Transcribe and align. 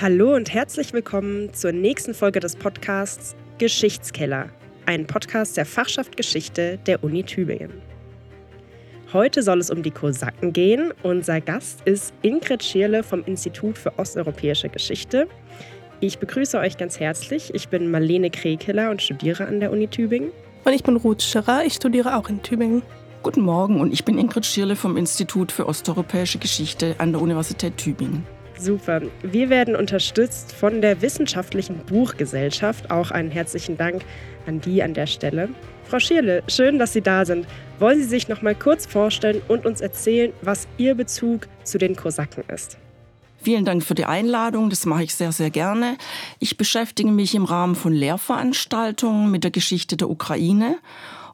Hallo 0.00 0.36
und 0.36 0.54
herzlich 0.54 0.92
willkommen 0.92 1.52
zur 1.52 1.72
nächsten 1.72 2.14
Folge 2.14 2.38
des 2.38 2.54
Podcasts 2.54 3.34
Geschichtskeller, 3.58 4.48
ein 4.86 5.08
Podcast 5.08 5.56
der 5.56 5.66
Fachschaft 5.66 6.16
Geschichte 6.16 6.78
der 6.86 7.02
Uni 7.02 7.24
Tübingen. 7.24 7.72
Heute 9.12 9.42
soll 9.42 9.58
es 9.58 9.70
um 9.70 9.82
die 9.82 9.90
Kosaken 9.90 10.52
gehen. 10.52 10.92
Unser 11.02 11.40
Gast 11.40 11.80
ist 11.84 12.14
Ingrid 12.22 12.62
Schierle 12.62 13.02
vom 13.02 13.24
Institut 13.24 13.76
für 13.76 13.98
Osteuropäische 13.98 14.68
Geschichte. 14.68 15.26
Ich 15.98 16.20
begrüße 16.20 16.60
euch 16.60 16.76
ganz 16.76 17.00
herzlich. 17.00 17.52
Ich 17.52 17.68
bin 17.68 17.90
Marlene 17.90 18.30
Krekeler 18.30 18.92
und 18.92 19.02
studiere 19.02 19.48
an 19.48 19.58
der 19.58 19.72
Uni 19.72 19.88
Tübingen. 19.88 20.30
Und 20.64 20.72
ich 20.74 20.84
bin 20.84 20.94
Ruth 20.94 21.22
Schirrer, 21.22 21.64
ich 21.64 21.72
studiere 21.72 22.16
auch 22.16 22.28
in 22.28 22.40
Tübingen. 22.44 22.82
Guten 23.24 23.40
Morgen 23.40 23.80
und 23.80 23.92
ich 23.92 24.04
bin 24.04 24.16
Ingrid 24.16 24.46
Schierle 24.46 24.76
vom 24.76 24.96
Institut 24.96 25.50
für 25.50 25.66
Osteuropäische 25.66 26.38
Geschichte 26.38 26.94
an 26.98 27.10
der 27.10 27.20
Universität 27.20 27.76
Tübingen. 27.76 28.37
Super. 28.58 29.02
Wir 29.22 29.50
werden 29.50 29.76
unterstützt 29.76 30.52
von 30.52 30.80
der 30.80 31.00
Wissenschaftlichen 31.00 31.78
Buchgesellschaft. 31.86 32.90
Auch 32.90 33.10
einen 33.10 33.30
herzlichen 33.30 33.76
Dank 33.76 34.02
an 34.46 34.60
die 34.60 34.82
an 34.82 34.94
der 34.94 35.06
Stelle. 35.06 35.48
Frau 35.84 36.00
Schierle, 36.00 36.42
schön, 36.48 36.78
dass 36.78 36.92
Sie 36.92 37.00
da 37.00 37.24
sind. 37.24 37.46
Wollen 37.78 37.98
Sie 37.98 38.08
sich 38.08 38.28
noch 38.28 38.42
mal 38.42 38.54
kurz 38.54 38.84
vorstellen 38.84 39.40
und 39.48 39.64
uns 39.64 39.80
erzählen, 39.80 40.32
was 40.42 40.66
Ihr 40.76 40.94
Bezug 40.94 41.46
zu 41.62 41.78
den 41.78 41.94
Kosaken 41.94 42.44
ist? 42.52 42.76
Vielen 43.40 43.64
Dank 43.64 43.84
für 43.84 43.94
die 43.94 44.04
Einladung, 44.04 44.68
das 44.68 44.84
mache 44.84 45.04
ich 45.04 45.14
sehr, 45.14 45.30
sehr 45.30 45.50
gerne. 45.50 45.96
Ich 46.40 46.56
beschäftige 46.56 47.10
mich 47.10 47.36
im 47.36 47.44
Rahmen 47.44 47.76
von 47.76 47.92
Lehrveranstaltungen 47.92 49.30
mit 49.30 49.44
der 49.44 49.52
Geschichte 49.52 49.96
der 49.96 50.10
Ukraine 50.10 50.76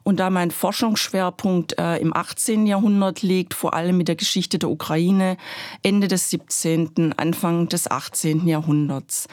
und 0.05 0.19
da 0.19 0.29
mein 0.29 0.51
Forschungsschwerpunkt 0.51 1.79
äh, 1.79 1.97
im 1.97 2.15
18. 2.15 2.67
Jahrhundert 2.67 3.23
liegt, 3.23 3.55
vor 3.55 3.73
allem 3.73 3.97
mit 3.97 4.07
der 4.07 4.15
Geschichte 4.15 4.59
der 4.59 4.69
Ukraine, 4.69 5.35
Ende 5.81 6.07
des 6.07 6.29
17., 6.29 7.13
Anfang 7.17 7.67
des 7.69 7.89
18. 7.89 8.47
Jahrhunderts. 8.47 9.27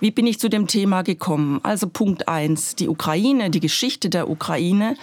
Wie 0.00 0.10
bin 0.10 0.26
ich 0.26 0.40
zu 0.40 0.48
dem 0.48 0.66
Thema 0.66 1.02
gekommen? 1.02 1.60
Also 1.62 1.88
Punkt 1.88 2.28
eins: 2.28 2.74
Die 2.74 2.88
Ukraine, 2.88 3.48
die 3.50 3.60
Geschichte 3.60 4.10
der 4.10 4.28
Ukraine 4.28 4.96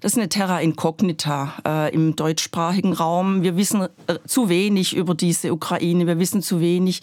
das 0.00 0.12
ist 0.12 0.18
eine 0.18 0.30
Terra 0.30 0.60
Incognita 0.60 1.52
äh, 1.66 1.94
im 1.94 2.16
deutschsprachigen 2.16 2.94
Raum. 2.94 3.42
Wir 3.42 3.56
wissen 3.56 3.82
äh, 3.82 4.18
zu 4.26 4.48
wenig 4.48 4.96
über 4.96 5.14
diese 5.14 5.52
Ukraine, 5.52 6.06
wir 6.06 6.18
wissen 6.18 6.40
zu 6.40 6.60
wenig 6.60 7.02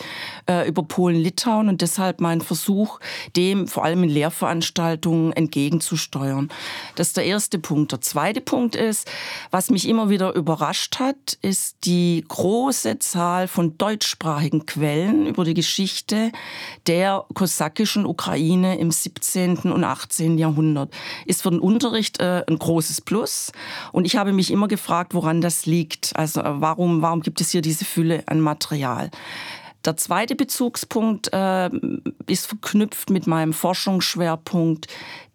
äh, 0.49 0.67
über 0.67 0.81
Polen-Litauen 0.81 1.69
und 1.69 1.81
deshalb 1.81 2.21
mein 2.21 2.41
Versuch, 2.41 2.99
dem 3.35 3.67
vor 3.67 3.83
allem 3.83 4.03
in 4.03 4.09
Lehrveranstaltungen 4.09 5.31
entgegenzusteuern. 5.31 6.49
Das 6.95 7.09
ist 7.09 7.17
der 7.17 7.25
erste 7.25 7.59
Punkt. 7.59 7.91
Der 7.91 8.01
zweite 8.01 8.41
Punkt 8.41 8.75
ist, 8.75 9.07
was 9.51 9.69
mich 9.69 9.87
immer 9.87 10.09
wieder 10.09 10.33
überrascht 10.33 10.97
hat, 10.99 11.37
ist 11.43 11.77
die 11.83 12.25
große 12.27 12.97
Zahl 12.97 13.47
von 13.47 13.77
deutschsprachigen 13.77 14.65
Quellen 14.65 15.27
über 15.27 15.43
die 15.43 15.53
Geschichte 15.53 16.31
der 16.87 17.25
kosakischen 17.35 18.07
Ukraine 18.07 18.79
im 18.79 18.89
17. 18.89 19.57
und 19.57 19.83
18. 19.83 20.39
Jahrhundert. 20.39 20.91
Ist 21.25 21.43
für 21.43 21.51
den 21.51 21.59
Unterricht 21.59 22.19
äh, 22.19 22.43
ein 22.47 22.57
großes 22.57 22.86
großes 22.87 23.01
Plus. 23.01 23.51
Und 23.91 24.05
ich 24.05 24.15
habe 24.15 24.33
mich 24.33 24.51
immer 24.51 24.67
gefragt, 24.67 25.13
woran 25.13 25.41
das 25.41 25.65
liegt. 25.65 26.15
Also 26.15 26.41
warum, 26.43 27.01
warum 27.01 27.21
gibt 27.21 27.41
es 27.41 27.51
hier 27.51 27.61
diese 27.61 27.85
Fülle 27.85 28.23
an 28.27 28.39
Material? 28.39 29.11
Der 29.85 29.95
zweite 29.95 30.35
Bezugspunkt 30.35 31.31
äh, 31.31 31.69
ist 32.27 32.47
verknüpft 32.47 33.09
mit 33.09 33.27
meinem 33.27 33.53
Forschungsschwerpunkt 33.53 34.87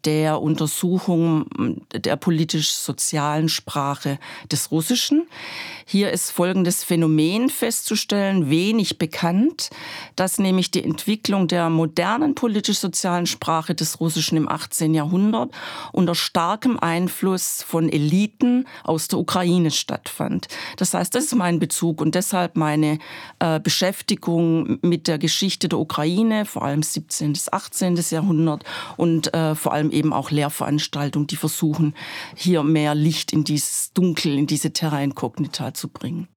der 0.04 0.40
Untersuchung 0.40 1.46
der 1.94 2.16
politisch-sozialen 2.16 3.48
Sprache 3.48 4.18
des 4.50 4.70
Russischen. 4.70 5.26
Hier 5.86 6.10
ist 6.10 6.30
folgendes 6.30 6.84
Phänomen 6.84 7.48
festzustellen, 7.48 8.50
wenig 8.50 8.98
bekannt, 8.98 9.70
dass 10.16 10.38
nämlich 10.38 10.70
die 10.70 10.82
Entwicklung 10.82 11.48
der 11.48 11.70
modernen 11.70 12.34
politisch-sozialen 12.34 13.26
Sprache 13.26 13.74
des 13.74 14.00
Russischen 14.00 14.36
im 14.36 14.48
18. 14.48 14.94
Jahrhundert 14.94 15.50
unter 15.92 16.14
starkem 16.14 16.78
Einfluss 16.78 17.62
von 17.62 17.88
Eliten 17.88 18.66
aus 18.84 19.08
der 19.08 19.18
Ukraine 19.18 19.70
stattfand. 19.70 20.48
Das 20.76 20.94
heißt, 20.94 21.14
das 21.14 21.24
ist 21.24 21.34
mein 21.34 21.58
Bezug 21.58 22.00
und 22.00 22.14
deshalb 22.14 22.56
meine 22.56 22.98
äh, 23.38 23.60
Beschäftigung 23.60 24.78
mit 24.82 25.08
der 25.08 25.18
Geschichte 25.18 25.68
der 25.68 25.78
Ukraine, 25.78 26.44
vor 26.44 26.64
allem 26.64 26.82
17. 26.82 27.32
bis 27.32 27.52
18. 27.52 27.96
Jahrhundert 28.10 28.64
und 28.96 29.32
äh, 29.34 29.54
vor 29.54 29.72
allem 29.72 29.91
eben 29.92 30.12
auch 30.12 30.30
Lehrveranstaltungen, 30.30 31.26
die 31.26 31.36
versuchen, 31.36 31.94
hier 32.34 32.62
mehr 32.62 32.94
Licht 32.94 33.32
in 33.32 33.44
dieses 33.44 33.92
Dunkel, 33.92 34.38
in 34.38 34.46
diese 34.46 34.72
Terra 34.72 35.02
Incognita 35.02 35.74
zu 35.74 35.88
bringen. 35.88 36.28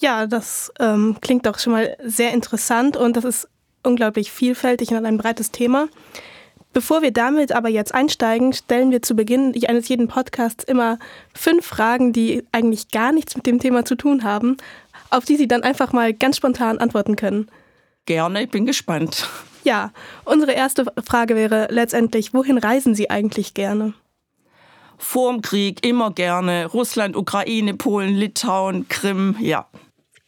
Ja, 0.00 0.26
das 0.26 0.72
ähm, 0.80 1.16
klingt 1.20 1.46
doch 1.46 1.58
schon 1.58 1.72
mal 1.72 1.96
sehr 2.04 2.32
interessant 2.32 2.96
und 2.96 3.16
das 3.16 3.24
ist 3.24 3.48
unglaublich 3.82 4.32
vielfältig 4.32 4.90
und 4.90 5.04
ein 5.04 5.18
breites 5.18 5.50
Thema. 5.50 5.88
Bevor 6.72 7.02
wir 7.02 7.12
damit 7.12 7.52
aber 7.52 7.68
jetzt 7.68 7.94
einsteigen, 7.94 8.52
stellen 8.52 8.90
wir 8.90 9.00
zu 9.00 9.14
Beginn 9.14 9.54
eines 9.68 9.86
jeden 9.86 10.08
Podcasts 10.08 10.64
immer 10.64 10.98
fünf 11.32 11.64
Fragen, 11.64 12.12
die 12.12 12.42
eigentlich 12.50 12.88
gar 12.90 13.12
nichts 13.12 13.36
mit 13.36 13.46
dem 13.46 13.60
Thema 13.60 13.84
zu 13.84 13.94
tun 13.94 14.24
haben, 14.24 14.56
auf 15.10 15.24
die 15.24 15.36
Sie 15.36 15.46
dann 15.46 15.62
einfach 15.62 15.92
mal 15.92 16.12
ganz 16.12 16.36
spontan 16.36 16.78
antworten 16.78 17.14
können. 17.14 17.48
Gerne, 18.06 18.42
ich 18.42 18.50
bin 18.50 18.66
gespannt. 18.66 19.28
Ja, 19.64 19.92
unsere 20.24 20.52
erste 20.52 20.84
Frage 21.04 21.34
wäre 21.34 21.68
letztendlich, 21.70 22.34
wohin 22.34 22.58
reisen 22.58 22.94
Sie 22.94 23.10
eigentlich 23.10 23.54
gerne? 23.54 23.94
Vorm 24.98 25.42
Krieg 25.42 25.84
immer 25.84 26.12
gerne. 26.12 26.66
Russland, 26.66 27.16
Ukraine, 27.16 27.74
Polen, 27.74 28.14
Litauen, 28.14 28.88
Krim, 28.88 29.36
ja. 29.40 29.66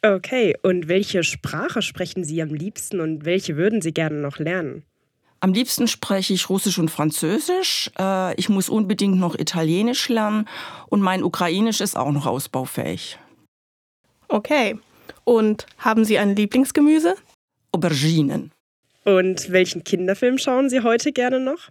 Okay, 0.02 0.56
und 0.62 0.88
welche 0.88 1.22
Sprache 1.22 1.82
sprechen 1.82 2.24
Sie 2.24 2.40
am 2.40 2.48
liebsten 2.48 3.00
und 3.00 3.24
welche 3.24 3.56
würden 3.56 3.82
Sie 3.82 3.92
gerne 3.92 4.16
noch 4.16 4.38
lernen? 4.38 4.84
Am 5.40 5.52
liebsten 5.52 5.86
spreche 5.86 6.32
ich 6.32 6.48
Russisch 6.48 6.78
und 6.78 6.90
Französisch. 6.90 7.90
Äh, 7.98 8.34
ich 8.36 8.48
muss 8.48 8.68
unbedingt 8.68 9.18
noch 9.18 9.34
Italienisch 9.34 10.08
lernen 10.08 10.48
und 10.88 11.02
mein 11.02 11.22
Ukrainisch 11.22 11.80
ist 11.80 11.96
auch 11.96 12.10
noch 12.10 12.26
ausbaufähig. 12.26 13.18
Okay. 14.28 14.78
Und 15.24 15.66
haben 15.78 16.04
Sie 16.04 16.18
ein 16.18 16.34
Lieblingsgemüse? 16.34 17.16
Auberginen. 17.72 18.52
Und 19.06 19.52
welchen 19.52 19.84
Kinderfilm 19.84 20.36
schauen 20.36 20.68
Sie 20.68 20.80
heute 20.80 21.12
gerne 21.12 21.38
noch? 21.38 21.70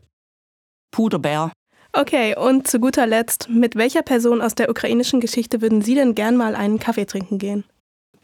Puderbär. 0.91 1.51
Okay, 1.91 2.34
und 2.38 2.66
zu 2.68 2.79
guter 2.79 3.06
Letzt, 3.06 3.50
mit 3.50 3.75
welcher 3.75 4.03
Person 4.03 4.41
aus 4.41 4.56
der 4.56 4.69
ukrainischen 4.69 5.19
Geschichte 5.19 5.62
würden 5.62 5.81
Sie 5.81 5.96
denn 5.96 6.16
gern 6.16 6.38
mal 6.38 6.56
einen 6.56 6.79
Kaffee 6.79 7.06
trinken 7.06 7.38
gehen? 7.38 7.66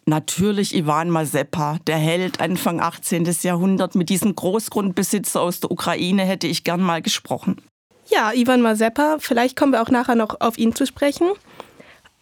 Natürlich 0.06 0.74
Ivan 0.74 1.10
Mazepa, 1.10 1.80
der 1.88 1.98
Held 1.98 2.40
Anfang 2.40 2.80
18. 2.80 3.26
Jahrhundert. 3.42 3.96
Mit 3.96 4.10
diesem 4.10 4.34
Großgrundbesitzer 4.34 5.42
aus 5.42 5.60
der 5.60 5.72
Ukraine 5.72 6.24
hätte 6.24 6.48
ich 6.48 6.64
gern 6.64 6.82
mal 6.82 7.02
gesprochen. 7.02 7.62
Ja, 8.08 8.32
Ivan 8.34 8.62
Mazepa, 8.62 9.18
vielleicht 9.20 9.58
kommen 9.58 9.74
wir 9.74 9.82
auch 9.82 9.90
nachher 9.90 10.16
noch 10.16 10.40
auf 10.40 10.58
ihn 10.58 10.74
zu 10.74 10.86
sprechen. 10.86 11.30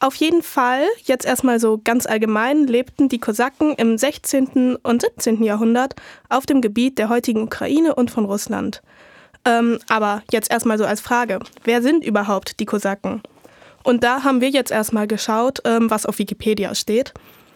Auf 0.01 0.15
jeden 0.15 0.43
Fall, 0.43 0.83
jetzt 1.03 1.25
erstmal 1.25 1.59
so 1.59 1.77
ganz 1.83 2.05
allgemein, 2.05 2.67
lebten 2.67 3.09
die 3.09 3.19
Kosaken 3.19 3.73
im 3.75 3.97
16. 3.97 4.77
und 4.77 5.01
17. 5.01 5.43
Jahrhundert 5.43 5.95
auf 6.29 6.45
dem 6.45 6.61
Gebiet 6.61 6.97
der 6.97 7.09
heutigen 7.09 7.43
Ukraine 7.43 7.95
und 7.95 8.09
von 8.09 8.23
Russland. 8.23 8.81
Ähm, 9.43 9.79
aber 9.89 10.23
jetzt 10.31 10.51
erstmal 10.51 10.77
so 10.77 10.85
als 10.85 11.01
Frage, 11.01 11.39
wer 11.65 11.81
sind 11.81 12.05
überhaupt 12.05 12.61
die 12.61 12.65
Kosaken? 12.65 13.21
Und 13.83 14.05
da 14.05 14.23
haben 14.23 14.39
wir 14.39 14.49
jetzt 14.49 14.71
erstmal 14.71 15.05
geschaut, 15.05 15.59
ähm, 15.65 15.89
was 15.89 16.05
auf 16.05 16.17
Wikipedia 16.17 16.75
steht. 16.75 17.13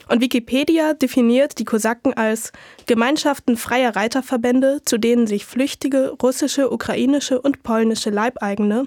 Und 0.10 0.20
Wikipedia 0.20 0.94
definiert 0.94 1.60
die 1.60 1.66
Kosaken 1.66 2.14
als 2.14 2.52
Gemeinschaften 2.88 3.56
freier 3.56 3.96
Reiterverbände, 3.96 4.82
zu 4.84 4.98
denen 4.98 5.28
sich 5.28 5.46
flüchtige 5.46 6.10
russische, 6.22 6.72
ukrainische 6.72 7.40
und 7.40 7.64
polnische 7.64 8.10
Leibeigene, 8.10 8.86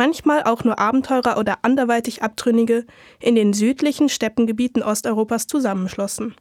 manchmal 0.00 0.44
auch 0.44 0.64
nur 0.64 0.78
Abenteurer 0.78 1.36
oder 1.36 1.58
anderweitig 1.60 2.22
Abtrünnige, 2.22 2.86
in 3.18 3.34
den 3.34 3.52
südlichen 3.52 4.08
Steppengebieten 4.08 4.82
Osteuropas 4.82 5.46
zusammenschlossen. 5.46 6.34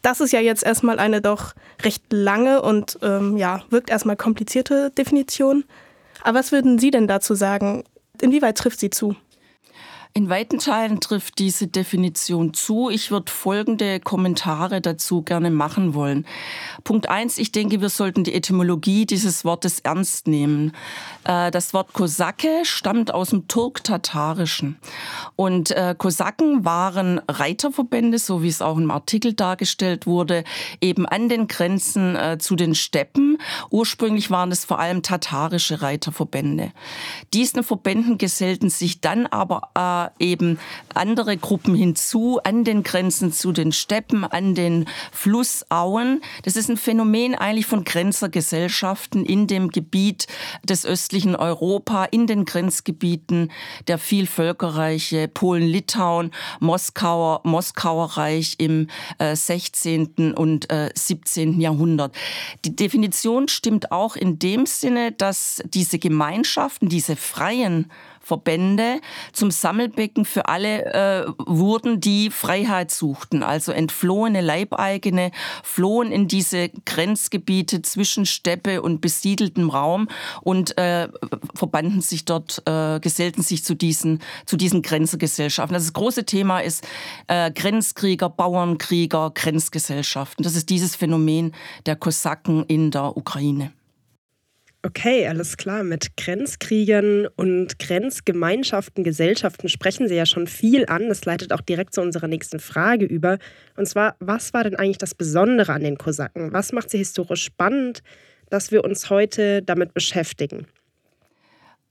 Das 0.00 0.22
ist 0.22 0.32
ja 0.32 0.40
jetzt 0.40 0.64
erstmal 0.64 0.98
eine 0.98 1.20
doch 1.20 1.52
recht 1.82 2.02
lange 2.10 2.62
und 2.62 2.98
ähm, 3.02 3.36
ja, 3.36 3.60
wirkt 3.68 3.90
erstmal 3.90 4.16
komplizierte 4.16 4.90
Definition. 4.96 5.64
Aber 6.22 6.38
was 6.38 6.52
würden 6.52 6.78
Sie 6.78 6.90
denn 6.90 7.06
dazu 7.06 7.34
sagen? 7.34 7.84
Inwieweit 8.22 8.56
trifft 8.56 8.80
sie 8.80 8.88
zu? 8.88 9.14
In 10.12 10.28
weiten 10.28 10.58
Teilen 10.58 10.98
trifft 10.98 11.38
diese 11.38 11.68
Definition 11.68 12.52
zu. 12.52 12.90
Ich 12.90 13.12
würde 13.12 13.30
folgende 13.30 14.00
Kommentare 14.00 14.80
dazu 14.80 15.22
gerne 15.22 15.52
machen 15.52 15.94
wollen. 15.94 16.26
Punkt 16.82 17.08
eins, 17.08 17.38
ich 17.38 17.52
denke, 17.52 17.80
wir 17.80 17.90
sollten 17.90 18.24
die 18.24 18.34
Etymologie 18.34 19.06
dieses 19.06 19.44
Wortes 19.44 19.78
ernst 19.80 20.26
nehmen. 20.26 20.72
Äh, 21.22 21.52
das 21.52 21.72
Wort 21.74 21.92
Kosake 21.92 22.64
stammt 22.64 23.14
aus 23.14 23.30
dem 23.30 23.46
Turk-Tatarischen. 23.46 24.78
Und 25.36 25.70
äh, 25.70 25.94
Kosaken 25.96 26.64
waren 26.64 27.20
Reiterverbände, 27.28 28.18
so 28.18 28.42
wie 28.42 28.48
es 28.48 28.62
auch 28.62 28.78
im 28.78 28.90
Artikel 28.90 29.34
dargestellt 29.34 30.06
wurde, 30.08 30.42
eben 30.80 31.06
an 31.06 31.28
den 31.28 31.46
Grenzen 31.46 32.16
äh, 32.16 32.38
zu 32.38 32.56
den 32.56 32.74
Steppen. 32.74 33.38
Ursprünglich 33.70 34.28
waren 34.30 34.50
es 34.50 34.64
vor 34.64 34.80
allem 34.80 35.04
tatarische 35.04 35.82
Reiterverbände. 35.82 36.72
Diesen 37.32 37.62
Verbänden 37.62 38.18
gesellten 38.18 38.70
sich 38.70 39.00
dann 39.00 39.26
aber 39.26 39.70
eben 40.18 40.58
andere 40.94 41.36
Gruppen 41.36 41.74
hinzu 41.74 42.40
an 42.42 42.64
den 42.64 42.82
Grenzen 42.82 43.32
zu 43.32 43.52
den 43.52 43.72
Steppen, 43.72 44.24
an 44.24 44.54
den 44.54 44.86
Flussauen. 45.12 46.20
Das 46.44 46.56
ist 46.56 46.68
ein 46.68 46.76
Phänomen 46.76 47.34
eigentlich 47.34 47.66
von 47.66 47.84
Grenzergesellschaften 47.84 49.24
in 49.24 49.46
dem 49.46 49.70
Gebiet 49.70 50.26
des 50.64 50.84
östlichen 50.84 51.36
Europa, 51.36 52.04
in 52.04 52.26
den 52.26 52.44
Grenzgebieten 52.44 53.50
der 53.88 53.98
Vielvölkerreiche 53.98 55.28
Polen, 55.28 55.66
Litauen, 55.66 56.30
Moskauer, 56.60 57.40
Moskauer 57.44 58.16
Reich 58.16 58.54
im 58.58 58.88
äh, 59.18 59.36
16. 59.36 60.34
und 60.34 60.70
äh, 60.70 60.90
17. 60.94 61.60
Jahrhundert. 61.60 62.14
Die 62.64 62.74
Definition 62.74 63.48
stimmt 63.48 63.92
auch 63.92 64.16
in 64.16 64.38
dem 64.38 64.66
Sinne, 64.66 65.12
dass 65.12 65.62
diese 65.66 65.98
Gemeinschaften, 65.98 66.88
diese 66.88 67.16
freien 67.16 67.90
Verbände 68.20 69.00
zum 69.32 69.50
Sammelbecken 69.50 70.24
für 70.24 70.46
alle 70.46 70.84
äh, 71.26 71.32
wurden, 71.38 72.00
die 72.00 72.30
Freiheit 72.30 72.90
suchten. 72.90 73.42
Also 73.42 73.72
entflohene 73.72 74.40
Leibeigene 74.40 75.32
flohen 75.64 76.12
in 76.12 76.28
diese 76.28 76.68
Grenzgebiete 76.84 77.82
zwischen 77.82 78.26
Steppe 78.26 78.82
und 78.82 79.00
besiedeltem 79.00 79.70
Raum 79.70 80.08
und 80.42 80.76
äh, 80.78 81.08
verbanden 81.54 82.02
sich 82.02 82.24
dort, 82.24 82.62
äh, 82.66 83.00
gesellten 83.00 83.42
sich 83.42 83.64
zu 83.64 83.74
diesen, 83.74 84.20
zu 84.46 84.56
diesen 84.56 84.82
Grenzgesellschaften. 84.82 85.74
Das 85.74 85.92
große 85.92 86.24
Thema 86.24 86.60
ist 86.60 86.86
äh, 87.26 87.50
Grenzkrieger, 87.50 88.28
Bauernkrieger, 88.28 89.32
Grenzgesellschaften. 89.34 90.42
Das 90.42 90.54
ist 90.54 90.68
dieses 90.68 90.94
Phänomen 90.94 91.52
der 91.86 91.96
Kosaken 91.96 92.64
in 92.66 92.90
der 92.90 93.16
Ukraine. 93.16 93.72
Okay, 94.82 95.26
alles 95.26 95.58
klar. 95.58 95.84
Mit 95.84 96.16
Grenzkriegern 96.16 97.26
und 97.36 97.78
Grenzgemeinschaften, 97.78 99.04
Gesellschaften 99.04 99.68
sprechen 99.68 100.08
Sie 100.08 100.14
ja 100.14 100.24
schon 100.24 100.46
viel 100.46 100.86
an. 100.86 101.08
Das 101.08 101.26
leitet 101.26 101.52
auch 101.52 101.60
direkt 101.60 101.92
zu 101.92 102.00
unserer 102.00 102.28
nächsten 102.28 102.60
Frage 102.60 103.04
über. 103.04 103.38
Und 103.76 103.86
zwar, 103.86 104.16
was 104.20 104.54
war 104.54 104.64
denn 104.64 104.76
eigentlich 104.76 104.96
das 104.96 105.14
Besondere 105.14 105.74
an 105.74 105.82
den 105.84 105.98
Kosaken? 105.98 106.54
Was 106.54 106.72
macht 106.72 106.88
sie 106.88 106.98
historisch 106.98 107.44
spannend, 107.44 108.00
dass 108.48 108.72
wir 108.72 108.82
uns 108.82 109.10
heute 109.10 109.62
damit 109.62 109.92
beschäftigen? 109.92 110.66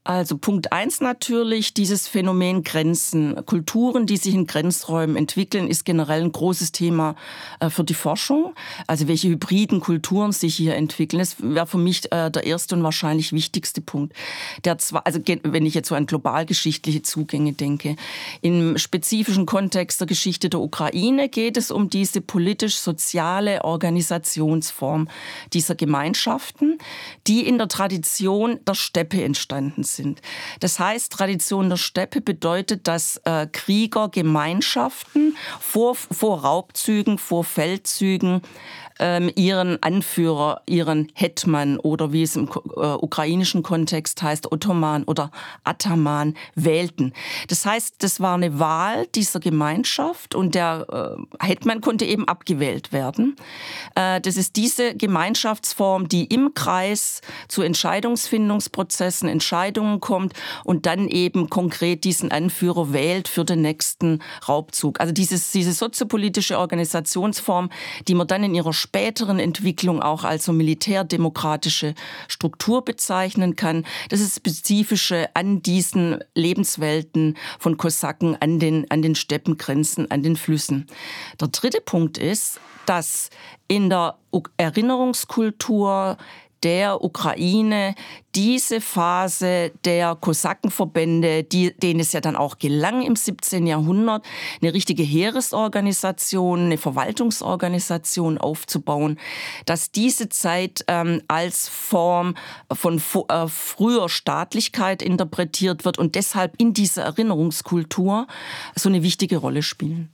Also 0.02 0.38
Punkt 0.38 0.72
eins 0.72 1.02
natürlich, 1.02 1.74
dieses 1.74 2.08
Phänomen 2.08 2.62
Grenzen. 2.62 3.44
Kulturen, 3.44 4.06
die 4.06 4.16
sich 4.16 4.32
in 4.32 4.46
Grenzräumen 4.46 5.14
entwickeln, 5.14 5.68
ist 5.68 5.84
generell 5.84 6.22
ein 6.22 6.32
großes 6.32 6.72
Thema 6.72 7.16
äh, 7.60 7.68
für 7.68 7.84
die 7.84 7.92
Forschung. 7.92 8.54
Also 8.86 9.08
welche 9.08 9.28
hybriden 9.28 9.80
Kulturen 9.80 10.32
sich 10.32 10.56
hier 10.56 10.74
entwickeln, 10.74 11.18
das 11.18 11.36
wäre 11.42 11.66
für 11.66 11.76
mich 11.76 12.10
äh, 12.12 12.30
der 12.30 12.44
erste 12.44 12.76
und 12.76 12.82
wahrscheinlich 12.82 13.34
wichtigste 13.34 13.82
Punkt. 13.82 14.14
Der 14.64 14.78
zwar, 14.78 15.06
also 15.06 15.20
wenn 15.42 15.66
ich 15.66 15.74
jetzt 15.74 15.90
so 15.90 15.94
an 15.94 16.06
globalgeschichtliche 16.06 17.02
Zugänge 17.02 17.52
denke. 17.52 17.96
Im 18.40 18.78
spezifischen 18.78 19.44
Kontext 19.44 20.00
der 20.00 20.06
Geschichte 20.06 20.48
der 20.48 20.60
Ukraine 20.60 21.28
geht 21.28 21.58
es 21.58 21.70
um 21.70 21.90
diese 21.90 22.22
politisch-soziale 22.22 23.64
Organisationsform 23.64 25.08
dieser 25.52 25.74
Gemeinschaften, 25.74 26.78
die 27.26 27.46
in 27.46 27.58
der 27.58 27.68
Tradition 27.68 28.60
der 28.66 28.74
Steppe 28.74 29.22
entstanden 29.22 29.84
sind. 29.94 30.20
Das 30.60 30.78
heißt, 30.78 31.12
Tradition 31.12 31.68
der 31.68 31.76
Steppe 31.76 32.20
bedeutet, 32.20 32.86
dass 32.88 33.20
äh, 33.24 33.46
Krieger 33.46 34.08
Gemeinschaften 34.08 35.36
vor, 35.60 35.94
vor 35.94 36.40
Raubzügen, 36.42 37.18
vor 37.18 37.44
Feldzügen 37.44 38.42
ähm, 39.00 39.32
ihren 39.34 39.82
Anführer, 39.82 40.62
ihren 40.66 41.10
Hetman 41.14 41.78
oder 41.78 42.12
wie 42.12 42.22
es 42.22 42.36
im 42.36 42.48
äh, 42.48 42.80
ukrainischen 42.80 43.62
Kontext 43.62 44.22
heißt, 44.22 44.52
Ottoman 44.52 45.04
oder 45.04 45.30
Ataman 45.64 46.34
wählten. 46.54 47.12
Das 47.48 47.64
heißt, 47.64 47.96
das 47.98 48.20
war 48.20 48.34
eine 48.34 48.58
Wahl 48.58 49.06
dieser 49.14 49.40
Gemeinschaft 49.40 50.34
und 50.34 50.54
der 50.54 51.16
äh, 51.40 51.44
Hetman 51.46 51.80
konnte 51.80 52.04
eben 52.04 52.28
abgewählt 52.28 52.92
werden. 52.92 53.36
Äh, 53.94 54.20
das 54.20 54.36
ist 54.36 54.56
diese 54.56 54.94
Gemeinschaftsform, 54.94 56.08
die 56.08 56.24
im 56.26 56.52
Kreis 56.54 57.22
zu 57.48 57.62
Entscheidungsfindungsprozessen, 57.62 59.28
Entscheidungen 59.28 60.00
kommt 60.00 60.34
und 60.64 60.84
dann 60.84 61.08
eben 61.08 61.48
konkret 61.48 62.04
diesen 62.04 62.30
Anführer 62.30 62.92
wählt 62.92 63.28
für 63.28 63.44
den 63.44 63.62
nächsten 63.62 64.20
Raubzug. 64.46 65.00
Also 65.00 65.14
dieses, 65.14 65.52
diese 65.52 65.72
soziopolitische 65.72 66.58
Organisationsform, 66.58 67.70
die 68.06 68.14
man 68.14 68.26
dann 68.26 68.44
in 68.44 68.54
ihrer 68.54 68.74
späteren 68.90 69.38
Entwicklung 69.38 70.02
auch 70.02 70.24
als 70.24 70.44
so 70.44 70.52
militärdemokratische 70.52 71.94
Struktur 72.26 72.84
bezeichnen 72.84 73.54
kann. 73.54 73.86
Das 74.08 74.18
ist 74.18 74.34
spezifische 74.34 75.28
an 75.34 75.62
diesen 75.62 76.18
Lebenswelten 76.34 77.36
von 77.60 77.76
Kosaken, 77.76 78.36
an 78.40 78.58
den, 78.58 78.90
an 78.90 79.00
den 79.00 79.14
Steppengrenzen, 79.14 80.10
an 80.10 80.24
den 80.24 80.34
Flüssen. 80.34 80.88
Der 81.40 81.48
dritte 81.48 81.80
Punkt 81.80 82.18
ist, 82.18 82.58
dass 82.84 83.30
in 83.68 83.90
der 83.90 84.16
Erinnerungskultur 84.56 86.16
der 86.62 87.02
Ukraine 87.02 87.94
diese 88.34 88.80
Phase 88.80 89.72
der 89.84 90.14
Kosakenverbände, 90.14 91.42
die, 91.42 91.72
denen 91.76 92.00
es 92.00 92.12
ja 92.12 92.20
dann 92.20 92.36
auch 92.36 92.58
gelang 92.58 93.02
im 93.02 93.16
17. 93.16 93.66
Jahrhundert, 93.66 94.24
eine 94.62 94.72
richtige 94.72 95.02
Heeresorganisation, 95.02 96.66
eine 96.66 96.78
Verwaltungsorganisation 96.78 98.38
aufzubauen, 98.38 99.18
dass 99.66 99.90
diese 99.90 100.28
Zeit 100.28 100.84
ähm, 100.86 101.22
als 101.28 101.68
Form 101.68 102.34
von 102.72 103.02
äh, 103.28 103.48
früher 103.48 104.08
Staatlichkeit 104.08 105.02
interpretiert 105.02 105.84
wird 105.84 105.98
und 105.98 106.14
deshalb 106.14 106.54
in 106.58 106.72
dieser 106.72 107.02
Erinnerungskultur 107.02 108.26
so 108.76 108.88
eine 108.88 109.02
wichtige 109.02 109.38
Rolle 109.38 109.62
spielen. 109.62 110.10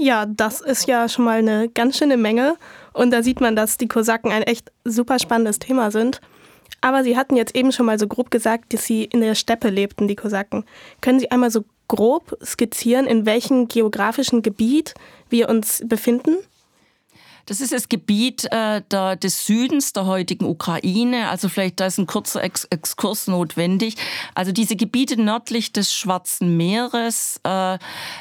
Ja, 0.00 0.26
das 0.26 0.60
ist 0.60 0.86
ja 0.86 1.08
schon 1.08 1.24
mal 1.24 1.40
eine 1.40 1.68
ganz 1.68 1.98
schöne 1.98 2.16
Menge. 2.16 2.56
Und 2.92 3.10
da 3.10 3.24
sieht 3.24 3.40
man, 3.40 3.56
dass 3.56 3.78
die 3.78 3.88
Kosaken 3.88 4.30
ein 4.30 4.44
echt 4.44 4.70
super 4.84 5.18
spannendes 5.18 5.58
Thema 5.58 5.90
sind. 5.90 6.20
Aber 6.80 7.02
Sie 7.02 7.16
hatten 7.16 7.34
jetzt 7.34 7.56
eben 7.56 7.72
schon 7.72 7.86
mal 7.86 7.98
so 7.98 8.06
grob 8.06 8.30
gesagt, 8.30 8.72
dass 8.72 8.84
Sie 8.84 9.02
in 9.04 9.20
der 9.20 9.34
Steppe 9.34 9.70
lebten, 9.70 10.06
die 10.06 10.14
Kosaken. 10.14 10.64
Können 11.00 11.18
Sie 11.18 11.32
einmal 11.32 11.50
so 11.50 11.64
grob 11.88 12.38
skizzieren, 12.44 13.08
in 13.08 13.26
welchem 13.26 13.66
geografischen 13.66 14.42
Gebiet 14.42 14.94
wir 15.30 15.48
uns 15.48 15.82
befinden? 15.84 16.36
Das 17.48 17.62
ist 17.62 17.72
das 17.72 17.88
Gebiet 17.88 18.44
äh, 18.52 18.82
der, 18.90 19.16
des 19.16 19.46
Südens 19.46 19.94
der 19.94 20.04
heutigen 20.04 20.44
Ukraine. 20.44 21.30
Also 21.30 21.48
vielleicht 21.48 21.80
da 21.80 21.86
ist 21.86 21.96
ein 21.96 22.06
kurzer 22.06 22.44
Ex 22.44 22.64
Exkurs 22.64 23.26
notwendig. 23.26 23.94
Also 24.34 24.52
diese 24.52 24.76
Gebiete 24.76 25.18
nördlich 25.18 25.72
des 25.72 25.94
Schwarzen 25.94 26.58
Meeres 26.58 27.40
äh, 27.44 27.76
äh, 27.76 27.78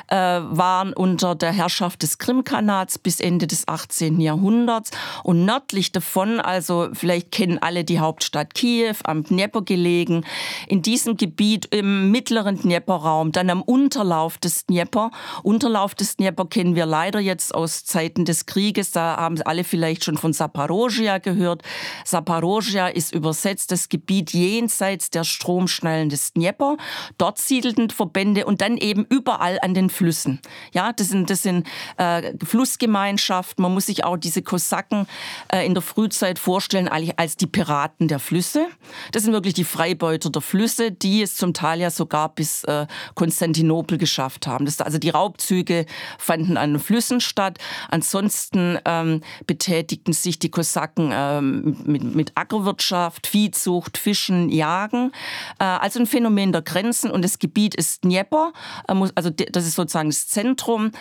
waren 0.07 0.93
unter 0.93 1.35
der 1.35 1.51
Herrschaft 1.51 2.03
des 2.03 2.19
Krimkanats 2.19 2.97
bis 2.97 3.19
Ende 3.19 3.47
des 3.47 3.67
18. 3.67 4.21
Jahrhunderts. 4.21 4.91
Und 5.23 5.43
nördlich 5.43 5.91
davon, 5.91 6.39
also 6.39 6.87
vielleicht 6.93 7.33
kennen 7.33 7.57
alle 7.57 7.83
die 7.83 7.99
Hauptstadt 7.99 8.53
Kiew, 8.53 8.95
am 9.03 9.25
Dnieper 9.25 9.61
gelegen. 9.61 10.23
In 10.69 10.81
diesem 10.81 11.17
Gebiet 11.17 11.65
im 11.71 12.11
mittleren 12.11 12.61
Dnieperraum, 12.61 13.33
dann 13.33 13.49
am 13.49 13.61
Unterlauf 13.61 14.37
des 14.37 14.67
Dnieper. 14.67 15.11
Unterlauf 15.43 15.95
des 15.95 16.15
Dnieper 16.15 16.45
kennen 16.45 16.75
wir 16.75 16.85
leider 16.85 17.19
jetzt 17.19 17.53
aus 17.53 17.83
Zeiten 17.83 18.23
des 18.23 18.45
Krieges. 18.45 18.91
Da 18.91 19.16
haben 19.17 19.41
alle 19.43 19.63
vielleicht 19.63 20.05
schon 20.05 20.17
von 20.17 20.33
Saparojia 20.33 21.17
gehört. 21.17 21.63
Saparojia 22.05 22.87
ist 22.87 23.13
übersetzt 23.13 23.71
das 23.71 23.89
Gebiet 23.89 24.31
jenseits 24.33 25.09
der 25.09 25.23
Stromschnellen 25.23 26.09
des 26.09 26.33
Dnieper. 26.33 26.77
Dort 27.17 27.39
siedelten 27.39 27.89
Verbände 27.89 28.45
und 28.45 28.61
dann 28.61 28.77
eben 28.77 29.05
überall 29.09 29.59
an 29.61 29.73
den 29.73 29.89
Flüssen. 29.89 30.39
Ja, 30.71 30.93
das 30.93 31.09
sind, 31.09 31.29
das 31.29 31.43
sind 31.43 31.67
äh, 31.97 32.33
Flussgemeinschaften. 32.43 33.61
Man 33.61 33.73
muss 33.73 33.87
sich 33.87 34.03
auch 34.03 34.17
diese 34.17 34.41
Kosaken 34.41 35.07
äh, 35.51 35.65
in 35.65 35.73
der 35.73 35.83
Frühzeit 35.83 36.39
vorstellen 36.39 36.87
als 36.87 37.37
die 37.37 37.47
Piraten 37.47 38.07
der 38.07 38.19
Flüsse. 38.19 38.67
Das 39.11 39.23
sind 39.23 39.33
wirklich 39.33 39.53
die 39.53 39.63
Freibeuter 39.63 40.29
der 40.29 40.41
Flüsse, 40.41 40.91
die 40.91 41.21
es 41.21 41.35
zum 41.35 41.53
Teil 41.53 41.79
ja 41.79 41.89
sogar 41.89 42.29
bis 42.29 42.63
äh, 42.65 42.87
Konstantinopel 43.15 43.97
geschafft 43.97 44.47
haben. 44.47 44.65
Das, 44.65 44.79
also 44.81 44.97
die 44.97 45.09
Raubzüge 45.09 45.85
fanden 46.17 46.57
an 46.57 46.73
den 46.73 46.79
Flüssen 46.79 47.21
statt. 47.21 47.57
Ansonsten 47.89 48.77
ähm, 48.85 49.06
ähm, 49.07 49.21
betätigten 49.45 50.13
sich 50.13 50.39
die 50.39 50.49
Kosaken 50.49 51.11
ähm, 51.13 51.77
mit, 51.85 52.03
mit 52.03 52.31
Ackerwirtschaft, 52.35 53.27
Viehzucht, 53.27 53.97
Fischen, 53.97 54.49
Jagen. 54.49 55.11
Äh, 55.59 55.65
also 55.65 55.99
ein 55.99 56.05
Phänomen 56.05 56.51
der 56.51 56.61
Grenzen 56.61 57.11
und 57.11 57.23
das 57.23 57.39
Gebiet 57.39 57.75
ist 57.75 58.03
Dnieper, 58.03 58.53
äh, 58.87 58.93
also 59.15 59.29
das 59.29 59.65
ist 59.65 59.75
sozusagen 59.75 60.09
das 60.09 60.27
Zentrum. 60.27 60.91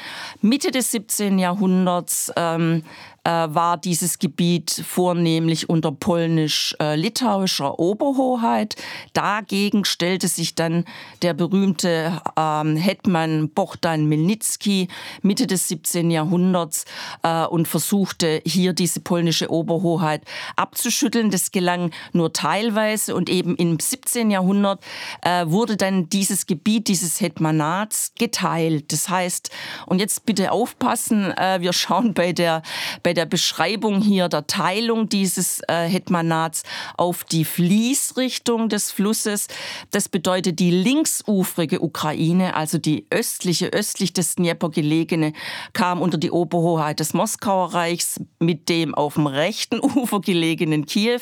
Mitte 0.40 0.70
des 0.70 0.90
17. 0.90 1.38
Jahrhunderts 1.38 2.32
ähm, 2.36 2.82
äh, 3.15 3.15
war 3.28 3.76
dieses 3.76 4.18
Gebiet 4.18 4.70
vornehmlich 4.70 5.68
unter 5.68 5.92
polnisch-litauischer 5.92 7.78
Oberhoheit. 7.78 8.76
Dagegen 9.12 9.84
stellte 9.84 10.28
sich 10.28 10.54
dann 10.54 10.84
der 11.22 11.34
berühmte 11.34 12.20
ähm, 12.36 12.76
Hetman 12.76 13.50
Bohdan 13.50 14.06
Milnicki 14.06 14.88
Mitte 15.22 15.46
des 15.46 15.68
17. 15.68 16.10
Jahrhunderts 16.10 16.84
äh, 17.22 17.46
und 17.46 17.68
versuchte 17.68 18.42
hier 18.44 18.72
diese 18.72 19.00
polnische 19.00 19.50
Oberhoheit 19.50 20.22
abzuschütteln. 20.56 21.30
Das 21.30 21.50
gelang 21.50 21.90
nur 22.12 22.32
teilweise 22.32 23.14
und 23.14 23.28
eben 23.28 23.56
im 23.56 23.78
17. 23.78 24.30
Jahrhundert 24.30 24.82
äh, 25.22 25.46
wurde 25.46 25.76
dann 25.76 26.08
dieses 26.08 26.46
Gebiet 26.46 26.88
dieses 26.88 27.20
Hetmanats 27.20 28.12
geteilt. 28.18 28.92
Das 28.92 29.08
heißt, 29.08 29.50
und 29.86 29.98
jetzt 29.98 30.26
bitte 30.26 30.52
aufpassen, 30.52 31.32
äh, 31.36 31.60
wir 31.60 31.72
schauen 31.72 32.14
bei 32.14 32.32
der, 32.32 32.62
bei 33.02 33.12
der 33.16 33.26
Beschreibung 33.26 34.00
hier 34.00 34.28
der 34.28 34.46
Teilung 34.46 35.08
dieses 35.08 35.60
äh, 35.68 35.88
Hetmanats 35.88 36.62
auf 36.96 37.24
die 37.24 37.44
Fließrichtung 37.44 38.68
des 38.68 38.92
Flusses. 38.92 39.48
Das 39.90 40.08
bedeutet 40.08 40.60
die 40.60 40.70
linksufrige 40.70 41.80
Ukraine, 41.80 42.54
also 42.54 42.78
die 42.78 43.06
östliche, 43.10 43.68
östlich 43.68 44.12
des 44.12 44.36
Dnieper 44.36 44.70
gelegene, 44.70 45.32
kam 45.72 46.02
unter 46.02 46.18
die 46.18 46.30
Oberhoheit 46.30 47.00
des 47.00 47.14
Moskauer 47.14 47.74
Reichs 47.74 48.20
mit 48.38 48.68
dem 48.68 48.94
auf 48.94 49.14
dem 49.14 49.26
rechten 49.26 49.80
Ufer 49.80 50.20
gelegenen 50.20 50.86
Kiew 50.86 51.20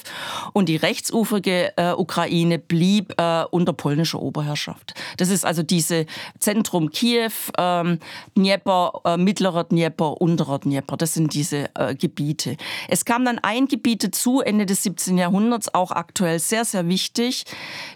und 0.52 0.68
die 0.68 0.76
rechtsufrige 0.76 1.76
äh, 1.76 1.92
Ukraine 1.92 2.58
blieb 2.58 3.14
äh, 3.18 3.44
unter 3.50 3.72
polnischer 3.72 4.20
Oberherrschaft. 4.20 4.94
Das 5.16 5.28
ist 5.28 5.44
also 5.44 5.62
diese 5.62 6.06
Zentrum 6.38 6.90
Kiew, 6.90 7.30
ähm, 7.58 7.98
Dnieper, 8.36 9.00
äh, 9.04 9.16
mittlerer 9.16 9.64
Dnieper, 9.64 10.20
unterer 10.20 10.58
Dnieper. 10.58 10.96
Das 10.96 11.14
sind 11.14 11.34
diese 11.34 11.70
äh, 11.90 11.94
Gebiete. 11.94 12.56
Es 12.88 13.04
kam 13.04 13.24
dann 13.24 13.38
ein 13.38 13.66
Gebiet 13.66 14.04
dazu, 14.04 14.40
Ende 14.40 14.66
des 14.66 14.82
17. 14.82 15.18
Jahrhunderts, 15.18 15.72
auch 15.74 15.90
aktuell 15.90 16.38
sehr, 16.38 16.64
sehr 16.64 16.88
wichtig. 16.88 17.44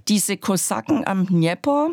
Diese 0.08 0.36
Kosaken 0.36 1.06
am 1.06 1.26
Dnieper 1.26 1.90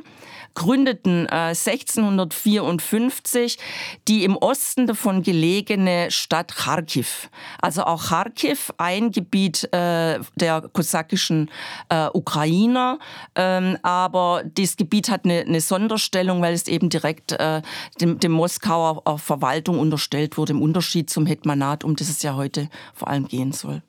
gründeten 0.56 1.28
äh, 1.28 1.54
1654 1.54 3.60
die 4.08 4.24
im 4.24 4.38
Osten 4.38 4.88
davon 4.88 5.22
gelegene 5.22 6.10
Stadt 6.12 6.56
Kharkiv. 6.56 7.30
Also 7.62 7.84
auch 7.84 8.06
Kharkiv, 8.06 8.72
ein 8.78 9.12
Gebiet 9.12 9.66
äh, 9.74 10.20
der 10.36 10.62
kosakischen 10.74 11.52
äh, 11.90 12.08
Ukrainer, 12.14 13.00
ähm, 13.36 13.78
aber 13.84 14.44
das 14.46 14.78
Gebiet 14.78 15.10
hat 15.10 15.26
eine, 15.26 15.42
eine, 15.42 15.62
Sonderstellung, 15.62 16.42
weil 16.42 16.54
es 16.54 16.68
eben 16.68 16.90
direkt 16.90 17.34
äh, 17.34 17.62
dem, 18.00 18.20
dem 18.20 18.32
Moskauer 18.32 19.02
äh, 19.06 19.18
Verwaltung 19.18 19.80
unterstellt 19.80 20.38
wurde, 20.38 20.54
im 20.54 20.62
Unterschied 20.62 21.10
zum 21.10 21.26
Hetmanat, 21.26 21.84
um 21.84 21.96
das 21.96 22.10
es 22.10 22.22
ja 22.24 22.36
heute 22.36 22.70
vor 22.94 23.10
allem 23.10 23.28
gehen 23.28 23.52
soll. 23.52 23.82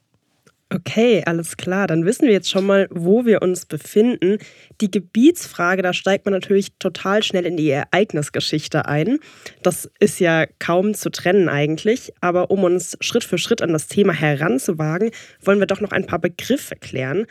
Okay, 0.68 1.22
alles 1.24 1.56
klar. 1.56 1.86
Dann 1.86 2.04
wissen 2.04 2.26
wir 2.26 2.32
jetzt 2.32 2.50
schon 2.50 2.66
mal, 2.66 2.88
wo 2.90 3.24
wir 3.24 3.40
uns 3.40 3.66
befinden. 3.66 4.38
Die 4.80 4.90
Gebietsfrage, 4.90 5.80
da 5.80 5.92
steigt 5.92 6.24
man 6.24 6.34
natürlich 6.34 6.72
total 6.80 7.22
schnell 7.22 7.46
in 7.46 7.56
die 7.56 7.70
Ereignisgeschichte 7.70 8.86
ein. 8.86 9.20
Das 9.62 9.88
ist 10.00 10.18
ja 10.18 10.46
kaum 10.58 10.94
zu 10.94 11.10
trennen 11.10 11.48
eigentlich. 11.48 12.12
Aber 12.20 12.50
um 12.50 12.64
uns 12.64 12.96
Schritt 13.00 13.22
für 13.22 13.38
Schritt 13.38 13.62
an 13.62 13.72
das 13.72 13.86
Thema 13.86 14.12
heranzuwagen, 14.12 15.12
wollen 15.40 15.60
wir 15.60 15.68
doch 15.68 15.80
noch 15.80 15.92
ein 15.92 16.06
paar 16.06 16.18
Begriffe 16.18 16.74
klären. 16.74 17.26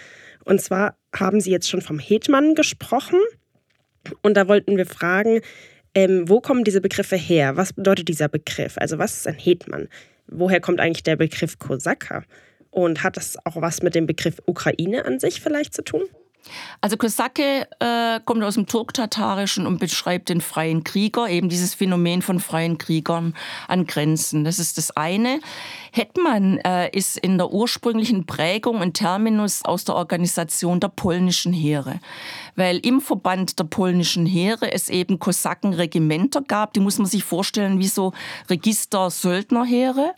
Und 0.45 0.61
zwar 0.61 0.97
haben 1.13 1.41
Sie 1.41 1.51
jetzt 1.51 1.69
schon 1.69 1.81
vom 1.81 1.99
Hetman 1.99 2.55
gesprochen. 2.55 3.19
Und 4.21 4.37
da 4.37 4.47
wollten 4.47 4.77
wir 4.77 4.85
fragen, 4.85 5.41
ähm, 5.93 6.29
wo 6.29 6.39
kommen 6.39 6.63
diese 6.63 6.79
Begriffe 6.79 7.17
her? 7.17 7.57
Was 7.57 7.73
bedeutet 7.73 8.07
dieser 8.07 8.29
Begriff? 8.29 8.77
Also 8.77 8.97
was 8.97 9.17
ist 9.17 9.27
ein 9.27 9.35
Hetman? 9.35 9.89
Woher 10.27 10.61
kommt 10.61 10.79
eigentlich 10.79 11.03
der 11.03 11.17
Begriff 11.17 11.59
Kosaker? 11.59 12.23
Und 12.75 13.03
hat 13.03 13.15
das 13.15 13.37
auch 13.45 13.55
was 13.55 13.81
mit 13.81 13.95
dem 13.95 14.05
Begriff 14.05 14.41
Ukraine 14.45 15.05
an 15.05 15.17
sich 15.17 15.39
vielleicht 15.39 15.73
zu 15.73 15.81
tun? 15.81 16.03
Also 16.81 16.97
Kosake 16.97 17.67
äh, 17.79 18.19
kommt 18.25 18.43
aus 18.43 18.55
dem 18.55 18.67
Turktatarischen 18.67 19.65
und 19.65 19.79
beschreibt 19.79 20.29
den 20.29 20.41
freien 20.41 20.83
Krieger, 20.83 21.27
eben 21.27 21.49
dieses 21.49 21.73
Phänomen 21.73 22.21
von 22.21 22.39
freien 22.39 22.77
Kriegern 22.77 23.33
an 23.67 23.87
Grenzen. 23.87 24.43
Das 24.43 24.59
ist 24.59 24.77
das 24.77 24.91
eine. 24.91 25.39
Hetman 25.91 26.57
äh, 26.59 26.89
ist 26.95 27.17
in 27.17 27.37
der 27.37 27.51
ursprünglichen 27.51 28.25
Prägung 28.25 28.81
ein 28.81 28.93
Terminus 28.93 29.63
aus 29.65 29.85
der 29.85 29.95
Organisation 29.95 30.79
der 30.79 30.89
polnischen 30.89 31.53
Heere. 31.53 31.99
Weil 32.55 32.77
im 32.77 33.01
Verband 33.01 33.59
der 33.59 33.65
polnischen 33.65 34.25
Heere 34.25 34.71
es 34.71 34.89
eben 34.89 35.19
Kosakenregimenter 35.19 36.41
gab, 36.41 36.73
die 36.73 36.79
muss 36.79 36.97
man 36.97 37.07
sich 37.07 37.23
vorstellen 37.23 37.79
wie 37.79 37.87
so 37.87 38.13
Register-Söldnerheere. 38.49 40.13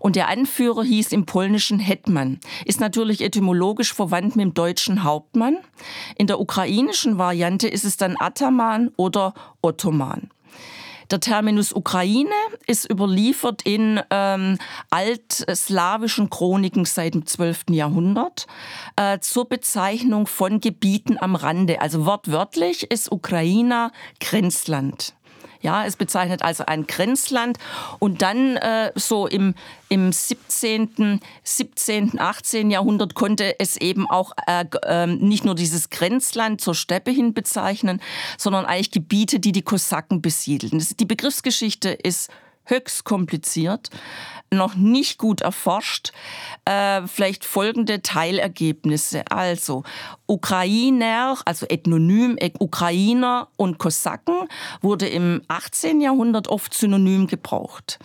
Und 0.00 0.16
der 0.16 0.28
Anführer 0.28 0.84
hieß 0.84 1.12
im 1.12 1.26
polnischen 1.26 1.78
Hetman. 1.78 2.38
Ist 2.64 2.80
natürlich 2.80 3.22
etymologisch 3.22 3.92
verwandt 3.92 4.36
mit 4.36 4.44
dem 4.44 4.54
deutschen 4.54 5.04
Hauptmann. 5.04 5.58
In 6.16 6.26
der 6.26 6.40
ukrainischen 6.40 7.18
Variante 7.18 7.68
ist 7.68 7.84
es 7.84 7.96
dann 7.96 8.16
Ataman 8.18 8.90
oder 8.96 9.34
Ottoman. 9.62 10.30
Der 11.12 11.20
Terminus 11.20 11.74
Ukraine 11.74 12.30
ist 12.66 12.90
überliefert 12.90 13.60
in 13.62 14.00
ähm, 14.08 14.56
altslawischen 14.88 16.30
Chroniken 16.30 16.86
seit 16.86 17.12
dem 17.12 17.26
12. 17.26 17.64
Jahrhundert 17.70 18.46
äh, 18.96 19.18
zur 19.18 19.46
Bezeichnung 19.46 20.26
von 20.26 20.60
Gebieten 20.60 21.18
am 21.20 21.34
Rande. 21.34 21.82
Also 21.82 22.06
wortwörtlich 22.06 22.90
ist 22.90 23.12
Ukraina 23.12 23.92
Grenzland. 24.20 25.14
Ja, 25.62 25.86
es 25.86 25.96
bezeichnet 25.96 26.42
also 26.42 26.66
ein 26.66 26.86
Grenzland. 26.86 27.58
Und 27.98 28.20
dann 28.20 28.56
äh, 28.56 28.92
so 28.94 29.26
im, 29.26 29.54
im 29.88 30.12
17., 30.12 31.20
17., 31.44 32.18
18. 32.18 32.70
Jahrhundert 32.70 33.14
konnte 33.14 33.58
es 33.58 33.76
eben 33.76 34.10
auch 34.10 34.32
äh, 34.46 34.64
äh, 34.84 35.06
nicht 35.06 35.44
nur 35.44 35.54
dieses 35.54 35.90
Grenzland 35.90 36.60
zur 36.60 36.74
Steppe 36.74 37.10
hin 37.10 37.32
bezeichnen, 37.32 38.00
sondern 38.36 38.66
eigentlich 38.66 38.90
Gebiete, 38.90 39.40
die 39.40 39.52
die 39.52 39.62
Kosaken 39.62 40.20
besiedelten. 40.20 40.84
Die 40.98 41.06
Begriffsgeschichte 41.06 41.90
ist 41.90 42.30
höchst 42.64 43.04
kompliziert, 43.04 43.90
noch 44.50 44.74
nicht 44.74 45.18
gut 45.18 45.40
erforscht. 45.40 46.12
Äh, 46.64 47.06
vielleicht 47.06 47.44
folgende 47.44 48.02
Teilergebnisse. 48.02 49.24
Also 49.30 49.82
Ukrainer, 50.26 51.38
also 51.44 51.66
Ethnonym, 51.66 52.38
Ukrainer 52.58 53.48
und 53.56 53.78
Kosaken 53.78 54.48
wurde 54.80 55.08
im 55.08 55.42
18. 55.48 56.00
Jahrhundert 56.00 56.48
oft 56.48 56.74
synonym 56.74 57.26
gebraucht. 57.26 57.98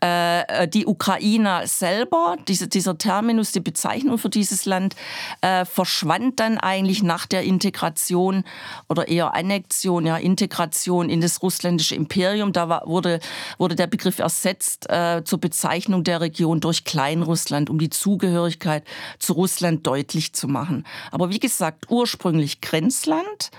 Äh, 0.00 0.68
die 0.68 0.86
Ukrainer 0.86 1.66
selber, 1.66 2.36
diese, 2.46 2.68
dieser 2.68 2.96
Terminus, 2.98 3.50
die 3.50 3.60
Bezeichnung 3.60 4.18
für 4.18 4.28
dieses 4.28 4.64
Land, 4.64 4.94
äh, 5.40 5.64
verschwand 5.64 6.38
dann 6.38 6.56
eigentlich 6.58 7.02
nach 7.02 7.26
der 7.26 7.42
Integration 7.42 8.44
oder 8.88 9.08
eher 9.08 9.34
Annexion, 9.34 10.06
ja, 10.06 10.16
Integration 10.16 11.10
in 11.10 11.20
das 11.20 11.42
russländische 11.42 11.96
Imperium. 11.96 12.52
Da 12.52 12.68
war, 12.68 12.86
wurde, 12.86 13.18
wurde 13.58 13.74
der 13.74 13.88
Begriff 13.88 14.20
ersetzt 14.20 14.88
äh, 14.88 15.22
zur 15.24 15.40
Bezeichnung 15.40 16.04
der 16.04 16.20
Region 16.20 16.60
durch 16.60 16.84
Kleinrussland, 16.84 17.68
um 17.68 17.78
die 17.80 17.90
Zugehörigkeit 17.90 18.84
zu 19.18 19.32
Russland 19.32 19.84
deutlich 19.84 20.32
zu 20.32 20.46
machen. 20.46 20.86
Aber 21.10 21.30
wie 21.30 21.40
gesagt, 21.40 21.86
ursprünglich 21.90 22.60
Grenzland 22.60 23.50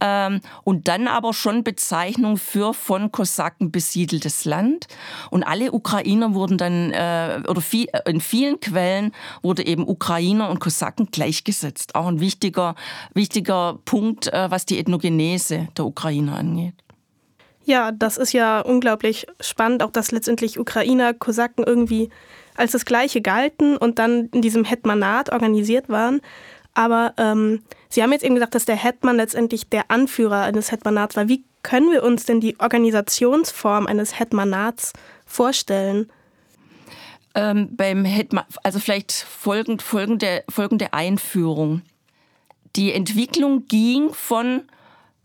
ähm, 0.00 0.40
und 0.62 0.86
dann 0.88 1.08
aber 1.08 1.34
schon 1.34 1.64
Bezeichnung 1.64 2.36
für 2.36 2.72
von 2.72 3.10
Kosaken 3.10 3.72
besiedeltes 3.72 4.44
Land. 4.44 4.86
Und 5.30 5.42
alle 5.42 5.72
Ukrainer 5.72 5.87
Ukrainer 5.88 6.34
wurden 6.34 6.58
dann, 6.58 6.92
äh, 6.92 7.40
oder 7.48 7.62
viel, 7.62 7.86
äh, 7.92 8.10
in 8.10 8.20
vielen 8.20 8.60
Quellen 8.60 9.12
wurde 9.42 9.66
eben 9.66 9.88
Ukrainer 9.88 10.50
und 10.50 10.60
Kosaken 10.60 11.08
gleichgesetzt. 11.10 11.94
Auch 11.94 12.06
ein 12.06 12.20
wichtiger, 12.20 12.74
wichtiger 13.14 13.78
Punkt, 13.86 14.26
äh, 14.26 14.50
was 14.50 14.66
die 14.66 14.78
Ethnogenese 14.78 15.68
der 15.78 15.86
Ukrainer 15.86 16.36
angeht. 16.36 16.74
Ja, 17.64 17.90
das 17.90 18.18
ist 18.18 18.34
ja 18.34 18.60
unglaublich 18.60 19.26
spannend, 19.40 19.82
auch 19.82 19.90
dass 19.90 20.10
letztendlich 20.10 20.58
Ukrainer, 20.58 21.14
Kosaken 21.14 21.64
irgendwie 21.64 22.10
als 22.54 22.72
das 22.72 22.84
Gleiche 22.84 23.22
galten 23.22 23.78
und 23.78 23.98
dann 23.98 24.28
in 24.32 24.42
diesem 24.42 24.64
Hetmanat 24.64 25.32
organisiert 25.32 25.88
waren. 25.88 26.20
Aber 26.74 27.14
ähm, 27.16 27.62
Sie 27.88 28.02
haben 28.02 28.12
jetzt 28.12 28.24
eben 28.24 28.34
gesagt, 28.34 28.54
dass 28.54 28.66
der 28.66 28.76
Hetman 28.76 29.16
letztendlich 29.16 29.70
der 29.70 29.90
Anführer 29.90 30.42
eines 30.42 30.70
Hetmanats 30.70 31.16
war. 31.16 31.28
Wie 31.28 31.44
können 31.62 31.90
wir 31.90 32.02
uns 32.02 32.24
denn 32.24 32.40
die 32.40 32.58
Organisationsform 32.60 33.86
eines 33.86 34.18
Hetmanats 34.18 34.92
vorstellen? 35.28 36.10
Ähm, 37.34 37.76
beim 37.76 38.04
Hetman, 38.04 38.44
also 38.64 38.80
vielleicht 38.80 39.12
folgend, 39.12 39.82
folgende, 39.82 40.42
folgende 40.48 40.92
Einführung. 40.92 41.82
Die 42.74 42.92
Entwicklung 42.92 43.66
ging 43.66 44.12
von 44.12 44.62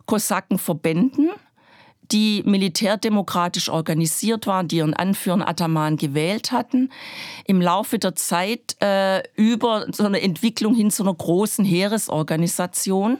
Kosakenverbänden, 0.06 1.32
die 2.12 2.44
militärdemokratisch 2.46 3.70
organisiert 3.70 4.48
waren, 4.48 4.68
die 4.68 4.78
ihren 4.78 4.94
Anführer 4.94 5.48
Ataman 5.48 5.98
gewählt 5.98 6.52
hatten, 6.52 6.90
im 7.46 7.62
Laufe 7.62 8.00
der 8.00 8.16
Zeit 8.16 8.76
äh, 8.82 9.24
über 9.36 9.88
so 9.92 10.06
eine 10.06 10.22
Entwicklung 10.22 10.76
hin 10.76 10.92
zu 10.92 11.04
einer 11.04 11.14
großen 11.14 11.66
Heeresorganisation, 11.66 13.20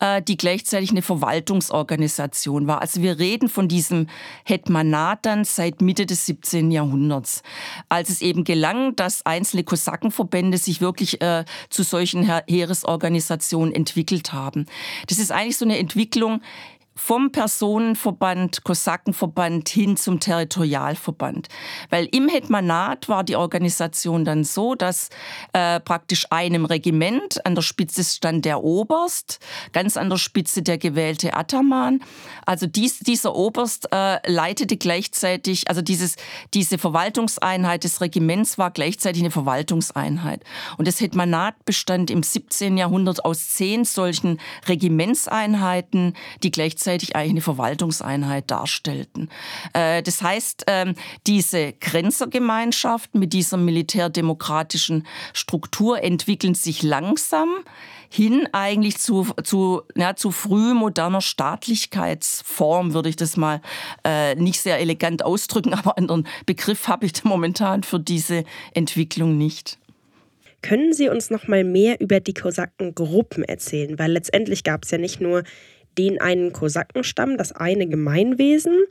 äh, 0.00 0.22
die 0.22 0.36
gleichzeitig 0.36 0.90
eine 0.90 1.02
Verwaltungsorganisation 1.02 2.66
war. 2.66 2.80
Also 2.80 3.02
wir 3.02 3.18
reden 3.18 3.48
von 3.48 3.68
diesem 3.68 4.08
Hetmanat 4.44 5.24
dann 5.24 5.44
seit 5.44 5.80
Mitte 5.80 6.06
des 6.06 6.26
17. 6.26 6.70
Jahrhunderts, 6.70 7.42
als 7.88 8.10
es 8.10 8.22
eben 8.22 8.44
gelang, 8.44 8.96
dass 8.96 9.24
einzelne 9.24 9.64
Kosakenverbände 9.64 10.58
sich 10.58 10.80
wirklich 10.80 11.20
äh, 11.20 11.44
zu 11.70 11.82
solchen 11.82 12.24
Heeresorganisationen 12.46 13.74
entwickelt 13.74 14.32
haben. 14.32 14.66
Das 15.06 15.18
ist 15.18 15.32
eigentlich 15.32 15.56
so 15.56 15.64
eine 15.64 15.78
Entwicklung, 15.78 16.40
vom 16.96 17.30
Personenverband, 17.30 18.64
Kosakenverband 18.64 19.68
hin 19.68 19.98
zum 19.98 20.18
Territorialverband. 20.18 21.48
Weil 21.90 22.06
im 22.06 22.28
Hetmanat 22.28 23.10
war 23.10 23.22
die 23.22 23.36
Organisation 23.36 24.24
dann 24.24 24.44
so, 24.44 24.74
dass 24.74 25.10
äh, 25.52 25.78
praktisch 25.80 26.26
einem 26.30 26.64
Regiment 26.64 27.44
an 27.44 27.54
der 27.54 27.62
Spitze 27.62 28.02
stand 28.02 28.46
der 28.46 28.64
Oberst, 28.64 29.40
ganz 29.72 29.98
an 29.98 30.08
der 30.08 30.16
Spitze 30.16 30.62
der 30.62 30.78
gewählte 30.78 31.34
Ataman. 31.34 32.00
Also 32.46 32.66
dies, 32.66 33.00
dieser 33.00 33.36
Oberst 33.36 33.88
äh, 33.92 34.18
leitete 34.30 34.78
gleichzeitig, 34.78 35.68
also 35.68 35.82
dieses, 35.82 36.16
diese 36.54 36.78
Verwaltungseinheit 36.78 37.84
des 37.84 38.00
Regiments 38.00 38.56
war 38.56 38.70
gleichzeitig 38.70 39.22
eine 39.22 39.30
Verwaltungseinheit. 39.30 40.42
Und 40.78 40.88
das 40.88 41.00
Hetmanat 41.00 41.62
bestand 41.66 42.10
im 42.10 42.22
17. 42.22 42.78
Jahrhundert 42.78 43.22
aus 43.26 43.50
zehn 43.50 43.84
solchen 43.84 44.40
Regimentseinheiten, 44.66 46.14
die 46.42 46.50
gleichzeitig 46.50 46.85
gleichzeitig 46.86 47.16
eigentlich 47.16 47.30
eine 47.30 47.40
Verwaltungseinheit 47.40 48.50
darstellten. 48.50 49.28
Äh, 49.72 50.02
das 50.02 50.22
heißt, 50.22 50.64
ähm, 50.68 50.94
diese 51.26 51.72
Grenzergemeinschaft 51.72 53.14
mit 53.14 53.32
dieser 53.32 53.56
militärdemokratischen 53.56 55.06
Struktur 55.32 56.02
entwickeln 56.02 56.54
sich 56.54 56.82
langsam 56.82 57.48
hin 58.08 58.48
eigentlich 58.52 58.98
zu, 58.98 59.26
zu, 59.42 59.82
ja, 59.96 60.14
zu 60.14 60.30
früh 60.30 60.74
moderner 60.74 61.20
Staatlichkeitsform, 61.20 62.94
würde 62.94 63.08
ich 63.08 63.16
das 63.16 63.36
mal 63.36 63.60
äh, 64.04 64.36
nicht 64.36 64.60
sehr 64.60 64.78
elegant 64.78 65.24
ausdrücken, 65.24 65.74
aber 65.74 65.98
anderen 65.98 66.28
Begriff 66.46 66.86
habe 66.86 67.06
ich 67.06 67.24
momentan 67.24 67.82
für 67.82 67.98
diese 67.98 68.44
Entwicklung 68.74 69.36
nicht. 69.36 69.78
Können 70.62 70.92
Sie 70.92 71.08
uns 71.08 71.30
noch 71.30 71.46
mal 71.48 71.64
mehr 71.64 72.00
über 72.00 72.18
die 72.20 72.34
Kosakengruppen 72.34 73.44
erzählen? 73.44 73.98
Weil 73.98 74.12
letztendlich 74.12 74.64
gab 74.64 74.84
es 74.84 74.90
ja 74.90 74.98
nicht 74.98 75.20
nur 75.20 75.44
den 75.98 76.20
einen 76.20 76.52
Kosakenstamm, 76.52 77.36
das 77.36 77.52
eine 77.52 77.86
Gemeinwesen. 77.86 78.84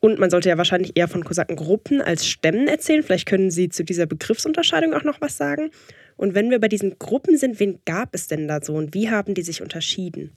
Und 0.00 0.18
man 0.18 0.30
sollte 0.30 0.48
ja 0.48 0.58
wahrscheinlich 0.58 0.96
eher 0.96 1.08
von 1.08 1.24
Kosakengruppen 1.24 2.00
als 2.00 2.26
Stämmen 2.26 2.68
erzählen. 2.68 3.02
Vielleicht 3.02 3.26
können 3.26 3.50
Sie 3.50 3.68
zu 3.68 3.84
dieser 3.84 4.06
Begriffsunterscheidung 4.06 4.94
auch 4.94 5.04
noch 5.04 5.20
was 5.20 5.36
sagen. 5.36 5.70
Und 6.16 6.34
wenn 6.34 6.50
wir 6.50 6.60
bei 6.60 6.68
diesen 6.68 6.98
Gruppen 6.98 7.36
sind, 7.36 7.58
wen 7.60 7.80
gab 7.84 8.14
es 8.14 8.28
denn 8.28 8.48
da 8.48 8.60
so 8.62 8.74
und 8.74 8.94
wie 8.94 9.10
haben 9.10 9.34
die 9.34 9.42
sich 9.42 9.62
unterschieden? 9.62 10.36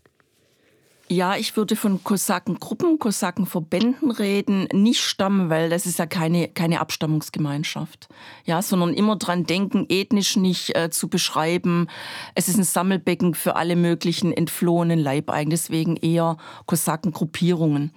Ja, 1.12 1.36
ich 1.36 1.58
würde 1.58 1.76
von 1.76 2.02
Kosakengruppen, 2.06 2.98
Kosakenverbänden 2.98 4.12
reden, 4.12 4.70
nicht 4.72 5.02
stammen, 5.02 5.50
weil 5.50 5.70
das 5.70 5.86
ist 5.86 6.00
ja 6.00 6.06
keine, 6.06 6.48
keine 6.48 6.80
Abstammungsgemeinschaft. 6.80 8.08
Ja, 8.46 8.62
sondern 8.62 8.94
immer 8.94 9.18
dran 9.18 9.44
denken, 9.44 9.88
ethnisch 9.90 10.38
nicht 10.38 10.74
äh, 10.74 10.90
zu 10.90 11.10
beschreiben. 11.10 11.90
Es 12.34 12.48
ist 12.48 12.58
ein 12.58 12.64
Sammelbecken 12.64 13.34
für 13.34 13.58
alle 13.58 13.76
möglichen 13.76 14.32
entflohenen 14.32 15.00
Leibeigen, 15.00 15.50
deswegen 15.50 15.98
eher 15.98 16.38
Kosakengruppierungen. 16.66 17.92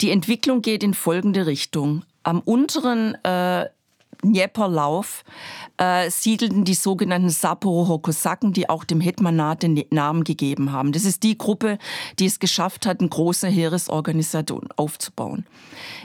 Die 0.00 0.10
Entwicklung 0.10 0.60
geht 0.60 0.82
in 0.82 0.94
folgende 0.94 1.46
Richtung. 1.46 2.02
Am 2.24 2.40
unteren 2.40 3.14
äh, 3.22 3.66
Dnieperlauf 4.22 5.24
äh, 5.76 6.10
siedelten 6.10 6.64
die 6.64 6.74
sogenannten 6.74 7.30
Saporocher 7.30 8.00
Kosaken, 8.00 8.52
die 8.52 8.68
auch 8.68 8.84
dem 8.84 9.00
Hetmanat 9.00 9.62
den 9.62 9.82
Namen 9.90 10.24
gegeben 10.24 10.72
haben. 10.72 10.90
Das 10.92 11.04
ist 11.04 11.22
die 11.22 11.38
Gruppe, 11.38 11.78
die 12.18 12.26
es 12.26 12.38
geschafft 12.38 12.84
hat, 12.86 13.00
eine 13.00 13.08
große 13.08 13.48
Heeresorganisation 13.48 14.68
aufzubauen. 14.76 15.46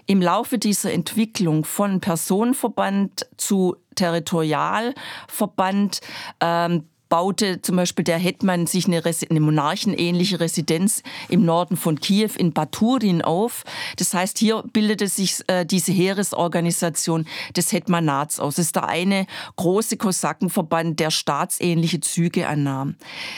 Im 0.05 0.21
Laufe 0.21 0.57
dieser 0.57 0.93
Entwicklung 0.93 1.65
von 1.65 1.99
Personenverband 1.99 3.27
zu 3.37 3.75
Territorialverband 3.95 6.01
ähm, 6.41 6.83
baute 7.15 7.61
zum 7.61 7.77
Beispiel 7.77 8.03
der 8.03 8.17
Hetman 8.17 8.67
sich 8.67 8.87
eine, 8.87 9.01
eine 9.01 9.39
monarchenähnliche 9.39 10.41
Residenz 10.41 11.01
im 11.29 11.45
Norden 11.45 11.77
von 11.77 11.97
Kiew 11.97 12.31
in 12.37 12.51
Baturin 12.51 13.21
auf. 13.21 13.63
Das 13.95 14.13
heißt, 14.13 14.37
hier 14.37 14.65
bildete 14.73 15.07
sich 15.07 15.39
äh, 15.47 15.65
diese 15.65 15.93
Heeresorganisation 15.93 17.25
des 17.55 17.71
Hetmanats 17.71 18.41
aus. 18.41 18.55
Das 18.55 18.65
ist 18.65 18.75
der 18.75 18.89
eine 18.89 19.27
große 19.55 19.95
Kosakenverband, 19.95 20.99
der 20.99 21.09
staatsähnliche 21.09 22.01
Züge 22.01 22.49
annahm. 22.49 22.97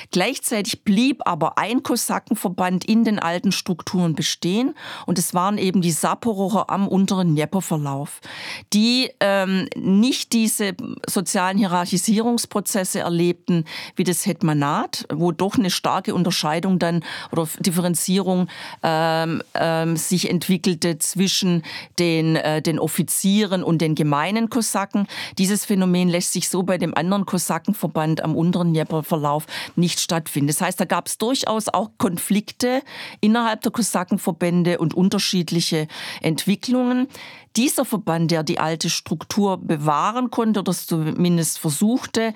Gleichzeitig 0.09 0.83
blieb 0.83 1.21
aber 1.27 1.59
ein 1.59 1.83
Kosakenverband 1.83 2.83
in 2.83 3.03
den 3.03 3.19
alten 3.19 3.51
Strukturen 3.51 4.15
bestehen 4.15 4.73
und 5.05 5.19
es 5.19 5.35
waren 5.35 5.59
eben 5.59 5.83
die 5.83 5.91
Saporocher 5.91 6.71
am 6.71 6.87
unteren 6.87 7.35
Dnieperverlauf, 7.35 8.21
die 8.73 9.11
ähm, 9.19 9.67
nicht 9.75 10.33
diese 10.33 10.73
sozialen 11.07 11.59
Hierarchisierungsprozesse 11.59 13.01
erlebten, 13.01 13.65
wie 13.95 14.03
das 14.03 14.25
Hetmanat, 14.25 15.06
wo 15.13 15.32
doch 15.32 15.56
eine 15.56 15.69
starke 15.69 16.13
Unterscheidung 16.13 16.80
dann 16.80 17.03
oder 17.32 17.47
Differenzierung 17.60 18.47
ähm, 18.84 19.41
ähm, 19.53 19.97
sich 19.97 20.30
entwickelte 20.30 20.97
zwischen 20.99 21.63
den, 21.99 22.36
äh, 22.36 22.62
den 22.62 22.80
Offizieren 22.80 23.63
und 23.63 23.82
den 23.82 23.95
gemeinen 23.95 24.49
Kosaken. 24.49 25.08
Dieses 25.38 25.65
Phänomen 25.65 26.10
lässt 26.10 26.34
sich 26.34 26.49
so 26.49 26.63
bei 26.63 26.77
dem 26.77 26.95
anderen 26.95 27.25
Kosakenverband 27.25 28.23
am 28.23 28.36
unteren 28.36 28.73
Dnieperverlauf 28.73 29.45
nicht 29.75 29.99
stattfinden. 29.99 30.47
Das 30.47 30.62
heißt, 30.62 30.80
da 30.80 30.86
gab 30.86 31.08
es 31.08 31.17
durchaus 31.17 31.69
auch 31.69 31.91
Konflikte 31.97 32.82
innerhalb 33.21 33.62
der 33.62 33.71
Kosakenverbände 33.71 34.80
und 34.80 34.93
unterschiedliche 34.93 35.88
Entwicklungen 36.21 37.08
dieser 37.58 37.86
Verband, 37.86 38.30
der 38.30 38.43
die 38.43 38.60
alte 38.60 38.89
Struktur 38.89 39.58
bewahren 39.58 40.30
konnte 40.30 40.60
oder 40.60 40.73
zumindest 40.73 41.58
versuchte, 41.58 42.34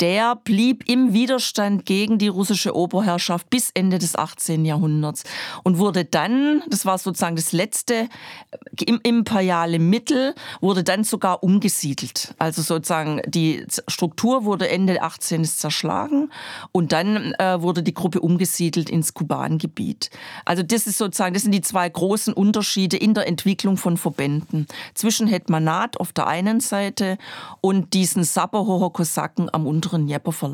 der 0.00 0.34
blieb 0.34 0.65
im 0.86 1.12
Widerstand 1.12 1.86
gegen 1.86 2.18
die 2.18 2.28
russische 2.28 2.74
Oberherrschaft 2.74 3.50
bis 3.50 3.70
Ende 3.74 3.98
des 3.98 4.16
18. 4.16 4.64
Jahrhunderts 4.64 5.24
und 5.62 5.78
wurde 5.78 6.04
dann, 6.04 6.62
das 6.68 6.86
war 6.86 6.98
sozusagen 6.98 7.36
das 7.36 7.52
letzte 7.52 8.08
äh, 8.50 8.98
imperiale 9.02 9.78
Mittel, 9.78 10.34
wurde 10.60 10.84
dann 10.84 11.04
sogar 11.04 11.42
umgesiedelt. 11.42 12.34
Also 12.38 12.62
sozusagen 12.62 13.20
die 13.26 13.64
Struktur 13.88 14.44
wurde 14.44 14.68
Ende 14.68 15.02
18. 15.02 15.44
zerschlagen 15.44 16.30
und 16.72 16.92
dann 16.92 17.34
äh, 17.34 17.60
wurde 17.60 17.82
die 17.82 17.94
Gruppe 17.94 18.20
umgesiedelt 18.20 18.90
ins 18.90 19.14
Kubangebiet. 19.14 20.10
Also 20.44 20.62
das 20.62 20.86
ist 20.86 20.98
sozusagen, 20.98 21.34
das 21.34 21.42
sind 21.42 21.52
die 21.52 21.60
zwei 21.60 21.88
großen 21.88 22.32
Unterschiede 22.32 22.96
in 22.96 23.14
der 23.14 23.26
Entwicklung 23.26 23.76
von 23.76 23.96
Verbänden. 23.96 24.66
Zwischen 24.94 25.26
Hetmanat 25.26 25.98
auf 25.98 26.12
der 26.12 26.26
einen 26.26 26.60
Seite 26.60 27.18
und 27.60 27.94
diesen 27.94 28.24
Sabahoher 28.24 28.92
Kosaken 28.92 29.48
am 29.52 29.66
unteren 29.66 30.06
Dnieperverlauf. 30.06 30.45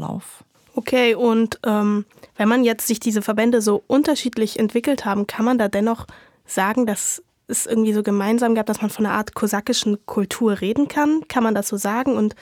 Okay, 0.75 1.15
und 1.15 1.59
ähm, 1.65 2.07
wenn 2.37 2.49
man 2.49 2.65
jetzt 2.65 2.87
sich 2.87 2.99
diese 2.99 3.23
Verbände 3.23 3.61
so 3.61 3.83
unterschiedlich 3.87 4.59
entwickelt 4.59 5.05
haben, 5.05 5.27
kann 5.27 5.45
man 5.45 5.59
da 5.59 5.69
dennoch 5.69 6.07
sagen, 6.47 6.87
dass 6.87 7.23
es 7.47 7.67
irgendwie 7.67 7.93
so 7.93 8.03
gemeinsam 8.03 8.55
gab, 8.55 8.67
dass 8.67 8.81
man 8.81 8.91
von 8.91 9.05
einer 9.05 9.15
Art 9.15 9.35
kosakischen 9.35 10.05
Kultur 10.07 10.61
reden 10.61 10.89
kann? 10.89 11.23
Kann 11.29 11.43
man 11.43 11.55
das 11.55 11.69
so 11.69 11.77
sagen? 11.77 12.17
Und 12.17 12.35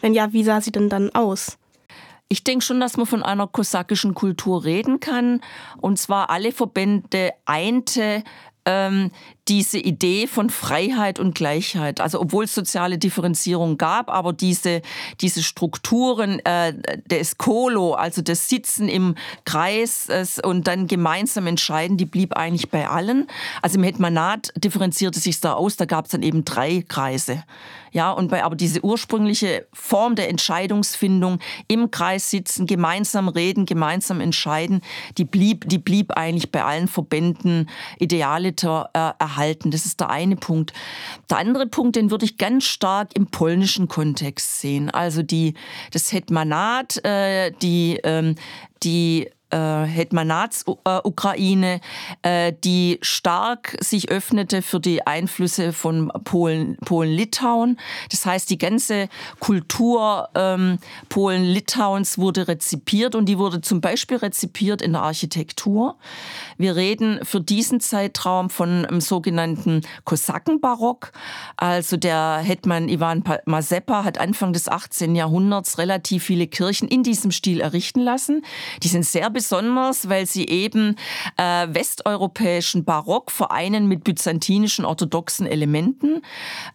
wenn 0.00 0.14
ja, 0.14 0.32
wie 0.32 0.44
sah 0.44 0.60
sie 0.60 0.72
denn 0.72 0.88
dann 0.88 1.10
aus? 1.10 1.58
Ich 2.28 2.44
denke 2.44 2.64
schon, 2.64 2.80
dass 2.80 2.96
man 2.96 3.06
von 3.06 3.22
einer 3.22 3.46
kosakischen 3.46 4.14
Kultur 4.14 4.64
reden 4.64 5.00
kann. 5.00 5.40
Und 5.80 5.98
zwar 5.98 6.30
alle 6.30 6.52
Verbände 6.52 7.32
einte 7.46 8.22
ähm, 8.64 9.10
diese 9.48 9.78
Idee 9.78 10.26
von 10.26 10.50
Freiheit 10.50 11.18
und 11.18 11.34
Gleichheit. 11.34 12.00
Also 12.00 12.20
obwohl 12.20 12.44
es 12.44 12.54
soziale 12.54 12.98
Differenzierung 12.98 13.78
gab, 13.78 14.10
aber 14.10 14.32
diese, 14.32 14.82
diese 15.20 15.42
Strukturen 15.42 16.40
äh, 16.44 16.74
des 17.06 17.38
Kolo, 17.38 17.94
also 17.94 18.22
das 18.22 18.48
Sitzen 18.48 18.88
im 18.88 19.14
Kreis 19.44 20.08
äh, 20.08 20.26
und 20.44 20.66
dann 20.66 20.86
gemeinsam 20.86 21.46
entscheiden, 21.46 21.96
die 21.96 22.04
blieb 22.04 22.36
eigentlich 22.36 22.70
bei 22.70 22.88
allen. 22.88 23.26
Also 23.62 23.78
im 23.78 23.84
Hetmanat 23.84 24.52
differenzierte 24.56 25.18
sich 25.18 25.40
da 25.40 25.54
aus, 25.54 25.76
da 25.76 25.86
gab 25.86 26.04
es 26.04 26.10
dann 26.12 26.22
eben 26.22 26.44
drei 26.44 26.84
Kreise. 26.86 27.42
Ja, 27.92 28.10
und 28.10 28.28
bei, 28.28 28.44
aber 28.44 28.56
diese 28.56 28.84
ursprüngliche 28.84 29.66
Form 29.72 30.14
der 30.14 30.28
Entscheidungsfindung 30.28 31.38
im 31.68 31.90
Kreis 31.90 32.30
sitzen, 32.30 32.66
gemeinsam 32.66 33.28
reden, 33.28 33.66
gemeinsam 33.66 34.20
entscheiden, 34.20 34.82
die 35.16 35.24
blieb, 35.24 35.68
die 35.68 35.78
blieb 35.78 36.12
eigentlich 36.12 36.50
bei 36.50 36.64
allen 36.64 36.88
Verbänden 36.88 37.68
idealiter 37.98 38.90
äh, 38.92 39.12
erhalten. 39.18 39.70
Das 39.70 39.86
ist 39.86 40.00
der 40.00 40.10
eine 40.10 40.36
Punkt. 40.36 40.72
Der 41.30 41.38
andere 41.38 41.66
Punkt, 41.66 41.96
den 41.96 42.10
würde 42.10 42.24
ich 42.24 42.38
ganz 42.38 42.64
stark 42.64 43.10
im 43.14 43.26
polnischen 43.26 43.88
Kontext 43.88 44.60
sehen. 44.60 44.90
Also 44.90 45.22
die, 45.22 45.54
das 45.92 46.12
Hetmanat, 46.12 47.04
äh, 47.04 47.52
die, 47.62 48.00
ähm, 48.04 48.34
die 48.82 49.28
äh, 49.50 49.84
Hetmanats-Ukraine, 49.84 51.80
äh, 52.22 52.52
die 52.64 52.98
stark 53.02 53.76
sich 53.80 54.10
öffnete 54.10 54.62
für 54.62 54.80
die 54.80 55.06
Einflüsse 55.06 55.72
von 55.72 56.10
Polen, 56.24 56.76
Polen-Litauen. 56.84 57.78
Das 58.10 58.26
heißt, 58.26 58.50
die 58.50 58.58
ganze 58.58 59.08
Kultur 59.40 60.28
ähm, 60.34 60.78
Polen-Litauens 61.08 62.18
wurde 62.18 62.48
rezipiert 62.48 63.14
und 63.14 63.26
die 63.26 63.38
wurde 63.38 63.60
zum 63.60 63.80
Beispiel 63.80 64.18
rezipiert 64.18 64.82
in 64.82 64.92
der 64.92 65.02
Architektur. 65.02 65.96
Wir 66.56 66.76
reden 66.76 67.20
für 67.24 67.40
diesen 67.40 67.80
Zeitraum 67.80 68.50
von 68.50 68.84
einem 68.84 69.00
sogenannten 69.00 69.82
Kosakenbarock. 70.04 71.12
Also 71.56 71.96
der 71.96 72.38
Hetman 72.38 72.88
Ivan 72.88 73.24
Mazepa 73.46 74.04
hat 74.04 74.18
Anfang 74.18 74.52
des 74.52 74.68
18. 74.68 75.14
Jahrhunderts 75.14 75.78
relativ 75.78 76.24
viele 76.24 76.46
Kirchen 76.46 76.88
in 76.88 77.02
diesem 77.02 77.30
Stil 77.30 77.60
errichten 77.60 78.00
lassen. 78.00 78.42
Die 78.82 78.88
sind 78.88 79.04
sehr 79.04 79.30
besonders, 79.38 80.08
weil 80.08 80.26
sie 80.26 80.48
eben 80.48 80.96
äh, 81.36 81.68
westeuropäischen 81.70 82.84
Barock 82.84 83.30
vereinen 83.30 83.86
mit 83.86 84.02
byzantinischen 84.02 84.84
orthodoxen 84.84 85.46
Elementen. 85.46 86.22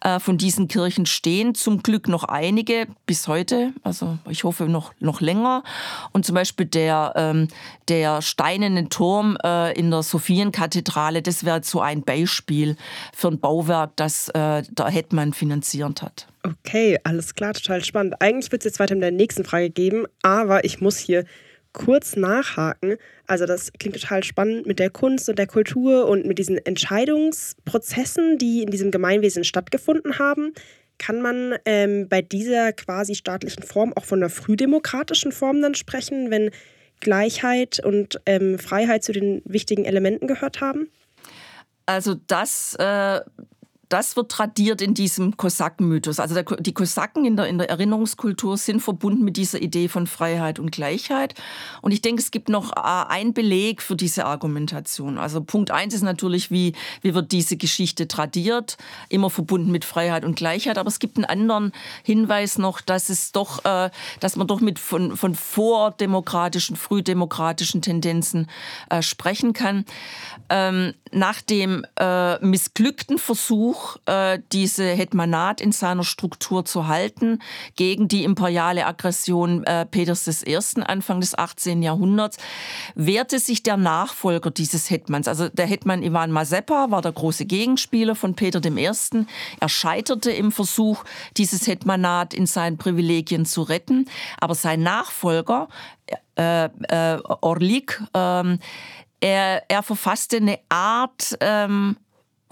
Äh, 0.00 0.18
von 0.18 0.38
diesen 0.38 0.66
Kirchen 0.66 1.04
stehen 1.04 1.54
zum 1.54 1.82
Glück 1.82 2.08
noch 2.08 2.24
einige 2.24 2.86
bis 3.04 3.28
heute, 3.28 3.74
also 3.82 4.16
ich 4.30 4.44
hoffe 4.44 4.64
noch, 4.64 4.94
noch 4.98 5.20
länger. 5.20 5.62
Und 6.12 6.24
zum 6.24 6.36
Beispiel 6.36 6.64
der, 6.64 7.12
ähm, 7.16 7.48
der 7.88 8.22
steinerne 8.22 8.88
Turm 8.88 9.36
äh, 9.44 9.78
in 9.78 9.90
der 9.90 10.02
Sophienkathedrale, 10.02 11.20
das 11.20 11.44
wäre 11.44 11.62
so 11.62 11.82
ein 11.82 12.02
Beispiel 12.02 12.76
für 13.14 13.28
ein 13.28 13.40
Bauwerk, 13.40 13.94
das 13.96 14.30
äh, 14.30 14.62
der 14.62 14.86
Hetman 14.86 15.34
finanziert 15.34 16.00
hat. 16.00 16.28
Okay, 16.42 16.98
alles 17.04 17.34
klar, 17.34 17.52
total 17.52 17.84
spannend. 17.84 18.14
Eigentlich 18.20 18.50
wird 18.52 18.62
es 18.62 18.64
jetzt 18.64 18.80
weiter 18.80 18.94
mit 18.94 19.02
der 19.02 19.10
nächsten 19.10 19.44
Frage 19.44 19.68
geben, 19.68 20.06
aber 20.22 20.64
ich 20.64 20.80
muss 20.80 20.96
hier 20.96 21.26
kurz 21.74 22.16
nachhaken. 22.16 22.96
Also 23.26 23.44
das 23.44 23.70
klingt 23.78 24.00
total 24.00 24.24
spannend 24.24 24.66
mit 24.66 24.78
der 24.78 24.88
Kunst 24.88 25.28
und 25.28 25.38
der 25.38 25.46
Kultur 25.46 26.08
und 26.08 26.24
mit 26.24 26.38
diesen 26.38 26.56
Entscheidungsprozessen, 26.56 28.38
die 28.38 28.62
in 28.62 28.70
diesem 28.70 28.90
Gemeinwesen 28.90 29.44
stattgefunden 29.44 30.18
haben. 30.18 30.54
Kann 30.96 31.20
man 31.20 31.56
ähm, 31.66 32.08
bei 32.08 32.22
dieser 32.22 32.72
quasi 32.72 33.14
staatlichen 33.14 33.64
Form 33.64 33.92
auch 33.94 34.04
von 34.04 34.20
einer 34.20 34.30
frühdemokratischen 34.30 35.32
Form 35.32 35.60
dann 35.60 35.74
sprechen, 35.74 36.30
wenn 36.30 36.50
Gleichheit 37.00 37.84
und 37.84 38.20
ähm, 38.24 38.58
Freiheit 38.58 39.02
zu 39.02 39.12
den 39.12 39.42
wichtigen 39.44 39.84
Elementen 39.84 40.28
gehört 40.28 40.60
haben? 40.60 40.88
Also 41.86 42.14
das 42.26 42.76
äh, 42.78 43.20
das 43.88 44.16
wird 44.16 44.30
tradiert 44.30 44.80
in 44.80 44.94
diesem 44.94 45.36
Kosakenmythos. 45.36 46.20
Also 46.20 46.34
der, 46.34 46.44
die 46.44 46.74
Kosaken 46.74 47.24
in 47.24 47.36
der, 47.36 47.46
in 47.46 47.58
der 47.58 47.70
Erinnerungskultur 47.70 48.56
sind 48.56 48.80
verbunden 48.80 49.24
mit 49.24 49.36
dieser 49.36 49.60
Idee 49.60 49.88
von 49.88 50.06
Freiheit 50.06 50.58
und 50.58 50.72
Gleichheit. 50.72 51.34
Und 51.82 51.92
ich 51.92 52.02
denke, 52.02 52.22
es 52.22 52.30
gibt 52.30 52.48
noch 52.48 52.72
äh, 52.72 52.80
einen 52.80 53.34
Beleg 53.34 53.82
für 53.82 53.96
diese 53.96 54.26
Argumentation. 54.26 55.18
Also 55.18 55.42
Punkt 55.42 55.70
eins 55.70 55.94
ist 55.94 56.02
natürlich, 56.02 56.50
wie, 56.50 56.74
wie 57.02 57.14
wird 57.14 57.32
diese 57.32 57.56
Geschichte 57.56 58.08
tradiert, 58.08 58.76
immer 59.08 59.30
verbunden 59.30 59.70
mit 59.70 59.84
Freiheit 59.84 60.24
und 60.24 60.36
Gleichheit. 60.36 60.78
Aber 60.78 60.88
es 60.88 60.98
gibt 60.98 61.16
einen 61.16 61.24
anderen 61.24 61.72
Hinweis 62.02 62.58
noch, 62.58 62.80
dass 62.80 63.08
es 63.10 63.32
doch, 63.32 63.64
äh, 63.64 63.90
dass 64.20 64.36
man 64.36 64.46
doch 64.46 64.60
mit 64.60 64.78
von, 64.78 65.16
von 65.16 65.34
vordemokratischen, 65.34 66.76
frühdemokratischen 66.76 67.82
Tendenzen 67.82 68.48
äh, 68.90 69.02
sprechen 69.02 69.52
kann. 69.52 69.84
Ähm, 70.48 70.94
nach 71.12 71.40
dem 71.40 71.86
äh, 71.98 72.38
missglückten 72.44 73.18
Versuch, 73.18 73.73
Versuch, 73.74 73.96
äh, 74.06 74.38
diese 74.52 74.84
Hetmanat 74.84 75.60
in 75.60 75.72
seiner 75.72 76.04
Struktur 76.04 76.64
zu 76.64 76.86
halten 76.86 77.40
gegen 77.76 78.08
die 78.08 78.24
imperiale 78.24 78.86
Aggression 78.86 79.64
äh, 79.64 79.86
Peters 79.86 80.26
I. 80.46 80.58
Anfang 80.82 81.20
des 81.20 81.36
18. 81.36 81.82
Jahrhunderts, 81.82 82.38
wehrte 82.94 83.38
sich 83.38 83.62
der 83.62 83.76
Nachfolger 83.76 84.50
dieses 84.50 84.90
Hetmans. 84.90 85.28
Also 85.28 85.48
der 85.48 85.66
Hetman 85.66 86.02
Ivan 86.02 86.30
Mazepa 86.30 86.90
war 86.90 87.02
der 87.02 87.12
große 87.12 87.46
Gegenspieler 87.46 88.14
von 88.14 88.34
Peter 88.34 88.64
I. 88.64 88.90
Er 89.60 89.68
scheiterte 89.68 90.30
im 90.30 90.52
Versuch, 90.52 91.04
dieses 91.36 91.66
Hetmanat 91.66 92.34
in 92.34 92.46
seinen 92.46 92.78
Privilegien 92.78 93.46
zu 93.46 93.62
retten. 93.62 94.06
Aber 94.38 94.54
sein 94.54 94.82
Nachfolger, 94.82 95.68
äh, 96.36 96.64
äh, 96.64 97.18
Orlik, 97.40 98.02
ähm, 98.14 98.58
er, 99.20 99.62
er, 99.70 99.82
verfasste 99.82 100.36
eine 100.36 100.58
Art 100.68 101.38
ähm, 101.40 101.96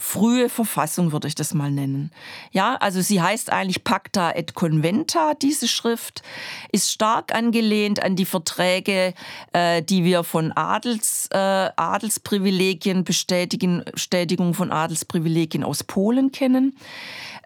frühe 0.03 0.49
Verfassung, 0.49 1.13
würde 1.13 1.29
ich 1.29 1.37
das 1.37 1.55
mal 1.55 1.71
nennen. 1.71 2.11
Ja, 2.51 2.75
also 2.75 3.01
sie 3.01 3.23
heißt 3.23 3.53
eigentlich 3.53 3.85
Pacta 3.85 4.33
et 4.33 4.55
Conventa, 4.55 5.35
diese 5.35 5.69
Schrift, 5.69 6.23
ist 6.73 6.91
stark 6.91 7.33
angelehnt 7.33 8.03
an 8.03 8.17
die 8.17 8.25
Verträge, 8.25 9.15
äh, 9.53 9.81
die 9.81 10.03
wir 10.05 10.25
von 10.25 10.51
Adels, 10.53 11.29
äh, 11.31 11.39
Adelsprivilegien, 11.77 13.05
Bestätigen, 13.05 13.85
Bestätigung 13.93 14.55
von 14.55 14.73
Adelsprivilegien 14.73 15.63
aus 15.63 15.85
Polen 15.85 16.33
kennen. 16.33 16.77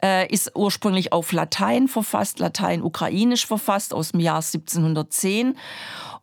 Äh, 0.03 0.33
ist 0.33 0.53
ursprünglich 0.55 1.13
auf 1.13 1.33
Latein 1.33 1.89
verfasst, 1.89 2.39
Latein-Ukrainisch 2.39 3.47
verfasst 3.47 3.93
aus 3.93 4.13
dem 4.13 4.21
Jahr 4.21 4.43
1710 4.43 5.57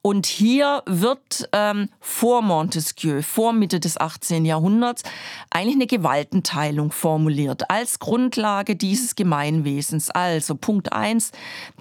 und 0.06 0.26
hier 0.26 0.84
wird 0.86 1.48
ähm, 1.54 1.88
vor 2.02 2.42
Montesquieu, 2.42 3.22
vor 3.22 3.54
Mitte 3.54 3.80
des 3.80 3.98
18. 3.98 4.44
Jahrhunderts, 4.44 5.04
eigentlich 5.50 5.76
eine 5.76 5.88
Gewaltenteilung 5.88 6.92
formuliert 6.92 7.70
als 7.70 8.00
Grundlage 8.00 8.76
dieses 8.76 9.16
Gemeinwesens. 9.16 10.10
Also 10.10 10.56
Punkt 10.56 10.92
eins: 10.92 11.32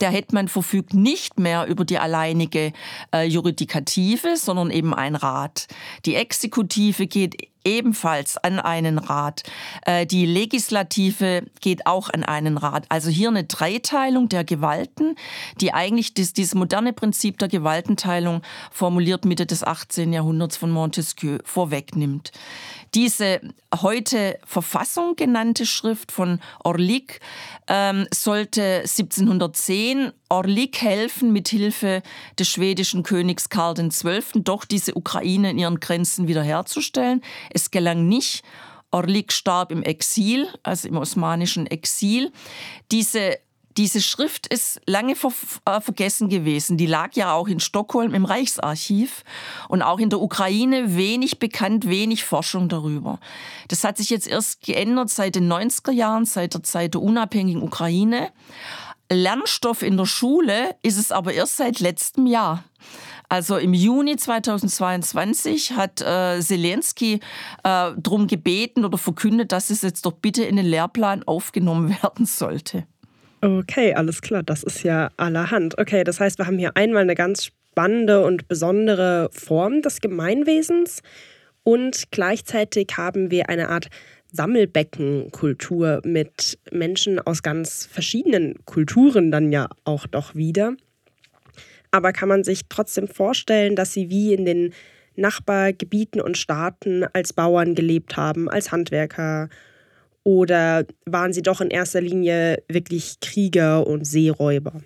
der 0.00 0.10
Hetman 0.10 0.46
verfügt 0.46 0.94
nicht 0.94 1.40
mehr 1.40 1.66
über 1.66 1.84
die 1.84 1.98
alleinige 1.98 2.72
äh, 3.12 3.24
Juridikative, 3.24 4.36
sondern 4.36 4.70
eben 4.70 4.94
ein 4.94 5.16
Rat. 5.16 5.66
Die 6.06 6.14
Exekutive 6.14 7.08
geht 7.08 7.51
ebenfalls 7.64 8.36
an 8.36 8.58
einen 8.58 8.98
Rat. 8.98 9.42
Äh, 9.86 10.06
die 10.06 10.26
Legislative 10.26 11.44
geht 11.60 11.86
auch 11.86 12.10
an 12.10 12.24
einen 12.24 12.58
Rat. 12.58 12.86
Also 12.88 13.10
hier 13.10 13.28
eine 13.28 13.44
Dreiteilung 13.44 14.28
der 14.28 14.44
Gewalten, 14.44 15.16
die 15.60 15.72
eigentlich 15.72 16.14
dieses 16.14 16.54
moderne 16.54 16.92
Prinzip 16.92 17.38
der 17.38 17.48
Gewaltenteilung 17.48 18.42
formuliert 18.70 19.24
Mitte 19.24 19.46
des 19.46 19.64
18. 19.64 20.12
Jahrhunderts 20.12 20.56
von 20.56 20.70
Montesquieu 20.70 21.38
vorwegnimmt. 21.44 22.32
Diese 22.94 23.40
heute 23.74 24.38
Verfassung 24.44 25.16
genannte 25.16 25.64
Schrift 25.64 26.12
von 26.12 26.40
Orlik 26.62 27.20
ähm, 27.66 28.06
sollte 28.12 28.80
1710 28.80 30.12
Orlik 30.28 30.82
helfen, 30.82 31.32
mit 31.32 31.48
Hilfe 31.48 32.02
des 32.38 32.48
schwedischen 32.48 33.02
Königs 33.02 33.48
Karl 33.48 33.74
XII. 33.74 34.42
doch 34.42 34.66
diese 34.66 34.94
Ukraine 34.94 35.50
in 35.50 35.58
ihren 35.58 35.80
Grenzen 35.80 36.28
wiederherzustellen. 36.28 37.22
Es 37.48 37.70
gelang 37.70 38.08
nicht. 38.08 38.44
Orlik 38.90 39.32
starb 39.32 39.72
im 39.72 39.82
Exil, 39.82 40.48
also 40.62 40.86
im 40.86 40.98
osmanischen 40.98 41.66
Exil. 41.66 42.30
Diese 42.90 43.38
diese 43.76 44.00
Schrift 44.00 44.46
ist 44.46 44.80
lange 44.86 45.16
ver 45.16 45.32
äh, 45.64 45.80
vergessen 45.80 46.28
gewesen. 46.28 46.76
Die 46.76 46.86
lag 46.86 47.14
ja 47.14 47.32
auch 47.32 47.48
in 47.48 47.60
Stockholm 47.60 48.14
im 48.14 48.24
Reichsarchiv 48.24 49.24
und 49.68 49.82
auch 49.82 49.98
in 49.98 50.10
der 50.10 50.20
Ukraine 50.20 50.96
wenig 50.96 51.38
bekannt, 51.38 51.88
wenig 51.88 52.24
Forschung 52.24 52.68
darüber. 52.68 53.18
Das 53.68 53.84
hat 53.84 53.96
sich 53.96 54.10
jetzt 54.10 54.28
erst 54.28 54.62
geändert 54.62 55.10
seit 55.10 55.34
den 55.34 55.50
90er 55.50 55.92
Jahren, 55.92 56.24
seit 56.24 56.54
der 56.54 56.62
Zeit 56.62 56.94
der 56.94 57.02
unabhängigen 57.02 57.62
Ukraine. 57.62 58.30
Lernstoff 59.10 59.82
in 59.82 59.96
der 59.96 60.06
Schule 60.06 60.74
ist 60.82 60.98
es 60.98 61.12
aber 61.12 61.34
erst 61.34 61.56
seit 61.56 61.80
letztem 61.80 62.26
Jahr. 62.26 62.64
Also 63.28 63.56
im 63.56 63.72
Juni 63.72 64.16
2022 64.16 65.72
hat 65.72 66.02
äh, 66.02 66.38
Zelensky 66.40 67.14
äh, 67.14 67.20
darum 67.96 68.26
gebeten 68.26 68.84
oder 68.84 68.98
verkündet, 68.98 69.52
dass 69.52 69.70
es 69.70 69.80
jetzt 69.80 70.04
doch 70.04 70.12
bitte 70.12 70.44
in 70.44 70.56
den 70.56 70.66
Lehrplan 70.66 71.22
aufgenommen 71.22 71.96
werden 72.02 72.26
sollte. 72.26 72.86
Okay, 73.44 73.92
alles 73.92 74.22
klar, 74.22 74.44
das 74.44 74.62
ist 74.62 74.84
ja 74.84 75.10
allerhand. 75.16 75.76
Okay, 75.76 76.04
das 76.04 76.20
heißt, 76.20 76.38
wir 76.38 76.46
haben 76.46 76.58
hier 76.58 76.76
einmal 76.76 77.02
eine 77.02 77.16
ganz 77.16 77.46
spannende 77.46 78.24
und 78.24 78.46
besondere 78.46 79.30
Form 79.32 79.82
des 79.82 80.00
Gemeinwesens 80.00 81.02
und 81.64 82.04
gleichzeitig 82.12 82.90
haben 82.96 83.32
wir 83.32 83.48
eine 83.48 83.68
Art 83.68 83.88
Sammelbeckenkultur 84.30 86.02
mit 86.04 86.56
Menschen 86.70 87.18
aus 87.18 87.42
ganz 87.42 87.84
verschiedenen 87.84 88.64
Kulturen 88.64 89.32
dann 89.32 89.50
ja 89.50 89.68
auch 89.82 90.06
doch 90.06 90.36
wieder. 90.36 90.74
Aber 91.90 92.12
kann 92.12 92.28
man 92.28 92.44
sich 92.44 92.62
trotzdem 92.68 93.08
vorstellen, 93.08 93.74
dass 93.74 93.92
sie 93.92 94.08
wie 94.08 94.34
in 94.34 94.44
den 94.44 94.72
Nachbargebieten 95.16 96.20
und 96.20 96.38
Staaten 96.38 97.04
als 97.12 97.32
Bauern 97.32 97.74
gelebt 97.74 98.16
haben, 98.16 98.48
als 98.48 98.70
Handwerker 98.70 99.48
oder 100.24 100.84
waren 101.06 101.32
sie 101.32 101.42
doch 101.42 101.60
in 101.60 101.70
erster 101.70 102.00
Linie 102.00 102.62
wirklich 102.68 103.20
Krieger 103.20 103.86
und 103.86 104.06
Seeräuber? 104.06 104.82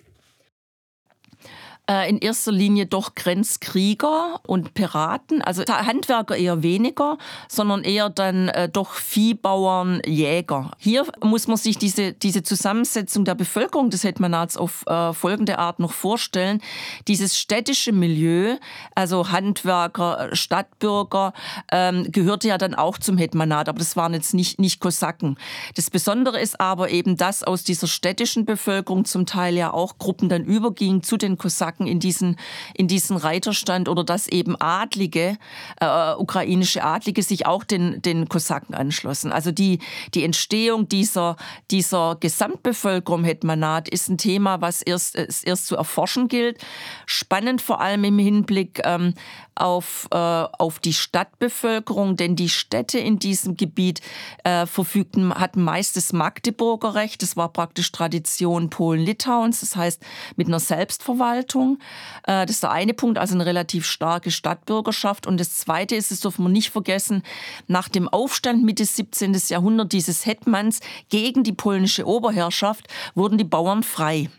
Äh, 1.89 2.09
in 2.09 2.17
erster 2.17 2.51
Linie 2.51 2.85
doch 2.85 3.15
Grenzkrieger 3.15 4.41
und 4.45 4.73
Piraten, 4.73 5.41
also 5.41 5.63
Handwerker 5.63 6.35
eher 6.35 6.61
weniger, 6.61 7.17
sondern 7.47 7.85
eher 7.85 8.09
dann 8.09 8.49
äh, 8.49 8.67
doch 8.67 8.91
Viehbauern, 8.91 10.01
Jäger. 10.05 10.71
Hier 10.79 11.05
muss 11.23 11.47
man 11.47 11.55
sich 11.55 11.77
diese, 11.77 12.11
diese 12.11 12.43
Zusammensetzung 12.43 13.23
der 13.23 13.35
Bevölkerung 13.35 13.89
des 13.89 14.03
Hetmanats 14.03 14.57
auf 14.57 14.85
äh, 14.87 15.13
folgende 15.13 15.59
Art 15.59 15.79
noch 15.79 15.93
vorstellen. 15.93 16.61
Dieses 17.07 17.37
städtische 17.37 17.93
Milieu, 17.93 18.57
also 18.93 19.31
Handwerker, 19.31 20.29
Stadtbürger, 20.33 21.31
ähm, 21.71 22.11
gehörte 22.11 22.49
ja 22.49 22.57
dann 22.57 22.75
auch 22.75 22.97
zum 22.97 23.17
Hetmanat, 23.17 23.69
aber 23.69 23.79
das 23.79 23.95
waren 23.95 24.13
jetzt 24.13 24.33
nicht, 24.33 24.59
nicht 24.59 24.81
Kosaken. 24.81 25.37
Das 25.75 25.89
Besondere 25.89 26.41
ist 26.41 26.59
aber 26.59 26.89
eben, 26.89 27.15
dass 27.15 27.43
aus 27.43 27.63
dieser 27.63 27.87
städtischen 27.87 28.43
Bevölkerung 28.43 29.05
zum 29.05 29.25
Teil 29.25 29.55
ja 29.55 29.71
auch 29.71 29.97
Gruppen 29.99 30.27
dann 30.27 30.43
übergingen 30.43 31.01
zu 31.01 31.15
den 31.15 31.37
Kosaken 31.37 31.76
Kosaken 31.77 31.87
in 31.87 31.99
diesen, 31.99 32.35
in 32.73 32.87
diesen 32.87 33.17
Reiterstand 33.17 33.89
oder 33.89 34.03
dass 34.03 34.27
eben 34.27 34.55
Adlige, 34.59 35.37
äh, 35.79 36.13
ukrainische 36.13 36.83
Adlige 36.83 37.23
sich 37.23 37.45
auch 37.45 37.63
den, 37.63 38.01
den 38.01 38.27
Kosaken 38.27 38.75
anschlossen. 38.75 39.31
Also 39.31 39.51
die, 39.51 39.79
die 40.13 40.23
Entstehung 40.23 40.89
dieser, 40.89 41.37
dieser 41.71 42.17
Gesamtbevölkerung 42.19 43.23
Hetmanat 43.23 43.89
ist 43.89 44.09
ein 44.09 44.17
Thema, 44.17 44.61
was 44.61 44.81
erst, 44.81 45.15
erst 45.15 45.67
zu 45.67 45.75
erforschen 45.75 46.27
gilt. 46.27 46.57
Spannend 47.05 47.61
vor 47.61 47.79
allem 47.81 48.03
im 48.03 48.19
Hinblick 48.19 48.81
ähm, 48.83 49.13
auf, 49.57 50.07
äh, 50.11 50.15
auf 50.17 50.79
die 50.79 50.93
Stadtbevölkerung, 50.93 52.15
denn 52.15 52.35
die 52.35 52.49
Städte 52.49 52.99
in 52.99 53.19
diesem 53.19 53.57
Gebiet 53.57 54.01
äh, 54.43 54.65
verfügten, 54.65 55.33
hatten 55.33 55.63
meist 55.63 55.97
das 55.97 56.13
Magdeburger 56.13 56.95
Recht. 56.95 57.21
Das 57.21 57.35
war 57.35 57.49
praktisch 57.49 57.91
Tradition 57.91 58.69
Polen-Litauens, 58.69 59.61
das 59.61 59.75
heißt 59.75 60.03
mit 60.35 60.47
einer 60.47 60.59
Selbstverwaltung. 60.59 61.79
Äh, 62.23 62.45
das 62.45 62.57
ist 62.57 62.63
der 62.63 62.71
eine 62.71 62.93
Punkt, 62.93 63.17
also 63.17 63.35
eine 63.35 63.45
relativ 63.45 63.85
starke 63.85 64.31
Stadtbürgerschaft. 64.31 65.27
Und 65.27 65.39
das 65.39 65.55
zweite 65.55 65.95
ist, 65.95 66.11
das 66.11 66.19
dürfen 66.19 66.45
wir 66.45 66.49
nicht 66.49 66.71
vergessen, 66.71 67.23
nach 67.67 67.89
dem 67.89 68.07
Aufstand 68.07 68.63
Mitte 68.63 68.85
17. 68.85 69.35
Jahrhundert 69.47 69.91
dieses 69.91 70.25
Hetmans 70.25 70.79
gegen 71.09 71.43
die 71.43 71.53
polnische 71.53 72.05
Oberherrschaft 72.05 72.87
wurden 73.15 73.37
die 73.37 73.43
Bauern 73.43 73.83
frei. 73.83 74.29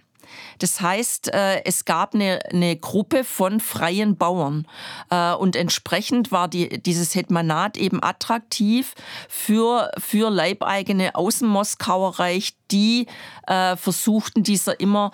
Das 0.59 0.81
heißt, 0.81 1.33
äh, 1.33 1.65
es 1.65 1.85
gab 1.85 2.15
eine, 2.15 2.41
eine 2.53 2.77
Gruppe 2.77 3.25
von 3.25 3.61
freien 3.61 4.17
Bauern 4.17 4.67
äh, 5.11 5.33
und 5.35 5.57
entsprechend 5.57 6.33
war 6.33 6.49
die, 6.49 6.83
dieses 6.83 7.15
Hetmanat 7.15 7.77
eben 7.77 8.03
attraktiv 8.03 8.95
für, 9.29 9.91
für 9.99 10.31
Leibeigene 10.31 11.15
aus 11.15 11.41
dem 11.41 11.49
Moskauer 11.49 12.19
Reich, 12.19 12.55
die 12.71 13.07
äh, 13.47 13.77
versuchten, 13.77 14.43
dieser 14.43 14.79
immer 14.79 15.11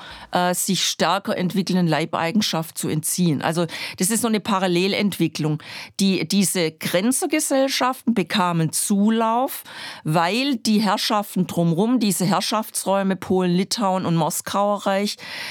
sich 0.52 0.84
stärker 0.84 1.36
entwickelnden 1.36 1.86
Leibeigenschaft 1.86 2.76
zu 2.76 2.88
entziehen. 2.88 3.42
Also 3.42 3.66
das 3.98 4.10
ist 4.10 4.22
so 4.22 4.28
eine 4.28 4.40
Parallelentwicklung. 4.40 5.62
Die, 6.00 6.26
diese 6.26 6.72
Grenzergesellschaften 6.72 8.14
bekamen 8.14 8.72
Zulauf, 8.72 9.62
weil 10.02 10.56
die 10.56 10.80
Herrschaften 10.80 11.46
drumherum, 11.46 12.00
diese 12.00 12.24
Herrschaftsräume 12.24 13.16
Polen, 13.16 13.52
Litauen 13.52 14.06
und 14.06 14.16
Moskauer 14.16 14.86
Reich, 14.86 15.03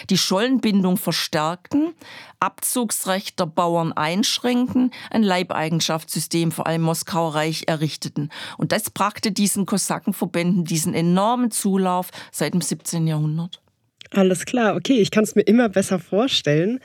die 0.10 0.18
Schollenbindung 0.18 0.98
verstärkten, 0.98 1.94
Abzugsrecht 2.40 3.40
der 3.40 3.46
Bauern 3.46 3.94
einschränken, 3.94 4.92
ein 5.10 5.24
Leibeigenschaftssystem 5.24 6.52
vor 6.52 6.68
allem 6.68 6.82
Moskauer 6.82 7.36
Reich 7.36 7.64
errichteten. 7.68 8.30
Und 8.58 8.72
das 8.72 8.90
brachte 8.90 9.32
diesen 9.32 9.66
Kosakenverbänden 9.66 10.66
diesen 10.66 10.94
enormen 10.94 11.52
Zulauf 11.52 12.10
seit 12.32 12.54
dem 12.54 12.62
17. 12.62 13.08
Jahrhundert. 13.08 13.62
Alles 14.12 14.46
klar, 14.46 14.76
okay, 14.76 15.00
ich 15.00 15.12
kann 15.12 15.24
es 15.24 15.36
mir 15.36 15.42
immer 15.42 15.70
besser 15.70 16.00
vorstellen. 16.00 16.80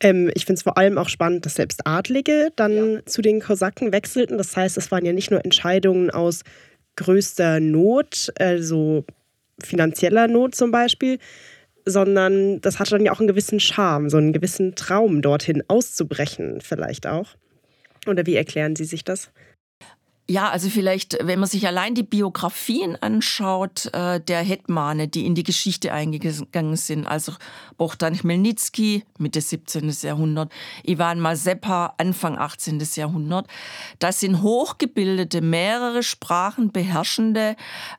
Ähm, 0.00 0.30
ich 0.34 0.44
finde 0.44 0.58
es 0.58 0.62
vor 0.62 0.76
allem 0.76 0.98
auch 0.98 1.08
spannend, 1.08 1.46
dass 1.46 1.54
selbst 1.54 1.86
Adlige 1.86 2.52
dann 2.56 2.94
ja. 2.96 3.06
zu 3.06 3.22
den 3.22 3.40
Kosaken 3.40 3.92
wechselten. 3.92 4.36
Das 4.36 4.56
heißt, 4.56 4.76
es 4.76 4.90
waren 4.90 5.04
ja 5.04 5.12
nicht 5.12 5.30
nur 5.30 5.44
Entscheidungen 5.44 6.10
aus 6.10 6.42
größter 6.96 7.60
Not, 7.60 8.32
also 8.38 9.04
finanzieller 9.62 10.28
Not 10.28 10.54
zum 10.54 10.70
Beispiel, 10.70 11.18
sondern 11.86 12.60
das 12.60 12.78
hatte 12.78 12.90
dann 12.90 13.04
ja 13.04 13.12
auch 13.12 13.20
einen 13.20 13.28
gewissen 13.28 13.60
Charme, 13.60 14.10
so 14.10 14.18
einen 14.18 14.32
gewissen 14.32 14.74
Traum, 14.74 15.22
dorthin 15.22 15.62
auszubrechen, 15.68 16.60
vielleicht 16.60 17.06
auch. 17.06 17.28
Oder 18.06 18.26
wie 18.26 18.34
erklären 18.34 18.76
Sie 18.76 18.84
sich 18.84 19.04
das? 19.04 19.30
Ja, 20.28 20.50
also 20.50 20.68
vielleicht, 20.68 21.18
wenn 21.22 21.38
man 21.38 21.48
sich 21.48 21.68
allein 21.68 21.94
die 21.94 22.02
Biografien 22.02 23.00
anschaut, 23.00 23.88
äh, 23.92 24.20
der 24.20 24.42
Hetmane, 24.42 25.06
die 25.06 25.24
in 25.24 25.36
die 25.36 25.44
Geschichte 25.44 25.92
eingegangen 25.92 26.74
sind, 26.74 27.06
also 27.06 27.32
Bohdan 27.76 28.16
Chmelnytsky, 28.16 29.04
Mitte 29.18 29.40
17. 29.40 29.88
Jahrhundert, 30.02 30.50
Ivan 30.82 31.20
Mazepa, 31.20 31.94
Anfang 31.98 32.38
18. 32.38 32.82
Jahrhundert, 32.96 33.46
das 34.00 34.18
sind 34.18 34.42
hochgebildete, 34.42 35.42
mehrere 35.42 36.02
Sprachen 36.02 36.72
beherrschende, 36.72 37.54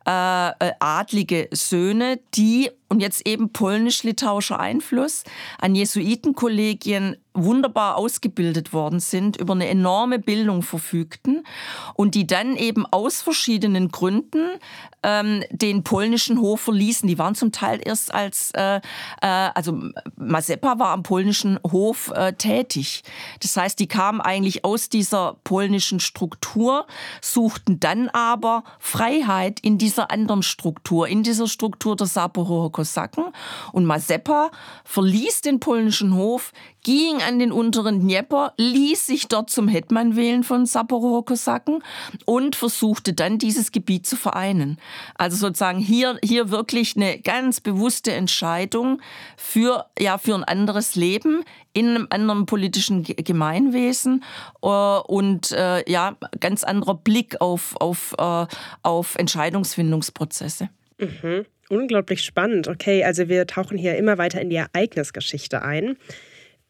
äh, 0.06 0.50
äh 0.50 0.74
adlige 0.82 1.48
Söhne, 1.54 2.20
die 2.36 2.72
und 2.90 3.00
jetzt 3.02 3.28
eben 3.28 3.52
polnisch-litauischer 3.52 4.60
Einfluss 4.60 5.24
an 5.60 5.76
Jesuitenkollegien 5.76 7.18
wunderbar 7.38 7.98
ausgebildet 7.98 8.74
worden 8.74 9.00
sind, 9.00 9.38
über 9.38 9.54
eine 9.54 9.68
enorme 9.68 10.20
Bildung 10.20 10.64
verfügten 10.64 11.46
und 11.94 12.16
die 12.16 12.26
dann 12.26 12.56
eben 12.56 12.86
aus 12.86 13.22
verschiedenen 13.22 13.90
Gründen 13.90 14.60
ähm, 15.04 15.44
den 15.52 15.84
polnischen 15.84 16.42
Hof 16.42 16.62
verließen. 16.62 17.08
Die 17.08 17.20
waren 17.20 17.36
zum 17.36 17.52
Teil 17.52 17.80
erst 17.84 18.14
als, 18.14 18.52
äh, 18.56 18.78
äh, 18.78 18.82
also 19.22 19.80
Mazepa 20.16 20.80
war 20.80 20.90
am 20.90 21.04
polnischen 21.04 21.60
Hof 21.64 22.12
äh, 22.16 22.34
tätig. 22.34 23.04
Das 23.42 23.56
heißt, 23.56 23.80
die 23.80 23.88
kamen 23.88 24.20
eigentlich 24.20 24.66
aus 24.66 24.90
dieser 24.90 25.38
polnischen 25.44 26.00
Struktur, 26.00 26.88
suchten 27.22 27.80
dann 27.80 28.10
aber 28.10 28.64
Freiheit 28.80 29.60
in 29.60 29.78
dieser 29.78 30.10
anderen 30.10 30.42
Struktur, 30.44 31.08
in 31.08 31.22
dieser 31.22 31.48
Struktur 31.48 31.96
der 31.96 32.08
Saporower 32.08 32.72
Kosaken. 32.78 33.34
Und 33.72 33.86
Mazepa 33.86 34.52
verließ 34.86 35.42
den 35.42 35.60
polnischen 35.60 36.14
Hof, 36.14 36.54
ging 36.84 37.24
an 37.24 37.40
den 37.40 37.52
unteren 37.52 38.02
Dnieper, 38.02 38.54
ließ 38.58 39.08
sich 39.08 39.28
dort 39.28 39.50
zum 39.50 39.68
Hetman 39.68 40.16
wählen 40.16 40.44
von 40.44 40.68
Saporower 40.68 41.26
Kosaken 41.26 41.84
und 42.26 42.56
versuchte 42.56 43.14
dann 43.14 43.40
dieses 43.40 43.72
Gebiet 43.72 44.06
zu 44.06 44.16
vereinen. 44.16 44.78
Also 45.16 45.38
sozusagen 45.38 45.80
hier, 45.80 46.20
hier 46.24 46.52
wirklich 46.52 46.96
eine 46.96 47.20
ganz 47.20 47.62
bewusste 47.62 48.12
Entscheidung 48.14 49.02
für, 49.38 49.88
ja, 50.00 50.20
für 50.20 50.36
ein 50.36 50.44
anderes 50.44 50.96
Leben 50.96 51.44
in 51.74 51.90
einem 51.90 52.08
anderen 52.12 52.46
politischen 52.46 53.04
Gemeinwesen 53.04 54.24
äh, 54.62 54.68
und 54.68 55.52
äh, 55.52 55.84
ja, 55.92 56.16
ganz 56.40 56.64
anderer 56.64 56.96
Blick 56.96 57.42
auf, 57.42 57.76
auf, 57.82 58.16
äh, 58.20 58.46
auf 58.84 59.16
Entscheidungsfindungsprozesse. 59.16 60.70
Mhm. 61.00 61.46
Unglaublich 61.70 62.24
spannend. 62.24 62.68
Okay, 62.68 63.04
also 63.04 63.28
wir 63.28 63.46
tauchen 63.46 63.78
hier 63.78 63.98
immer 63.98 64.18
weiter 64.18 64.40
in 64.40 64.50
die 64.50 64.56
Ereignisgeschichte 64.56 65.62
ein. 65.62 65.98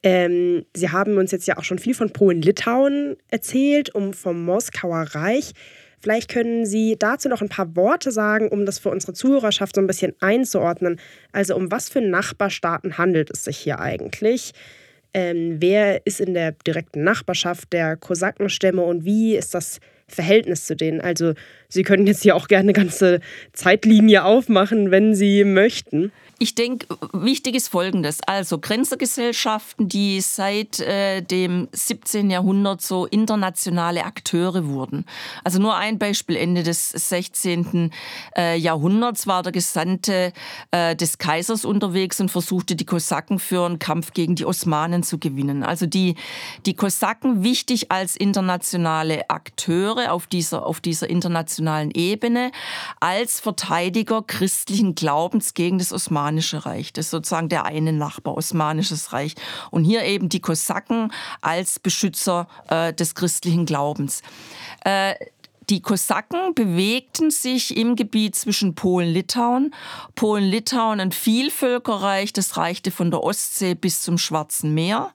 Ähm, 0.03 0.65
Sie 0.75 0.89
haben 0.89 1.17
uns 1.17 1.31
jetzt 1.31 1.47
ja 1.47 1.57
auch 1.57 1.63
schon 1.63 1.79
viel 1.79 1.93
von 1.93 2.12
Polen-Litauen 2.12 3.17
erzählt, 3.29 3.93
um 3.93 4.13
vom 4.13 4.43
Moskauer 4.43 5.07
Reich. 5.12 5.53
Vielleicht 5.99 6.29
können 6.29 6.65
Sie 6.65 6.95
dazu 6.97 7.27
noch 7.29 7.41
ein 7.41 7.49
paar 7.49 7.75
Worte 7.75 8.12
sagen, 8.12 8.49
um 8.49 8.65
das 8.65 8.79
für 8.79 8.89
unsere 8.89 9.13
Zuhörerschaft 9.13 9.75
so 9.75 9.81
ein 9.81 9.88
bisschen 9.88 10.13
einzuordnen. 10.19 10.99
Also 11.31 11.55
um 11.55 11.71
was 11.71 11.89
für 11.89 12.01
Nachbarstaaten 12.01 12.97
handelt 12.97 13.31
es 13.31 13.43
sich 13.43 13.57
hier 13.57 13.79
eigentlich? 13.79 14.53
Ähm, 15.13 15.57
wer 15.60 16.05
ist 16.05 16.21
in 16.21 16.33
der 16.33 16.51
direkten 16.51 17.03
Nachbarschaft 17.03 17.73
der 17.73 17.97
Kosakenstämme 17.97 18.83
und 18.83 19.05
wie 19.05 19.36
ist 19.36 19.53
das 19.53 19.79
Verhältnis 20.10 20.65
zu 20.65 20.76
denen? 20.76 21.02
Also 21.02 21.34
Sie 21.67 21.84
können 21.84 22.08
jetzt 22.08 22.24
hier 22.24 22.36
auch 22.36 22.48
gerne 22.48 22.65
eine 22.65 22.74
ganze 22.74 23.20
Zeitlinie 23.54 24.24
aufmachen, 24.24 24.91
wenn 24.91 25.15
Sie 25.15 25.43
möchten. 25.43 26.12
Ich 26.39 26.54
denke, 26.54 26.86
wichtig 27.13 27.56
ist 27.56 27.69
Folgendes. 27.69 28.19
Also 28.28 28.60
Grenzergesellschaften, 28.60 29.89
die 29.89 30.21
seit 30.21 30.80
äh, 30.80 31.21
dem 31.21 31.67
17. 31.71 32.30
Jahrhundert 32.30 32.84
so 32.84 33.08
internationale 33.08 34.06
Akteure 34.06 34.67
wurden. 34.67 35.06
Also 35.43 35.58
nur 35.58 35.76
ein 35.76 35.97
Beispiel, 35.97 36.36
Ende 36.36 36.62
des 36.62 36.89
16. 36.89 37.91
Äh, 38.36 38.56
Jahrhunderts 38.60 39.26
war 39.26 39.41
der 39.41 39.52
Gesandte 39.52 40.32
äh, 40.69 40.95
des 40.95 41.17
Kaisers 41.17 41.65
unterwegs 41.65 42.21
und 42.21 42.30
versuchte, 42.30 42.76
die 42.76 42.86
Kosaken 42.86 43.39
für 43.39 43.65
einen 43.65 43.80
Kampf 43.80 44.13
gegen 44.13 44.36
die 44.36 44.45
Osmanen 44.45 45.02
zu 45.02 45.17
gewinnen. 45.17 45.63
Also 45.63 45.88
die, 45.88 46.13
die 46.67 46.76
Kosaken 46.76 47.41
wichtig 47.41 47.91
als 47.91 48.15
internationale 48.15 49.28
Akteure 49.32 50.12
auf 50.12 50.28
dieser, 50.28 50.67
auf 50.67 50.82
dieser 50.82 51.10
internationalen 51.10 51.89
Ebene, 51.89 52.52
als 53.00 53.39
Verteidiger 53.39 54.21
christlichen 54.21 54.93
Glaubens 54.93 55.56
gegen 55.56 55.80
das 55.80 55.91
Osmanen 55.91 56.27
Osmanische 56.28 56.66
Reich. 56.66 56.92
Das 56.92 57.06
ist 57.06 57.12
sozusagen 57.12 57.48
der 57.48 57.66
eine 57.66 57.94
Nachbar, 57.94 58.36
Osmanisches 58.36 59.13
Reich. 59.13 59.36
Und 59.72 59.86
hier 59.86 60.04
eben 60.04 60.28
die 60.28 60.42
Kosaken 60.42 61.13
als 61.42 61.80
Beschützer 61.80 62.48
äh, 62.70 62.94
des 62.94 63.16
christlichen 63.16 63.66
Glaubens. 63.66 64.22
Äh, 64.84 65.16
Die 65.70 65.82
Kosaken 65.82 66.54
bewegten 66.54 67.30
sich 67.30 67.76
im 67.76 67.96
Gebiet 67.96 68.36
zwischen 68.36 68.74
Polen-Litauen. 68.74 69.74
Polen-Litauen 70.16 71.02
ein 71.02 71.12
Vielvölkerreich, 71.12 72.32
das 72.32 72.56
reichte 72.56 72.92
von 72.92 73.12
der 73.12 73.22
Ostsee 73.22 73.76
bis 73.76 74.02
zum 74.02 74.18
Schwarzen 74.18 74.74
Meer 74.74 75.12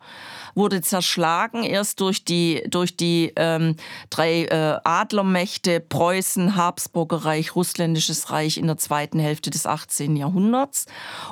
wurde 0.54 0.80
zerschlagen 0.80 1.64
erst 1.64 2.00
durch 2.00 2.24
die, 2.24 2.62
durch 2.68 2.96
die 2.96 3.32
ähm, 3.36 3.76
drei 4.10 4.44
äh, 4.44 4.78
Adlermächte 4.84 5.80
Preußen, 5.80 6.56
Habsburger 6.56 7.24
Reich, 7.24 7.54
Russländisches 7.54 8.30
Reich 8.30 8.58
in 8.58 8.66
der 8.66 8.76
zweiten 8.76 9.18
Hälfte 9.18 9.50
des 9.50 9.66
18. 9.66 10.16
Jahrhunderts 10.16 10.86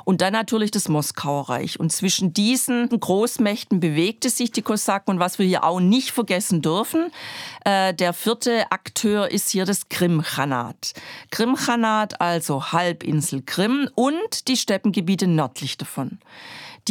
und 0.05 0.21
dann 0.21 0.33
natürlich 0.33 0.71
das 0.71 0.87
Moskauer 0.87 1.49
Reich. 1.49 1.79
Und 1.79 1.91
zwischen 1.91 2.33
diesen 2.33 2.89
Großmächten 2.89 3.79
bewegte 3.79 4.29
sich 4.29 4.51
die 4.51 4.61
Kosaken 4.61 5.15
und 5.15 5.19
was 5.19 5.39
wir 5.39 5.45
hier 5.45 5.63
auch 5.63 5.79
nicht 5.79 6.11
vergessen 6.11 6.61
dürfen, 6.61 7.11
äh, 7.65 7.93
der 7.93 8.13
vierte 8.13 8.71
Akteur 8.71 9.31
ist 9.31 9.49
hier 9.49 9.65
das 9.65 9.89
Krimkhanat. 9.89 10.93
Krimkhanat, 11.31 12.21
also 12.21 12.71
Halbinsel 12.71 13.41
Krim 13.43 13.89
und 13.95 14.47
die 14.47 14.57
Steppengebiete 14.57 15.27
nördlich 15.27 15.77
davon. 15.77 16.19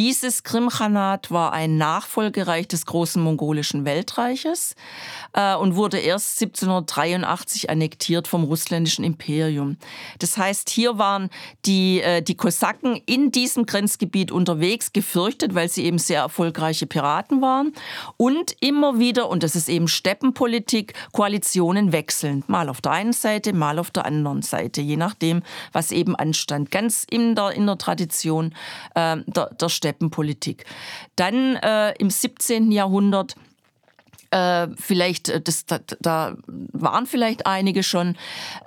Dieses 0.01 0.45
Krimkhanat 0.45 1.31
war 1.31 1.53
ein 1.53 1.77
Nachfolgereich 1.77 2.67
des 2.67 2.87
großen 2.87 3.23
mongolischen 3.23 3.85
Weltreiches 3.85 4.75
äh, 5.35 5.55
und 5.55 5.77
wurde 5.77 5.99
erst 5.99 6.41
1783 6.41 7.69
annektiert 7.69 8.27
vom 8.27 8.45
russländischen 8.45 9.05
Imperium. 9.05 9.77
Das 10.19 10.39
heißt, 10.39 10.71
hier 10.71 10.97
waren 10.97 11.29
die, 11.67 12.01
äh, 12.01 12.23
die 12.23 12.35
Kosaken 12.35 12.99
in 13.05 13.31
diesem 13.31 13.67
Grenzgebiet 13.67 14.33
unterwegs, 14.33 14.95
gefürchtet, 14.95 15.55
weil 15.55 15.69
sie 15.69 15.85
eben 15.85 15.99
sehr 15.99 16.23
erfolgreiche 16.23 16.87
Piraten 16.87 17.43
waren 17.43 17.75
und 18.17 18.57
immer 18.61 18.99
wieder, 18.99 19.29
und 19.29 19.43
das 19.43 19.55
ist 19.55 19.69
eben 19.69 19.87
Steppenpolitik, 19.87 20.95
Koalitionen 21.13 21.93
wechseln. 21.93 22.43
Mal 22.47 22.71
auf 22.71 22.81
der 22.81 22.93
einen 22.93 23.13
Seite, 23.13 23.53
mal 23.53 23.79
auf 23.79 23.91
der 23.91 24.07
anderen 24.07 24.41
Seite, 24.41 24.81
je 24.81 24.97
nachdem, 24.97 25.43
was 25.73 25.93
eben 25.93 26.17
anstand. 26.17 26.71
Ganz 26.71 27.05
in 27.11 27.35
der, 27.35 27.51
in 27.51 27.67
der 27.67 27.77
Tradition 27.77 28.55
äh, 28.95 29.19
der, 29.27 29.51
der 29.61 29.69
Steppenpolitik. 29.91 30.65
Dann 31.17 31.57
äh, 31.57 31.93
im 31.99 32.11
17. 32.11 32.71
Jahrhundert 32.71 33.35
äh, 34.31 34.69
vielleicht, 34.77 35.29
äh, 35.29 35.41
das, 35.41 35.67
da, 35.67 35.81
da, 36.01 36.37
waren 36.47 37.07
vielleicht 37.07 37.47
einige 37.47 37.83
schon. 37.83 38.17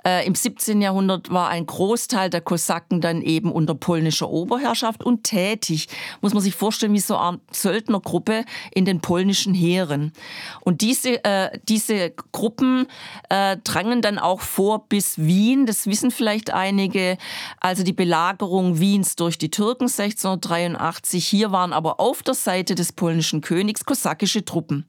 Äh, 0.06 0.26
Im 0.26 0.34
17. 0.34 0.82
Jahrhundert 0.82 1.30
war 1.30 1.48
ein 1.48 1.66
Großteil 1.66 2.28
der 2.28 2.42
Kosaken 2.42 3.00
dann 3.00 3.22
eben 3.22 3.50
unter 3.50 3.74
polnischer 3.74 4.28
Oberherrschaft 4.28 5.02
und 5.02 5.24
tätig. 5.24 5.88
Muss 6.20 6.34
man 6.34 6.42
sich 6.42 6.54
vorstellen, 6.54 6.92
wie 6.92 7.00
so 7.00 7.16
eine 7.16 7.40
Söldnergruppe 7.50 8.44
in 8.72 8.84
den 8.84 9.00
polnischen 9.00 9.54
Heeren. 9.54 10.12
Und 10.60 10.82
diese, 10.82 11.24
äh, 11.24 11.58
diese 11.68 12.12
Gruppen 12.32 12.86
äh, 13.30 13.56
drangen 13.64 14.02
dann 14.02 14.18
auch 14.18 14.42
vor 14.42 14.86
bis 14.88 15.18
Wien. 15.18 15.64
Das 15.64 15.86
wissen 15.86 16.10
vielleicht 16.10 16.52
einige. 16.52 17.16
Also 17.60 17.84
die 17.84 17.92
Belagerung 17.92 18.80
Wiens 18.80 19.16
durch 19.16 19.38
die 19.38 19.50
Türken 19.50 19.84
1683. 19.84 21.26
Hier 21.26 21.52
waren 21.52 21.72
aber 21.72 22.00
auf 22.00 22.22
der 22.22 22.34
Seite 22.34 22.74
des 22.74 22.92
polnischen 22.92 23.40
Königs 23.40 23.84
kosakische 23.84 24.44
Truppen. 24.44 24.86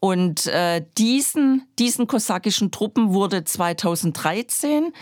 Und 0.00 0.46
äh, 0.46 0.84
diesen, 0.96 1.66
diesen 1.78 2.06
kosakischen 2.06 2.70
Truppen 2.70 3.12
wurde 3.12 3.44
2013 3.44 4.92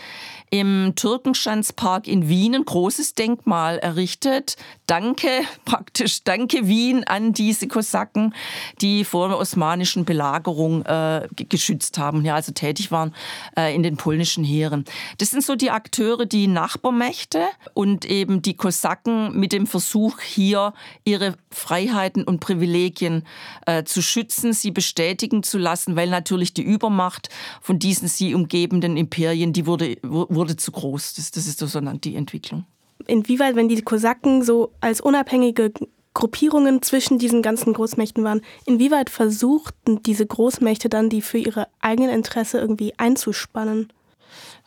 im 0.49 0.93
Türkenschanzpark 0.95 2.07
in 2.07 2.29
Wien 2.29 2.55
ein 2.55 2.65
großes 2.65 3.13
Denkmal 3.13 3.79
errichtet. 3.79 4.55
Danke, 4.85 5.27
praktisch 5.65 6.23
danke 6.23 6.67
Wien 6.67 7.03
an 7.03 7.33
diese 7.33 7.67
Kosaken, 7.67 8.33
die 8.81 9.03
vor 9.03 9.27
der 9.27 9.37
osmanischen 9.37 10.05
Belagerung 10.05 10.85
äh, 10.85 11.27
geschützt 11.49 11.97
haben, 11.97 12.23
ja, 12.23 12.35
also 12.35 12.53
tätig 12.53 12.91
waren 12.91 13.13
äh, 13.57 13.75
in 13.75 13.83
den 13.83 13.97
polnischen 13.97 14.43
Heeren. 14.43 14.85
Das 15.17 15.31
sind 15.31 15.43
so 15.43 15.55
die 15.55 15.71
Akteure, 15.71 16.25
die 16.25 16.47
Nachbarmächte 16.47 17.41
und 17.73 18.05
eben 18.05 18.41
die 18.41 18.55
Kosaken 18.55 19.37
mit 19.37 19.51
dem 19.51 19.67
Versuch, 19.67 20.21
hier 20.21 20.73
ihre 21.03 21.35
Freiheiten 21.51 22.23
und 22.23 22.39
Privilegien 22.39 23.25
äh, 23.65 23.83
zu 23.83 24.01
schützen, 24.01 24.53
sie 24.53 24.71
bestätigen 24.87 25.43
zu 25.43 25.57
lassen, 25.57 25.95
weil 25.97 26.09
natürlich 26.09 26.53
die 26.53 26.63
Übermacht 26.63 27.29
von 27.61 27.77
diesen 27.77 28.07
sie 28.07 28.33
umgebenden 28.33 28.95
Imperien, 28.95 29.51
die 29.51 29.65
wurde, 29.65 29.97
wurde 30.01 30.55
zu 30.55 30.71
groß. 30.71 31.15
Das, 31.15 31.31
das 31.31 31.45
ist 31.45 31.59
so 31.59 31.81
die 31.81 32.15
Entwicklung. 32.15 32.65
Inwieweit, 33.05 33.55
wenn 33.55 33.67
die 33.67 33.81
Kosaken 33.81 34.43
so 34.43 34.71
als 34.79 35.01
unabhängige 35.01 35.71
Gruppierungen 36.13 36.81
zwischen 36.81 37.19
diesen 37.19 37.41
ganzen 37.41 37.73
Großmächten 37.73 38.23
waren, 38.23 38.41
inwieweit 38.65 39.09
versuchten 39.09 40.01
diese 40.03 40.25
Großmächte 40.25 40.89
dann, 40.89 41.09
die 41.09 41.21
für 41.21 41.37
ihre 41.37 41.67
eigenen 41.79 42.09
Interesse 42.09 42.57
irgendwie 42.57 42.93
einzuspannen? 42.97 43.91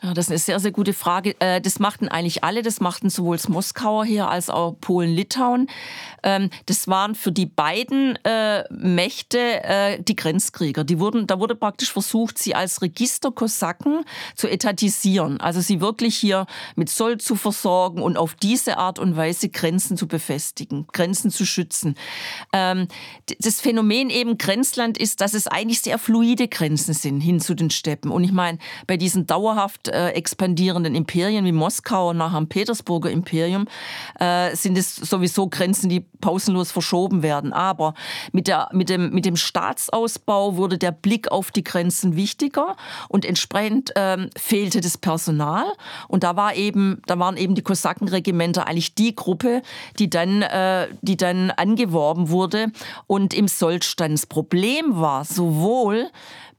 Ja, 0.03 0.15
das 0.15 0.25
ist 0.25 0.31
eine 0.31 0.39
sehr, 0.39 0.59
sehr 0.59 0.71
gute 0.71 0.93
Frage. 0.93 1.39
Äh, 1.39 1.61
das 1.61 1.77
machten 1.77 2.07
eigentlich 2.07 2.43
alle. 2.43 2.63
Das 2.63 2.81
machten 2.81 3.11
sowohl 3.11 3.37
das 3.37 3.47
Moskauer 3.49 4.03
Heer 4.03 4.29
als 4.29 4.49
auch 4.49 4.75
Polen-Litauen. 4.81 5.67
Ähm, 6.23 6.49
das 6.65 6.87
waren 6.87 7.13
für 7.13 7.31
die 7.31 7.45
beiden 7.45 8.17
äh, 8.25 8.63
Mächte 8.71 9.63
äh, 9.63 10.01
die 10.01 10.15
Grenzkrieger. 10.15 10.83
Die 10.83 10.97
wurden, 10.97 11.27
da 11.27 11.39
wurde 11.39 11.53
praktisch 11.53 11.91
versucht, 11.91 12.39
sie 12.39 12.55
als 12.55 12.81
Registerkosaken 12.81 14.03
zu 14.35 14.47
etatisieren. 14.47 15.39
Also 15.39 15.61
sie 15.61 15.81
wirklich 15.81 16.17
hier 16.17 16.47
mit 16.75 16.89
Soll 16.89 17.19
zu 17.19 17.35
versorgen 17.35 18.01
und 18.01 18.17
auf 18.17 18.33
diese 18.33 18.79
Art 18.79 18.97
und 18.97 19.15
Weise 19.15 19.49
Grenzen 19.49 19.97
zu 19.97 20.07
befestigen, 20.07 20.87
Grenzen 20.93 21.29
zu 21.29 21.45
schützen. 21.45 21.93
Ähm, 22.53 22.87
das 23.39 23.61
Phänomen 23.61 24.09
eben 24.09 24.39
Grenzland 24.39 24.97
ist, 24.97 25.21
dass 25.21 25.35
es 25.35 25.45
eigentlich 25.45 25.81
sehr 25.81 25.99
fluide 25.99 26.47
Grenzen 26.47 26.95
sind 26.95 27.21
hin 27.21 27.39
zu 27.39 27.53
den 27.53 27.69
Steppen. 27.69 28.09
Und 28.09 28.23
ich 28.23 28.31
meine, 28.31 28.57
bei 28.87 28.97
diesen 28.97 29.27
dauerhaft 29.27 29.90
äh, 29.91 30.09
expandierenden 30.09 30.95
Imperien 30.95 31.45
wie 31.45 31.51
Moskau 31.51 32.09
und 32.09 32.17
nachher 32.17 32.39
dem 32.39 32.47
Petersburger 32.47 33.09
Imperium 33.11 33.67
äh, 34.19 34.55
sind 34.55 34.77
es 34.77 34.95
sowieso 34.95 35.47
Grenzen, 35.47 35.89
die 35.89 36.01
pausenlos 36.21 36.71
verschoben 36.71 37.23
werden. 37.23 37.53
Aber 37.53 37.93
mit, 38.31 38.47
der, 38.47 38.69
mit, 38.71 38.89
dem, 38.89 39.11
mit 39.11 39.25
dem 39.25 39.35
Staatsausbau 39.35 40.55
wurde 40.55 40.77
der 40.77 40.91
Blick 40.91 41.31
auf 41.31 41.51
die 41.51 41.63
Grenzen 41.63 42.15
wichtiger 42.15 42.75
und 43.09 43.25
entsprechend 43.25 43.91
ähm, 43.95 44.29
fehlte 44.37 44.81
das 44.81 44.97
Personal. 44.97 45.65
Und 46.07 46.23
da, 46.23 46.35
war 46.35 46.55
eben, 46.55 47.01
da 47.07 47.19
waren 47.19 47.37
eben 47.37 47.55
die 47.55 47.61
Kosakenregimenter 47.61 48.67
eigentlich 48.67 48.95
die 48.95 49.15
Gruppe, 49.15 49.61
die 49.99 50.09
dann, 50.09 50.41
äh, 50.41 50.87
die 51.01 51.17
dann 51.17 51.51
angeworben 51.51 52.29
wurde 52.29 52.67
und 53.07 53.33
im 53.33 53.47
Sold 53.47 53.83
stand. 53.83 54.13
Das 54.13 54.25
Problem 54.25 54.99
war 54.99 55.25
sowohl 55.25 56.09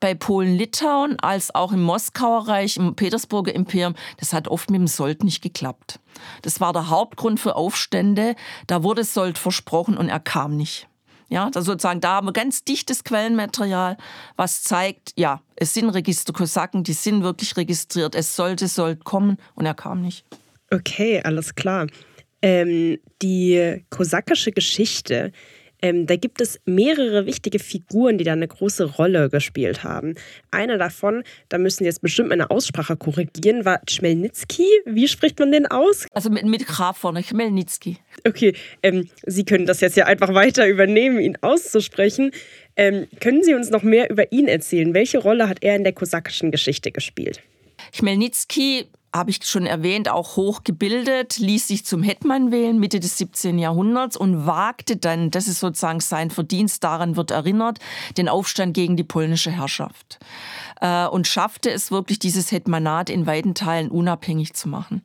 bei 0.03 0.15
Polen-Litauen 0.15 1.17
als 1.21 1.55
auch 1.55 1.71
im 1.71 1.81
Moskauer 1.81 2.49
Reich, 2.49 2.77
im 2.77 2.97
Petersburger 2.97 3.55
Imperium, 3.55 3.95
das 4.17 4.33
hat 4.33 4.49
oft 4.49 4.69
mit 4.69 4.81
dem 4.81 4.89
Sold 4.89 5.23
nicht 5.23 5.43
geklappt. 5.43 6.01
Das 6.43 6.61
war 6.61 6.73
der 6.73 6.91
Hauptgrund 6.91 7.39
für 7.39 7.55
Aufstände. 7.55 8.35
Da 8.67 8.83
wurde 8.83 9.05
Sold 9.05 9.39
versprochen 9.39 9.97
und 9.97 10.09
er 10.09 10.19
kam 10.19 10.57
nicht. 10.57 10.89
Ja, 11.29 11.51
da 11.51 11.63
sozusagen, 11.63 12.01
da 12.01 12.17
haben 12.17 12.27
wir 12.27 12.33
ganz 12.33 12.65
dichtes 12.65 13.05
Quellenmaterial, 13.05 13.97
was 14.35 14.65
zeigt, 14.65 15.13
ja, 15.17 15.41
es 15.55 15.73
sind 15.73 15.89
Registerkosaken, 15.89 16.83
die 16.83 16.95
sind 16.95 17.23
wirklich 17.23 17.57
registriert. 17.57 18.17
Es 18.17 18.35
sollte 18.35 18.67
Sold 18.67 19.05
kommen 19.05 19.39
und 19.55 19.67
er 19.67 19.75
kam 19.75 20.03
nicht. 20.03 20.25
Okay, 20.73 21.23
alles 21.23 21.55
klar. 21.55 21.87
Ähm, 22.43 22.99
die 23.23 23.85
kosakische 23.89 24.51
Geschichte, 24.51 25.31
ähm, 25.83 26.07
da 26.07 26.17
gibt 26.17 26.41
es 26.41 26.61
mehrere 26.65 27.27
wichtige 27.27 27.59
Figuren, 27.59 28.17
die 28.17 28.25
da 28.25 28.33
eine 28.33 28.47
große 28.47 28.85
Rolle 28.85 29.29
gespielt 29.29 29.83
haben. 29.83 30.15
Eine 30.51 30.79
davon, 30.79 31.25
da 31.49 31.59
müssen 31.59 31.79
Sie 31.79 31.87
jetzt 31.87 32.01
bestimmt 32.01 32.29
meine 32.29 32.51
Aussprache 32.51 32.97
korrigieren, 32.97 33.65
war 33.65 33.81
Chmelnitsky. 33.89 34.67
Wie 34.87 35.09
spricht 35.09 35.39
man 35.41 35.51
den 35.51 35.67
aus? 35.67 36.07
Also 36.13 36.31
mit, 36.31 36.45
mit 36.45 36.67
Graf 36.67 36.99
vorne, 36.99 37.23
Chmelnitsky. 37.23 37.99
Okay, 38.25 38.55
ähm, 38.83 39.09
Sie 39.27 39.45
können 39.45 39.67
das 39.67 39.81
jetzt 39.81 39.97
ja 39.97 40.07
einfach 40.07 40.33
weiter 40.33 40.69
übernehmen, 40.69 41.21
ihn 41.21 41.37
auszusprechen. 41.41 42.31
Ähm, 42.77 43.09
können 43.21 43.43
Sie 43.43 43.55
uns 43.55 43.71
noch 43.71 43.83
mehr 43.83 44.09
über 44.09 44.31
ihn 44.31 44.47
erzählen? 44.47 44.95
Welche 44.95 45.19
Rolle 45.19 45.49
hat 45.49 45.59
er 45.63 45.77
in 45.77 45.85
der 45.85 45.93
kosakischen 45.93 46.51
Geschichte 46.53 46.93
gespielt? 46.93 47.41
Chmelnitsky 47.93 48.87
habe 49.15 49.31
ich 49.31 49.45
schon 49.45 49.67
erwähnt, 49.67 50.09
auch 50.09 50.37
hochgebildet, 50.37 51.37
ließ 51.39 51.69
sich 51.69 51.85
zum 51.85 52.03
Hetman 52.03 52.51
wählen 52.51 52.79
Mitte 52.79 52.99
des 52.99 53.19
17. 53.19 53.59
Jahrhunderts 53.59 54.17
und 54.17 54.47
wagte 54.47 54.97
dann, 54.97 55.31
das 55.31 55.49
ist 55.49 55.61
sozusagen 55.61 56.01
sein 56.01 56.31
Verdienst, 56.31 56.83
daran 56.83 57.17
wird 57.17 57.31
erinnert, 57.31 57.79
den 58.17 58.31
Aufstand 58.31 58.73
gegen 58.73 58.97
die 58.97 59.05
polnische 59.05 59.51
Herrschaft. 59.51 60.19
Äh, 60.81 61.07
und 61.09 61.27
schaffte 61.27 61.71
es 61.71 61.91
wirklich, 61.91 62.21
dieses 62.21 62.53
Hetmanat 62.53 63.11
in 63.11 63.27
weiten 63.27 63.55
Teilen 63.55 63.91
unabhängig 63.91 64.55
zu 64.55 64.69
machen. 64.69 65.03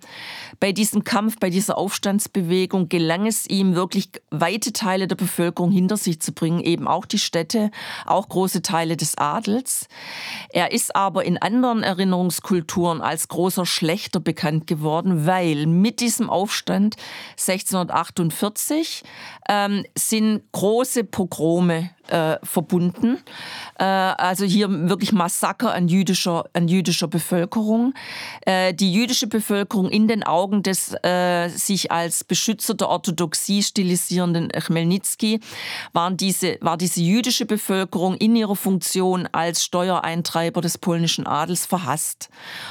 Bei 0.62 0.72
diesem 0.72 1.04
Kampf, 1.04 1.38
bei 1.38 1.50
dieser 1.50 1.78
Aufstandsbewegung 1.78 2.88
gelang 2.88 3.28
es 3.28 3.46
ihm 3.46 3.76
wirklich, 3.76 4.10
weite 4.30 4.72
Teile 4.72 5.08
der 5.08 5.18
Bevölkerung 5.18 5.72
hinter 5.72 5.98
sich 5.98 6.22
zu 6.22 6.32
bringen, 6.32 6.62
eben 6.62 6.88
auch 6.88 7.06
die 7.06 7.20
Städte, 7.20 7.72
auch 8.06 8.30
große 8.30 8.62
Teile 8.62 8.96
des 8.96 9.18
Adels. 9.18 9.88
Er 10.50 10.72
ist 10.72 10.96
aber 10.96 11.26
in 11.26 11.38
anderen 11.38 11.84
Erinnerungskulturen 11.84 13.02
als 13.02 13.28
großer 13.28 13.66
Schlechter 13.66 13.97
bekannt 14.20 14.68
geworden, 14.68 15.26
weil 15.26 15.66
mit 15.66 16.00
diesem 16.00 16.30
Aufstand 16.30 16.96
1648 17.32 19.04
ähm, 19.50 19.86
sind 19.98 20.44
große 20.52 21.04
Pogrome 21.04 21.92
äh, 22.10 22.38
verbunden. 22.44 23.20
Äh, 23.80 23.84
also 23.84 24.46
hier 24.46 24.70
wirklich 24.90 25.12
Massaker 25.12 25.74
an 25.74 25.88
jüdischer, 25.88 26.46
an 26.54 26.68
jüdischer 26.68 27.08
Bevölkerung. 27.08 27.94
Äh, 28.46 28.74
die 28.74 28.92
jüdische 28.92 29.28
Bevölkerung 29.28 29.90
in 29.90 30.08
den 30.08 30.24
Augen 30.24 30.64
des 30.64 30.94
äh, 31.04 31.50
sich 31.50 31.92
als 31.92 32.24
Beschützer 32.24 32.74
der 32.74 32.90
Orthodoxie 32.90 33.64
stilisierenden 33.64 34.50
Chmelnytsky 34.50 35.40
waren 35.94 36.18
diese, 36.18 36.58
war 36.62 36.78
diese 36.78 37.02
jüdische 37.02 37.46
Bevölkerung 37.46 38.16
in 38.16 38.36
ihrer 38.36 38.56
Funktion 38.56 39.28
als 39.32 39.64
Steuereintreiber 39.64 40.62
des 40.62 40.78
polnischen 40.78 41.28
Adels 41.28 41.66
verhasst. 41.66 42.30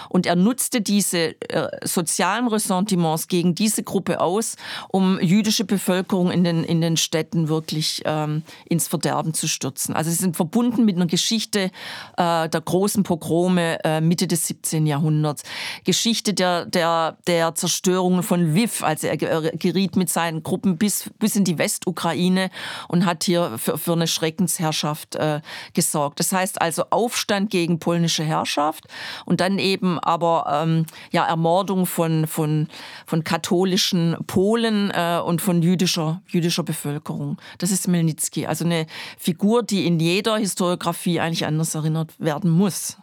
Und 0.08 0.26
er 0.26 0.36
nutzte 0.36 0.80
diese 0.80 1.40
äh, 1.50 1.68
sozialen 1.84 2.48
Ressentiments 2.48 3.28
gegen 3.28 3.54
diese 3.54 3.82
Gruppe 3.82 4.20
aus, 4.20 4.56
um 4.88 5.20
jüdische 5.20 5.64
Bevölkerung 5.64 6.30
in 6.30 6.44
den, 6.44 6.64
in 6.64 6.80
den 6.80 6.96
Städten 6.96 7.48
wirklich 7.48 8.02
ähm, 8.04 8.42
ins 8.68 8.88
Verderben 8.88 9.25
zu 9.34 9.48
stürzen. 9.48 9.94
Also 9.94 10.10
sie 10.10 10.16
sind 10.16 10.36
verbunden 10.36 10.84
mit 10.84 10.96
einer 10.96 11.06
Geschichte 11.06 11.70
äh, 12.16 12.48
der 12.48 12.60
großen 12.60 13.02
Pogrome 13.02 13.78
äh, 13.84 14.00
Mitte 14.00 14.26
des 14.26 14.46
17. 14.46 14.86
Jahrhunderts. 14.86 15.42
Geschichte 15.84 16.34
der, 16.34 16.66
der, 16.66 17.16
der 17.26 17.54
Zerstörung 17.54 18.22
von 18.22 18.40
Lviv, 18.40 18.82
also 18.82 19.06
er 19.06 19.16
geriet 19.16 19.96
mit 19.96 20.08
seinen 20.10 20.42
Gruppen 20.42 20.78
bis, 20.78 21.10
bis 21.18 21.36
in 21.36 21.44
die 21.44 21.58
Westukraine 21.58 22.50
und 22.88 23.06
hat 23.06 23.24
hier 23.24 23.58
für, 23.58 23.78
für 23.78 23.92
eine 23.92 24.06
Schreckensherrschaft 24.06 25.16
äh, 25.16 25.40
gesorgt. 25.74 26.20
Das 26.20 26.32
heißt 26.32 26.60
also 26.60 26.84
Aufstand 26.90 27.50
gegen 27.50 27.78
polnische 27.78 28.24
Herrschaft 28.24 28.84
und 29.24 29.40
dann 29.40 29.58
eben 29.58 29.98
aber 30.00 30.62
ähm, 30.62 30.86
ja, 31.10 31.24
Ermordung 31.24 31.86
von, 31.86 32.26
von, 32.26 32.68
von 33.06 33.24
katholischen 33.24 34.16
Polen 34.26 34.90
äh, 34.90 35.20
und 35.24 35.42
von 35.42 35.62
jüdischer, 35.62 36.22
jüdischer 36.28 36.62
Bevölkerung. 36.62 37.38
Das 37.58 37.70
ist 37.70 37.88
Melnitzky. 37.88 38.46
Also 38.46 38.64
eine 38.64 38.86
Figur, 39.16 39.62
die 39.62 39.86
in 39.86 39.98
jeder 39.98 40.36
Historiografie 40.36 41.20
eigentlich 41.20 41.46
anders 41.46 41.74
erinnert 41.74 42.12
werden 42.18 42.50
muss. 42.50 42.98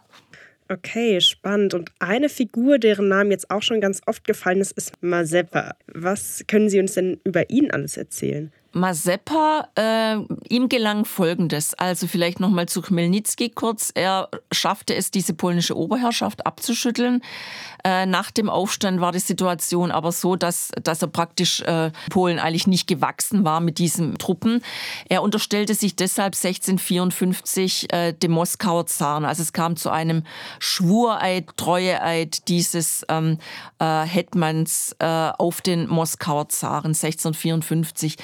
Okay, 0.68 1.20
spannend. 1.20 1.74
Und 1.74 1.92
eine 1.98 2.28
Figur, 2.28 2.78
deren 2.78 3.08
Name 3.08 3.30
jetzt 3.30 3.50
auch 3.50 3.62
schon 3.62 3.80
ganz 3.80 4.00
oft 4.06 4.24
gefallen 4.24 4.60
ist, 4.60 4.72
ist 4.72 4.92
Mazeppa. 5.02 5.76
Was 5.86 6.44
können 6.46 6.70
Sie 6.70 6.80
uns 6.80 6.94
denn 6.94 7.20
über 7.24 7.50
ihn 7.50 7.70
alles 7.70 7.96
erzählen? 7.96 8.50
Mazeppa, 8.74 9.68
äh, 9.76 10.16
ihm 10.48 10.68
gelang 10.68 11.04
Folgendes. 11.04 11.74
Also 11.74 12.06
vielleicht 12.06 12.40
nochmal 12.40 12.66
zu 12.66 12.82
Chmelnytsky 12.82 13.50
kurz. 13.50 13.90
Er 13.94 14.28
schaffte 14.52 14.94
es, 14.94 15.10
diese 15.10 15.34
polnische 15.34 15.76
Oberherrschaft 15.76 16.46
abzuschütteln. 16.46 17.22
Äh, 17.84 18.06
nach 18.06 18.30
dem 18.30 18.48
Aufstand 18.48 19.00
war 19.00 19.12
die 19.12 19.18
Situation 19.18 19.90
aber 19.90 20.10
so, 20.10 20.36
dass, 20.36 20.70
dass 20.82 21.02
er 21.02 21.08
praktisch 21.08 21.60
äh, 21.60 21.90
Polen 22.10 22.38
eigentlich 22.38 22.66
nicht 22.66 22.86
gewachsen 22.86 23.44
war 23.44 23.60
mit 23.60 23.78
diesen 23.78 24.18
Truppen. 24.18 24.62
Er 25.08 25.22
unterstellte 25.22 25.74
sich 25.74 25.94
deshalb 25.94 26.34
1654 26.34 27.92
äh, 27.92 28.12
dem 28.12 28.32
Moskauer 28.32 28.86
Zaren. 28.86 29.24
Also 29.24 29.42
es 29.42 29.52
kam 29.52 29.76
zu 29.76 29.90
einem 29.90 30.24
Schwureid, 30.58 31.56
Treueeid 31.56 32.48
dieses 32.48 33.04
ähm, 33.08 33.38
äh, 33.78 34.02
Hetmans 34.04 34.96
äh, 34.98 35.06
auf 35.06 35.60
den 35.60 35.86
Moskauer 35.88 36.48
Zaren 36.48 36.92
1654. 36.92 38.16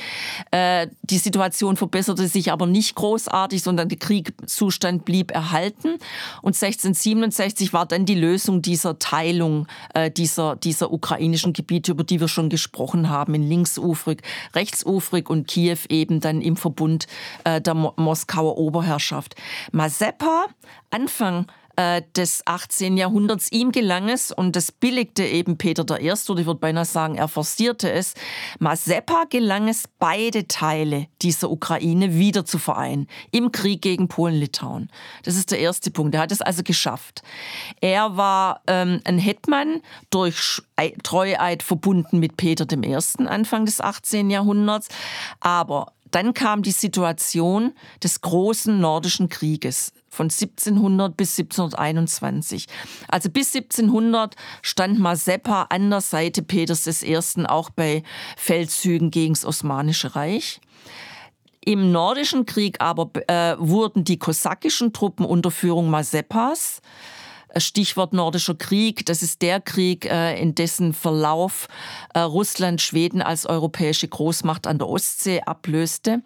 Äh, 0.50 0.88
die 1.02 1.18
Situation 1.18 1.76
verbesserte 1.76 2.26
sich 2.28 2.52
aber 2.52 2.66
nicht 2.66 2.94
großartig, 2.94 3.62
sondern 3.62 3.88
der 3.88 3.98
Kriegszustand 3.98 5.04
blieb 5.04 5.30
erhalten. 5.30 5.98
Und 6.42 6.54
1667 6.54 7.72
war 7.72 7.86
dann 7.86 8.06
die 8.06 8.14
Lösung 8.14 8.62
dieser 8.62 8.98
Teilung 8.98 9.66
äh, 9.94 10.10
dieser, 10.10 10.56
dieser 10.56 10.92
ukrainischen 10.92 11.52
Gebiete, 11.52 11.92
über 11.92 12.04
die 12.04 12.20
wir 12.20 12.28
schon 12.28 12.48
gesprochen 12.48 13.08
haben, 13.08 13.34
in 13.34 13.42
linksufrig, 13.42 14.22
rechtsufrig 14.54 15.28
und 15.30 15.46
Kiew 15.48 15.78
eben 15.88 16.20
dann 16.20 16.40
im 16.40 16.56
Verbund 16.56 17.06
äh, 17.44 17.60
der 17.60 17.74
Moskauer 17.74 18.58
Oberherrschaft. 18.58 19.34
Mazeppa, 19.72 20.46
Anfang 20.90 21.46
äh, 21.80 22.02
des 22.14 22.42
18. 22.46 22.98
Jahrhunderts. 22.98 23.50
Ihm 23.52 23.72
gelang 23.72 24.10
es, 24.10 24.32
und 24.32 24.54
das 24.54 24.70
billigte 24.70 25.24
eben 25.24 25.56
Peter 25.56 25.82
I., 25.82 26.12
oder 26.28 26.40
ich 26.40 26.46
würde 26.46 26.60
beinahe 26.60 26.84
sagen, 26.84 27.14
er 27.14 27.28
forcierte 27.28 27.90
es, 27.90 28.14
Mazeppa 28.58 29.24
gelang 29.30 29.68
es, 29.68 29.84
beide 29.98 30.46
Teile 30.46 31.06
dieser 31.22 31.50
Ukraine 31.50 32.14
wieder 32.14 32.44
zu 32.44 32.58
vereinen, 32.58 33.06
im 33.30 33.50
Krieg 33.50 33.80
gegen 33.80 34.08
Polen-Litauen. 34.08 34.90
Das 35.22 35.36
ist 35.36 35.52
der 35.52 35.60
erste 35.60 35.90
Punkt. 35.90 36.14
Er 36.14 36.20
hat 36.22 36.32
es 36.32 36.42
also 36.42 36.62
geschafft. 36.62 37.22
Er 37.80 38.16
war 38.16 38.60
ähm, 38.66 39.00
ein 39.04 39.18
Hetman 39.18 39.80
durch 40.10 40.60
Treueid 41.02 41.62
verbunden 41.62 42.18
mit 42.18 42.36
Peter 42.36 42.66
I. 42.70 42.96
Anfang 43.26 43.64
des 43.64 43.80
18. 43.80 44.28
Jahrhunderts, 44.28 44.88
aber 45.40 45.92
dann 46.10 46.34
kam 46.34 46.62
die 46.62 46.72
Situation 46.72 47.72
des 48.02 48.20
großen 48.20 48.80
nordischen 48.80 49.28
Krieges 49.28 49.92
von 50.10 50.26
1700 50.26 51.16
bis 51.16 51.38
1721. 51.38 52.66
Also 53.08 53.30
bis 53.30 53.54
1700 53.54 54.34
stand 54.60 54.98
Mazeppa 54.98 55.68
an 55.70 55.88
der 55.88 56.00
Seite 56.00 56.42
Peters 56.42 57.02
I. 57.02 57.16
auch 57.46 57.70
bei 57.70 58.02
Feldzügen 58.36 59.10
gegen 59.10 59.34
das 59.34 59.44
Osmanische 59.44 60.16
Reich. 60.16 60.60
Im 61.64 61.92
Nordischen 61.92 62.46
Krieg 62.46 62.80
aber 62.80 63.10
äh, 63.28 63.54
wurden 63.58 64.02
die 64.04 64.18
kosakischen 64.18 64.92
Truppen 64.92 65.24
unter 65.24 65.50
Führung 65.50 65.90
Mazeppas 65.90 66.80
Stichwort 67.56 68.12
Nordischer 68.12 68.54
Krieg. 68.54 69.06
Das 69.06 69.22
ist 69.22 69.42
der 69.42 69.60
Krieg, 69.60 70.04
äh, 70.06 70.40
in 70.40 70.54
dessen 70.54 70.92
Verlauf 70.92 71.68
äh, 72.14 72.20
Russland 72.20 72.80
Schweden 72.80 73.22
als 73.22 73.46
europäische 73.46 74.08
Großmacht 74.08 74.66
an 74.66 74.78
der 74.78 74.88
Ostsee 74.88 75.40
ablöste. 75.40 76.22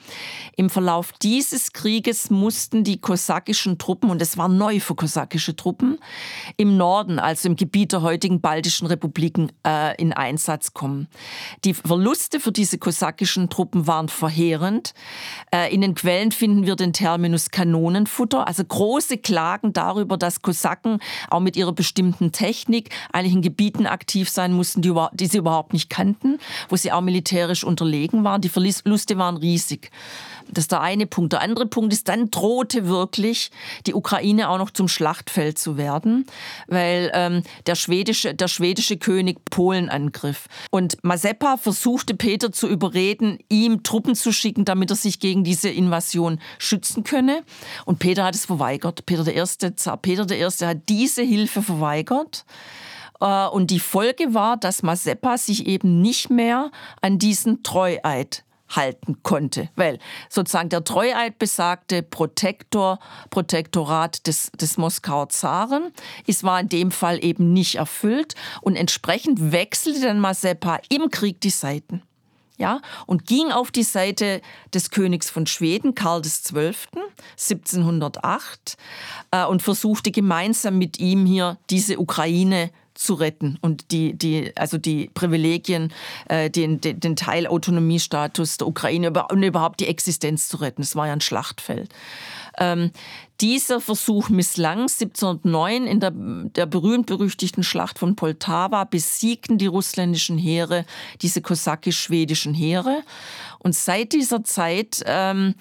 Im 0.57 0.71
Verlauf 0.71 1.13
dieses 1.13 1.73
Krieges 1.73 2.31
mussten 2.31 2.85
die 2.85 3.01
kosakischen 3.01 3.79
Truppen, 3.79 4.11
und 4.11 4.21
es 4.21 4.37
war 4.37 4.49
neu 4.49 4.81
für 4.81 4.95
kosakische 4.95 5.57
Truppen, 5.57 5.99
im 6.57 6.77
Norden, 6.77 7.19
also 7.19 7.49
im 7.49 7.57
Gebiet 7.57 7.93
der 7.93 8.03
heutigen 8.03 8.41
baltischen 8.41 8.87
Republiken, 8.87 9.51
äh, 9.67 10.01
in 10.01 10.13
Einsatz 10.13 10.75
kommen. 10.75 11.09
Die 11.65 11.75
Verluste 11.75 12.41
für 12.41 12.53
diese 12.53 12.79
kosakischen 12.79 13.49
Truppen 13.49 13.87
waren 13.87 14.09
verheerend. 14.09 14.95
In 15.71 15.81
den 15.81 15.95
Quellen 15.95 16.33
finden 16.33 16.67
wir 16.67 16.77
den 16.77 16.93
Terminus 16.93 17.51
Kanonenfutter, 17.51 18.47
also 18.47 18.65
große 18.65 19.19
Klagen 19.19 19.73
darüber, 19.73 20.17
dass 20.17 20.43
Kosaken 20.43 20.99
auch 21.31 21.41
mit 21.41 21.57
ihrer 21.57 21.73
bestimmten 21.73 22.33
Technik 22.33 22.91
eigentlich 23.13 23.35
in 23.35 23.43
Gebieten 23.43 23.87
aktiv 23.87 24.29
sein 24.29 24.53
mussten, 24.53 24.83
die, 24.83 24.93
die 25.13 25.27
sie 25.27 25.39
überhaupt 25.39 25.73
nicht 25.73 25.91
kannten, 25.91 26.39
wo 26.69 26.77
sie 26.77 26.93
auch 26.93 27.01
militärisch 27.01 27.65
unterlegen 27.65 28.25
waren. 28.25 28.41
Die 28.41 28.49
Verluste 28.49 29.19
waren 29.19 29.37
riesig. 29.37 29.91
Das 30.49 30.65
ist 30.65 30.73
der 30.73 30.81
eine 30.81 31.07
Punkt. 31.07 31.33
Der 31.33 31.41
andere 31.41 31.67
Punkt 31.67 31.93
ist, 31.93 32.09
dann 32.09 32.31
drohte 32.31 32.87
wirklich 32.87 33.51
die 33.87 33.95
Ukraine 33.95 34.49
auch 34.49 34.59
noch 34.59 34.71
zum 34.71 34.89
Schlachtfeld 34.89 35.59
zu 35.59 35.77
werden, 35.77 36.27
weil 36.67 37.11
ähm, 37.15 37.43
der, 37.67 37.75
schwedische, 37.75 38.35
der 38.35 38.49
schwedische 38.49 38.97
König 38.97 39.45
Polen 39.47 39.89
angriff. 39.89 40.47
Und 40.71 41.03
Mazeppa 41.03 41.57
versuchte 41.57 42.15
Peter 42.15 42.53
zu 42.53 42.69
überreden, 42.69 43.39
ihm 43.49 43.83
Truppen 43.83 44.15
zu 44.15 44.33
schicken, 44.33 44.65
damit 44.65 44.91
er 44.91 44.97
sich 44.97 45.21
gegen 45.21 45.45
diese 45.45 45.69
Invasion 45.69 46.41
schützen 46.59 47.05
könne. 47.05 47.43
Und 47.85 47.99
Peter 47.99 48.25
hat 48.25 48.35
es 48.35 48.47
verweigert. 48.47 49.07
Peter 49.07 49.27
I., 49.27 49.45
Zar 49.77 49.97
Peter 49.97 50.31
I. 50.31 50.45
hat 50.65 50.89
diese 50.89 51.23
Hilfe 51.23 51.63
verweigert. 51.63 52.45
Äh, 53.21 53.47
und 53.49 53.71
die 53.71 53.81
Folge 53.81 54.35
war, 54.35 54.57
dass 54.57 54.83
Mazeppa 54.83 55.39
sich 55.39 55.67
eben 55.67 56.01
nicht 56.01 56.31
mehr 56.31 56.71
an 57.01 57.19
diesen 57.19 57.63
Treueid 57.63 58.45
halten 58.69 59.23
konnte, 59.23 59.69
weil 59.77 59.99
sozusagen 60.29 60.69
der 60.69 60.85
Treueid 60.85 61.39
besagte 61.39 62.03
Protektor, 62.03 62.99
Protektorat 63.31 64.27
des, 64.27 64.51
des 64.53 64.77
Moskauer 64.77 65.29
Zaren, 65.29 65.93
es 66.27 66.45
war 66.45 66.61
in 66.61 66.69
dem 66.69 66.91
Fall 66.91 67.25
eben 67.25 67.53
nicht 67.53 67.77
erfüllt 67.77 68.35
und 68.63 68.77
entsprechend 68.77 69.53
wechselte 69.53 70.01
dann 70.01 70.21
Mazeppa 70.21 70.81
im 70.89 71.11
Krieg 71.11 71.41
die 71.41 71.51
Seiten. 71.51 72.03
Ja, 72.57 72.81
und 73.07 73.27
ging 73.27 73.51
auf 73.51 73.73
die 73.73 73.83
Seite 73.83 74.41
des 74.73 74.91
Königs 74.91 75.29
von 75.29 75.45
Schweden, 75.45 75.97
Karl 75.97 76.23
XII., 76.23 76.73
1708, 77.33 78.77
äh, 79.33 79.45
und 79.45 79.61
versuchte 79.61 80.13
gemeinsam 80.13 80.79
mit 80.79 81.01
ihm 81.01 81.27
hier 81.27 81.59
diese 81.69 81.99
Ukraine 81.99 82.69
zu 82.69 82.84
retten 83.15 83.59
und 83.61 83.91
die, 83.91 84.17
die, 84.17 84.53
also 84.57 84.79
die 84.79 85.11
Privilegien, 85.13 85.93
äh, 86.29 86.51
den, 86.51 86.81
den, 86.81 87.01
den 87.01 87.17
Teil 87.17 87.47
Autonomiestatus 87.47 88.59
der 88.59 88.67
Ukraine 88.67 89.13
und 89.31 89.43
überhaupt 89.43 89.81
die 89.81 89.89
Existenz 89.89 90.49
zu 90.49 90.59
retten. 90.59 90.83
Es 90.83 90.97
war 90.97 91.07
ja 91.07 91.13
ein 91.13 91.21
Schlachtfeld. 91.21 91.91
Ähm, 92.59 92.93
dieser 93.41 93.81
Versuch 93.81 94.29
misslang. 94.29 94.83
1709 94.83 95.87
in 95.87 96.01
der, 96.01 96.13
der 96.15 96.67
berühmt-berüchtigten 96.67 97.65
Schlacht 97.65 97.99
von 97.99 98.15
Poltawa 98.15 98.85
besiegten 98.85 99.59
die 99.59 99.67
russländischen 99.67 100.39
Heere 100.39 100.85
diese 101.21 101.43
kosakisch-schwedischen 101.43 102.55
Heere. 102.55 103.03
Und 103.59 103.75
seit 103.75 104.13
dieser 104.13 104.45
Zeit 104.45 105.03
ähm, 105.07 105.55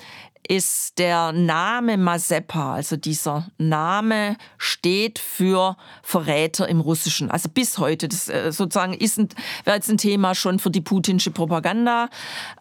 ist 0.48 1.00
der 1.00 1.32
Name 1.32 1.98
Mazeppa, 1.98 2.76
also 2.76 2.98
dieser 2.98 3.48
Name 3.58 4.38
steht 4.58 5.20
für 5.20 5.78
Verräter 6.02 6.68
im 6.68 6.80
Russischen. 6.80 7.32
Also 7.32 7.50
bis 7.50 7.78
heute, 7.78 8.08
das 8.08 8.30
äh, 8.30 8.52
sozusagen 8.52 8.94
ist 8.94 9.18
ein, 9.18 9.30
wäre 9.64 9.78
jetzt 9.78 9.90
ein 9.90 9.98
Thema 9.98 10.36
schon 10.36 10.60
für 10.60 10.72
die 10.72 10.82
putinsche 10.82 11.32
Propaganda. 11.32 12.10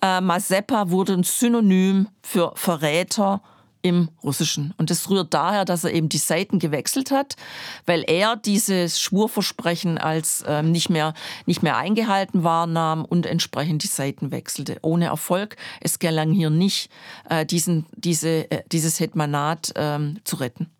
Äh, 0.01 0.21
Mazeppa 0.21 0.91
wurde 0.91 1.15
ein 1.15 1.25
Synonym 1.25 2.09
für 2.23 2.53
Verräter 2.55 3.43
im 3.83 4.09
Russischen. 4.23 4.73
Und 4.79 4.91
das 4.91 5.11
rührt 5.11 5.35
daher, 5.35 5.65
dass 5.65 5.85
er 5.85 5.93
eben 5.93 6.09
die 6.09 6.19
Seiten 6.19 6.59
gewechselt 6.59 7.11
hat, 7.11 7.37
weil 7.85 8.05
er 8.07 8.37
dieses 8.37 9.01
Schwurversprechen 9.01 9.99
als 9.99 10.45
ähm, 10.47 10.71
nicht, 10.71 10.89
mehr, 10.89 11.15
nicht 11.47 11.63
mehr 11.63 11.77
eingehalten 11.77 12.45
wahrnahm 12.45 13.05
und 13.05 13.27
entsprechend 13.27 13.83
die 13.83 13.89
Seiten 13.89 14.31
wechselte. 14.31 14.79
Ohne 14.83 15.07
Erfolg. 15.07 15.57
Es 15.81 15.99
gelang 15.99 16.33
hier 16.33 16.51
nicht, 16.51 16.91
äh, 17.29 17.45
diesen, 17.45 17.87
diese, 17.97 18.51
äh, 18.51 18.63
dieses 18.71 19.01
Hetmanat 19.01 19.73
ähm, 19.77 20.21
zu 20.25 20.37
retten. 20.37 20.71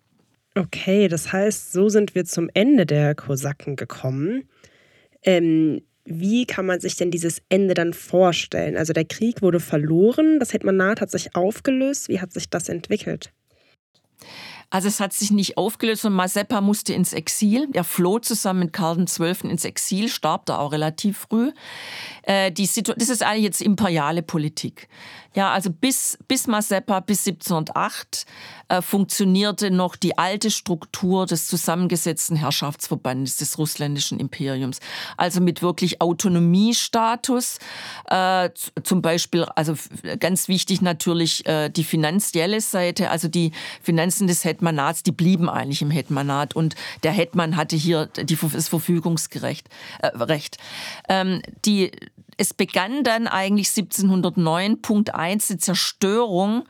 Okay, 0.55 1.07
das 1.07 1.33
heißt, 1.33 1.73
so 1.73 1.89
sind 1.89 2.15
wir 2.15 2.25
zum 2.25 2.49
Ende 2.53 2.85
der 2.85 3.15
Kosaken 3.15 3.75
gekommen. 3.75 4.47
Ähm, 5.23 5.81
wie 6.05 6.45
kann 6.45 6.65
man 6.65 6.79
sich 6.79 6.95
denn 6.95 7.11
dieses 7.11 7.41
Ende 7.49 7.73
dann 7.73 7.93
vorstellen? 7.93 8.77
Also 8.77 8.93
der 8.93 9.05
Krieg 9.05 9.41
wurde 9.41 9.59
verloren, 9.59 10.39
das 10.39 10.53
Hetmanat 10.53 11.01
hat 11.01 11.11
sich 11.11 11.35
aufgelöst. 11.35 12.09
Wie 12.09 12.19
hat 12.19 12.33
sich 12.33 12.49
das 12.49 12.69
entwickelt? 12.69 13.31
Also 14.69 14.87
es 14.87 14.99
hat 14.99 15.13
sich 15.13 15.29
nicht 15.29 15.55
aufgelöst 15.55 16.03
und 16.03 16.13
Mazeppa 16.13 16.59
musste 16.59 16.93
ins 16.93 17.13
Exil. 17.13 17.67
Er 17.73 17.83
floh 17.83 18.17
zusammen 18.17 18.61
mit 18.61 18.73
Karl 18.73 19.05
XII. 19.05 19.49
ins 19.49 19.65
Exil, 19.65 20.09
starb 20.09 20.47
da 20.47 20.57
auch 20.57 20.71
relativ 20.71 21.27
früh. 21.29 21.51
Äh, 22.23 22.51
die 22.51 22.65
das 22.65 23.09
ist 23.09 23.21
eigentlich 23.21 23.43
jetzt 23.43 23.61
imperiale 23.61 24.23
Politik. 24.23 24.87
Ja, 25.35 25.51
also 25.51 25.71
bis, 25.71 26.17
bis 26.27 26.47
Mazeppa, 26.47 26.99
bis 26.99 27.25
1708 27.27 28.25
äh, 28.69 28.81
funktionierte 28.81 29.71
noch 29.71 29.95
die 29.95 30.17
alte 30.17 30.51
Struktur 30.51 31.25
des 31.25 31.47
zusammengesetzten 31.47 32.35
Herrschaftsverbandes 32.35 33.37
des 33.37 33.57
russländischen 33.57 34.19
Imperiums. 34.19 34.79
Also 35.17 35.41
mit 35.41 35.61
wirklich 35.61 36.01
Autonomiestatus. 36.01 37.57
Äh, 38.09 38.51
zum 38.83 39.01
Beispiel, 39.01 39.43
also 39.43 39.73
ganz 40.19 40.47
wichtig 40.47 40.81
natürlich 40.81 41.45
äh, 41.45 41.69
die 41.69 41.83
finanzielle 41.83 42.61
Seite, 42.61 43.09
also 43.09 43.27
die 43.27 43.51
Finanzen 43.81 44.27
des 44.27 44.45
Hetmanats, 44.45 45.03
die 45.03 45.11
blieben 45.11 45.49
eigentlich 45.49 45.81
im 45.81 45.91
Hetmanat 45.91 46.55
und 46.55 46.75
der 47.03 47.11
Hetman 47.11 47.55
hatte 47.55 47.75
hier 47.75 48.07
die, 48.07 48.35
das 48.35 48.69
Verfügungsrecht. 48.69 49.67
Äh. 50.01 50.11
Ähm, 51.09 51.41
die 51.65 51.91
es 52.43 52.53
begann 52.53 53.05
dann 53.05 53.27
eigentlich 53.27 53.69
1709, 53.69 54.81
Punkt 54.81 55.15
1, 55.15 55.47
die 55.47 55.57
Zerstörung 55.57 56.65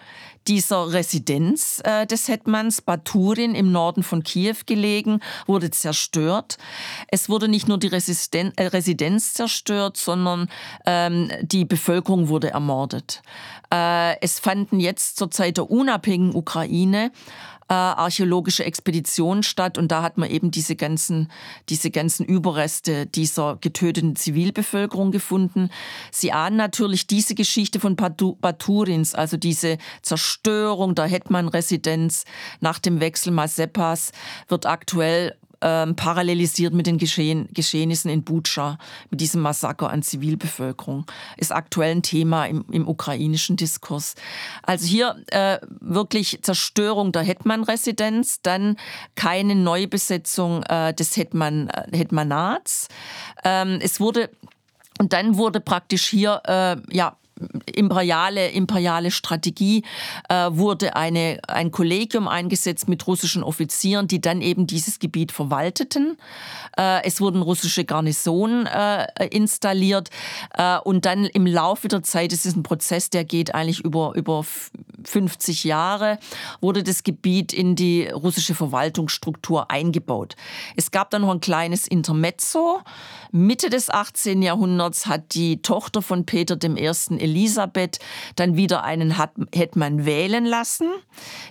dieser 0.48 0.94
Residenz 0.94 1.82
äh, 1.84 2.06
des 2.06 2.28
Hetmans 2.28 2.84
Baturin 2.84 3.56
im 3.56 3.72
Norden 3.72 4.04
von 4.04 4.24
Kiew 4.24 4.58
gelegen, 4.68 5.20
wurde 5.48 5.72
zerstört. 5.72 6.60
Es 7.08 7.28
wurde 7.28 7.48
nicht 7.48 7.68
nur 7.68 7.80
die 7.80 7.88
Resisten 7.88 8.52
äh, 8.56 8.68
Residenz 8.68 9.34
zerstört, 9.34 9.98
sondern 9.98 10.48
ähm, 10.86 11.32
die 11.42 11.66
Bevölkerung 11.66 12.28
wurde 12.28 12.52
ermordet. 12.52 13.24
Äh, 13.74 14.20
es 14.22 14.38
fanden 14.38 14.80
jetzt 14.80 15.18
zur 15.18 15.32
Zeit 15.32 15.58
der 15.58 15.72
unabhängigen 15.72 16.36
Ukraine 16.36 17.12
äh, 17.70 17.74
archäologische 17.74 18.66
Expeditionen 18.66 19.44
statt 19.44 19.78
und 19.78 19.92
da 19.92 20.02
hat 20.02 20.18
man 20.18 20.30
eben 20.30 20.52
diese 20.52 20.76
ganzen, 20.76 21.32
diese 21.70 21.92
ganzen 21.92 22.26
Überreste 22.26 23.06
dieser 23.06 23.58
getöteten 23.62 24.16
Zivilbevölkerung 24.16 25.12
gefunden. 25.12 25.70
Sie 26.12 26.32
ahnen 26.32 26.58
natürlich 26.58 27.08
diese 27.08 27.36
Geschichte 27.36 27.80
von 27.80 27.96
Baturins, 27.96 29.16
also 29.16 29.38
diese 29.38 29.78
Zerstörung 30.02 30.96
der 30.96 31.06
Hetman-Residenz 31.06 32.26
nach 32.60 32.80
dem 32.80 33.00
Wechsel 33.00 33.32
Mazeppas, 33.32 34.12
wird 34.48 34.66
aktuell 34.66 35.36
ähm, 35.64 35.96
parallelisiert 35.96 36.74
mit 36.74 36.86
den 36.86 36.98
Geschehen, 36.98 37.48
Geschehnissen 37.54 38.12
in 38.12 38.24
Butscha, 38.24 38.78
mit 39.10 39.22
diesem 39.22 39.42
Massaker 39.42 39.90
an 39.90 40.04
Zivilbevölkerung, 40.04 41.06
ist 41.38 41.52
aktuell 41.52 41.92
ein 41.92 42.04
Thema 42.04 42.46
im, 42.46 42.66
im 42.72 42.88
ukrainischen 42.88 43.56
Diskurs. 43.56 44.16
Also 44.62 44.86
hier 44.86 45.16
äh, 45.28 45.60
wirklich 45.80 46.40
Zerstörung 46.44 47.12
der 47.12 47.24
Hetman-Residenz, 47.24 48.42
dann 48.42 48.78
keine 49.16 49.56
Neubesetzung 49.56 50.64
äh, 50.64 50.94
des 50.94 51.16
Hetman, 51.18 51.70
äh, 51.70 51.98
Hetmanats. 51.98 52.90
Ähm, 53.44 53.80
es 53.82 54.00
wurde 54.00 54.30
und 55.00 55.14
dann 55.14 55.38
wurde 55.38 55.60
praktisch 55.60 56.06
hier 56.08 56.42
äh, 56.46 56.76
ja 56.96 57.18
imperiale, 57.76 58.50
imperiale 58.50 59.12
Strategie 59.12 59.84
äh, 60.30 60.50
wurde 60.52 60.96
eine, 60.96 61.40
ein 61.48 61.72
Kollegium 61.72 62.28
eingesetzt 62.28 62.88
mit 62.88 63.06
russischen 63.08 63.44
Offizieren, 63.44 64.08
die 64.08 64.22
dann 64.22 64.42
eben 64.42 64.68
dieses 64.68 65.00
Gebiet 65.00 65.32
verwalteten. 65.32 66.18
Äh, 66.78 67.04
es 67.04 67.22
wurden 67.22 67.42
russische 67.42 67.86
Garnisonen 67.86 68.66
äh, 68.66 69.28
installiert 69.28 70.10
äh, 70.54 70.78
und 70.80 71.06
dann 71.06 71.26
im 71.26 71.46
Laufe 71.46 71.88
der 71.88 72.04
Zeit, 72.04 72.34
es 72.34 72.46
ist 72.46 72.56
ein 72.56 72.64
Prozess, 72.64 73.10
der 73.10 73.26
geht 73.26 73.56
eigentlich 73.56 73.80
über, 73.82 74.14
über 74.16 74.46
50 75.04 75.64
Jahre, 75.64 76.20
wurde 76.62 76.84
das 76.84 77.04
Gebiet 77.04 77.54
in 77.54 77.76
die 77.76 78.08
russische 78.08 78.56
Verwaltungsstruktur 78.56 79.70
eingebaut. 79.70 80.36
Es 80.76 80.92
gab 80.92 81.10
dann 81.10 81.24
noch 81.24 81.32
ein 81.32 81.42
kleines 81.42 81.88
Intermezzo. 81.88 82.82
Mitte 83.32 83.70
des 83.70 83.90
18. 83.90 84.42
Jahrhunderts 84.42 85.08
hat 85.08 85.34
die 85.34 85.62
Tochter 85.62 86.02
von 86.02 86.26
Peter 86.26 86.58
I. 86.64 86.92
Elisabeth 87.24 88.00
dann 88.36 88.56
wieder 88.58 88.84
einen 88.84 89.16
Hetman 89.54 90.06
wählen 90.06 90.46
lassen. 90.46 90.90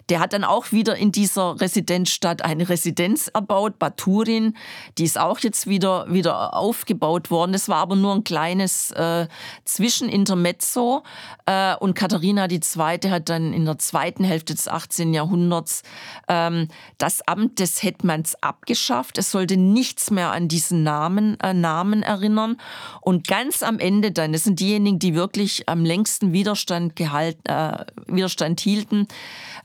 Der 0.09 0.21
hat 0.21 0.33
dann 0.33 0.45
auch 0.45 0.73
wieder 0.73 0.97
in 0.97 1.13
dieser 1.13 1.61
Residenzstadt 1.61 2.43
eine 2.43 2.69
Residenz 2.69 3.29
erbaut, 3.29 3.79
Baturin. 3.79 4.57
Die 4.99 5.05
ist 5.05 5.19
auch 5.19 5.39
jetzt 5.41 5.67
wieder, 5.67 6.07
wieder 6.13 6.55
aufgebaut 6.55 7.31
worden. 7.31 7.53
Das 7.53 7.69
war 7.69 7.79
aber 7.79 7.97
nur 7.97 8.15
ein 8.15 8.25
kleines 8.25 8.91
äh, 8.93 9.27
Zwischenintermezzo. 9.65 11.03
Äh, 11.47 11.77
und 11.77 11.95
Katharina 11.95 12.49
II. 12.51 13.11
hat 13.11 13.29
dann 13.29 13.53
in 13.53 13.65
der 13.65 13.79
zweiten 13.79 14.25
Hälfte 14.25 14.55
des 14.55 14.69
18. 14.69 15.15
Jahrhunderts 15.15 15.83
ähm, 16.29 16.69
das 16.99 17.27
Amt 17.27 17.59
des 17.59 17.83
Hetmans 17.83 18.37
abgeschafft. 18.43 19.19
Es 19.19 19.31
sollte 19.31 19.57
nichts 19.57 20.11
mehr 20.11 20.33
an 20.33 20.49
diesen 20.49 20.83
Namen, 20.83 21.39
äh, 21.41 21.55
Namen 21.55 22.03
erinnern. 22.03 22.59
Und 23.01 23.27
ganz 23.27 23.63
am 23.63 23.79
Ende 23.79 24.13
dann, 24.13 24.33
das 24.33 24.45
sind 24.45 24.61
diejenigen, 24.61 24.99
die 24.99 25.15
wirklich 25.15 25.62
am 25.67 25.85
längsten 25.85 26.33
Widerstand, 26.33 26.97
gehalten, 26.97 27.43
äh, 27.45 27.85
Widerstand 28.07 28.61
hielten, 28.61 29.07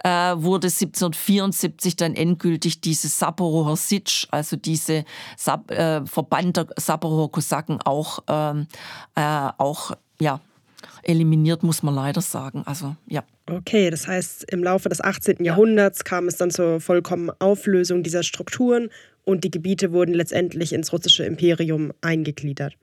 äh, 0.04 0.10
wurde 0.10 0.70
1774 0.70 1.96
dann 1.96 2.16
endgültig 2.16 2.82
diese 2.82 3.08
Saporower 3.08 3.76
Sitsch, 3.76 4.28
also 4.32 4.56
diese 4.56 5.06
Sab 5.36 5.72
äh, 5.72 6.06
Verband 6.06 6.58
der 6.58 6.68
Saporower 6.78 7.32
Kosaken 7.32 7.80
auch, 7.84 8.20
ähm, 8.28 8.68
äh, 9.16 9.50
auch 9.58 9.92
ja, 10.20 10.40
eliminiert, 11.04 11.64
muss 11.64 11.84
man 11.84 11.96
leider 11.96 12.22
sagen. 12.22 12.64
Also 12.66 12.96
ja. 13.08 13.24
Okay, 13.50 13.90
das 13.90 14.08
heißt, 14.08 14.52
im 14.52 14.64
Laufe 14.64 14.90
des 14.90 15.02
18. 15.02 15.44
Jahrhunderts 15.44 16.04
kam 16.04 16.28
es 16.28 16.36
dann 16.36 16.52
zur 16.52 16.82
vollkommenen 16.82 17.36
Auflösung 17.40 18.04
dieser 18.04 18.24
Strukturen 18.24 18.90
und 19.24 19.44
die 19.44 19.52
Gebiete 19.52 19.92
wurden 19.92 20.14
letztendlich 20.14 20.74
ins 20.74 20.92
russische 20.92 21.24
Imperium 21.24 21.94
eingegliedert. 22.02 22.76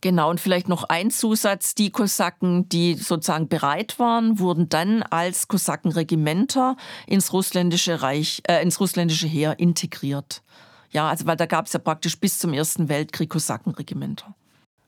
Genau, 0.00 0.30
und 0.30 0.40
vielleicht 0.40 0.68
noch 0.68 0.84
ein 0.84 1.10
Zusatz. 1.10 1.74
Die 1.74 1.90
Kosaken, 1.90 2.68
die 2.68 2.94
sozusagen 2.94 3.48
bereit 3.48 3.98
waren, 3.98 4.38
wurden 4.38 4.68
dann 4.68 5.02
als 5.02 5.48
Kosakenregimenter 5.48 6.76
ins 7.06 7.32
russländische 7.32 8.00
Reich, 8.00 8.42
äh, 8.46 8.62
ins 8.62 8.78
russländische 8.78 9.26
Heer 9.26 9.58
integriert. 9.58 10.42
Ja, 10.90 11.08
also 11.08 11.26
weil 11.26 11.36
da 11.36 11.46
gab 11.46 11.66
es 11.66 11.72
ja 11.72 11.80
praktisch 11.80 12.18
bis 12.18 12.38
zum 12.38 12.52
Ersten 12.52 12.88
Weltkrieg 12.88 13.30
Kosakenregimenter. 13.30 14.34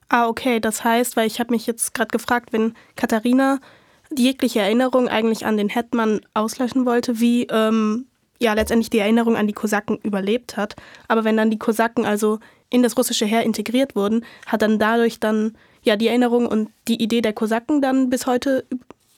Ah, 0.09 0.29
okay, 0.29 0.61
das 0.61 0.85
heißt, 0.85 1.17
weil 1.17 1.27
ich 1.27 1.41
habe 1.41 1.53
mich 1.53 1.67
jetzt 1.67 1.95
gerade 1.95 2.09
gefragt, 2.09 2.53
wenn 2.53 2.75
Katharina 2.97 3.59
die 4.11 4.25
jegliche 4.25 4.61
Erinnerung 4.61 5.09
eigentlich 5.09 5.47
an 5.47 5.57
den 5.57 5.69
Hetman 5.69 6.21
auslöschen 6.35 6.85
wollte, 6.85 7.21
wie 7.21 7.45
ähm, 7.45 8.07
ja 8.41 8.55
letztendlich 8.55 8.91
die 8.91 8.99
Erinnerung 8.99 9.37
an 9.37 9.47
die 9.47 9.53
Kosaken 9.53 9.99
überlebt 9.99 10.57
hat. 10.57 10.75
Aber 11.07 11.25
wenn 11.25 11.37
dann 11.37 11.51
die 11.51 11.59
Kosaken 11.59 12.07
also 12.07 12.41
in 12.71 12.83
das 12.83 12.97
russische 12.97 13.27
Heer 13.27 13.43
integriert 13.43 13.95
wurden, 13.95 14.25
hat 14.47 14.63
dann 14.63 14.79
dadurch 14.79 15.21
dann 15.21 15.57
ja 15.83 15.97
die 15.97 16.09
Erinnerung 16.09 16.47
und 16.47 16.71
die 16.89 17.03
Idee 17.03 17.21
der 17.21 17.33
Kosaken 17.33 17.83
dann 17.83 18.11
bis 18.11 18.27
heute 18.27 18.65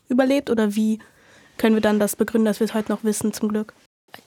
überlebt? 0.08 0.50
Oder 0.50 0.74
wie 0.74 0.98
können 1.58 1.76
wir 1.76 1.82
dann 1.82 2.00
das 2.00 2.16
begründen, 2.16 2.46
dass 2.46 2.60
wir 2.60 2.64
es 2.64 2.74
heute 2.74 2.90
noch 2.90 3.04
wissen, 3.04 3.32
zum 3.32 3.48
Glück? 3.48 3.74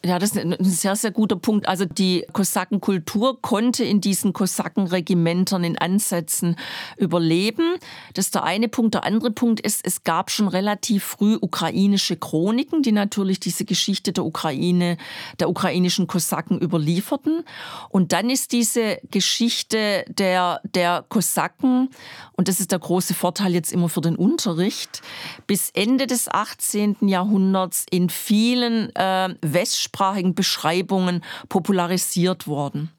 Ja, 0.04 0.20
das 0.20 0.36
ist 0.36 0.38
ein 0.38 0.56
sehr, 0.60 0.96
sehr 0.96 1.12
guter 1.12 1.36
Punkt. 1.36 1.68
Also 1.68 1.86
die 1.86 2.26
Kosakenkultur 2.32 3.42
konnte 3.42 3.84
in 3.84 4.02
diesen 4.02 4.34
Kosakenregimentern 4.34 5.64
in 5.64 5.78
Ansätzen 5.78 6.58
überleben. 6.98 7.78
Das 8.14 8.26
ist 8.26 8.36
der 8.36 8.44
eine 8.44 8.68
Punkt. 8.68 8.94
Der 8.94 9.04
andere 9.04 9.32
Punkt 9.32 9.60
ist, 9.62 9.82
es 9.84 10.04
gab 10.04 10.30
schon 10.30 10.48
relativ 10.48 11.04
früh 11.04 11.38
ukrainische 11.40 12.18
Chroniken, 12.18 12.84
die 12.84 12.92
natürlich 12.92 13.40
diese 13.40 13.66
Geschichte 13.66 14.12
der 14.12 14.26
Ukraine, 14.26 14.98
der 15.40 15.50
ukrainischen 15.50 16.06
Kosaken 16.06 16.60
überlieferten. 16.60 17.44
Und 17.90 18.12
dann 18.12 18.30
ist 18.30 18.52
diese 18.52 19.00
Geschichte 19.10 20.06
der, 20.08 20.62
der 20.64 21.04
Kosaken, 21.10 21.90
und 22.34 22.48
das 22.48 22.60
ist 22.60 22.72
der 22.72 22.80
große 22.80 23.14
Vorteil 23.14 23.54
jetzt 23.54 23.72
immer 23.72 23.90
für 23.90 24.02
den 24.02 24.16
Unterricht, 24.16 25.02
bis 25.48 25.72
Ende 25.72 26.06
des 26.06 26.28
18. 26.28 26.98
Jahrhunderts 27.08 27.86
in 27.90 28.10
vielen 28.10 28.96
äh, 28.96 29.34
West 29.42 29.75
deutschsprachigen 29.76 30.34
Beschreibungen 30.36 31.24
popularisiert 31.50 32.48
worden. 32.48 32.92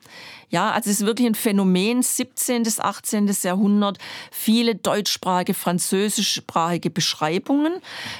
Ja, 0.49 0.70
also 0.70 0.90
es 0.90 1.01
ist 1.01 1.07
wirklich 1.07 1.26
ein 1.26 1.34
Phänomen, 1.34 2.03
17. 2.03 2.62
bis 2.62 2.78
18. 2.78 3.28
Jahrhundert, 3.42 3.99
viele 4.30 4.76
deutschsprachige, 4.76 5.55
französischsprachige 5.55 6.88
Beschreibungen. 6.88 7.74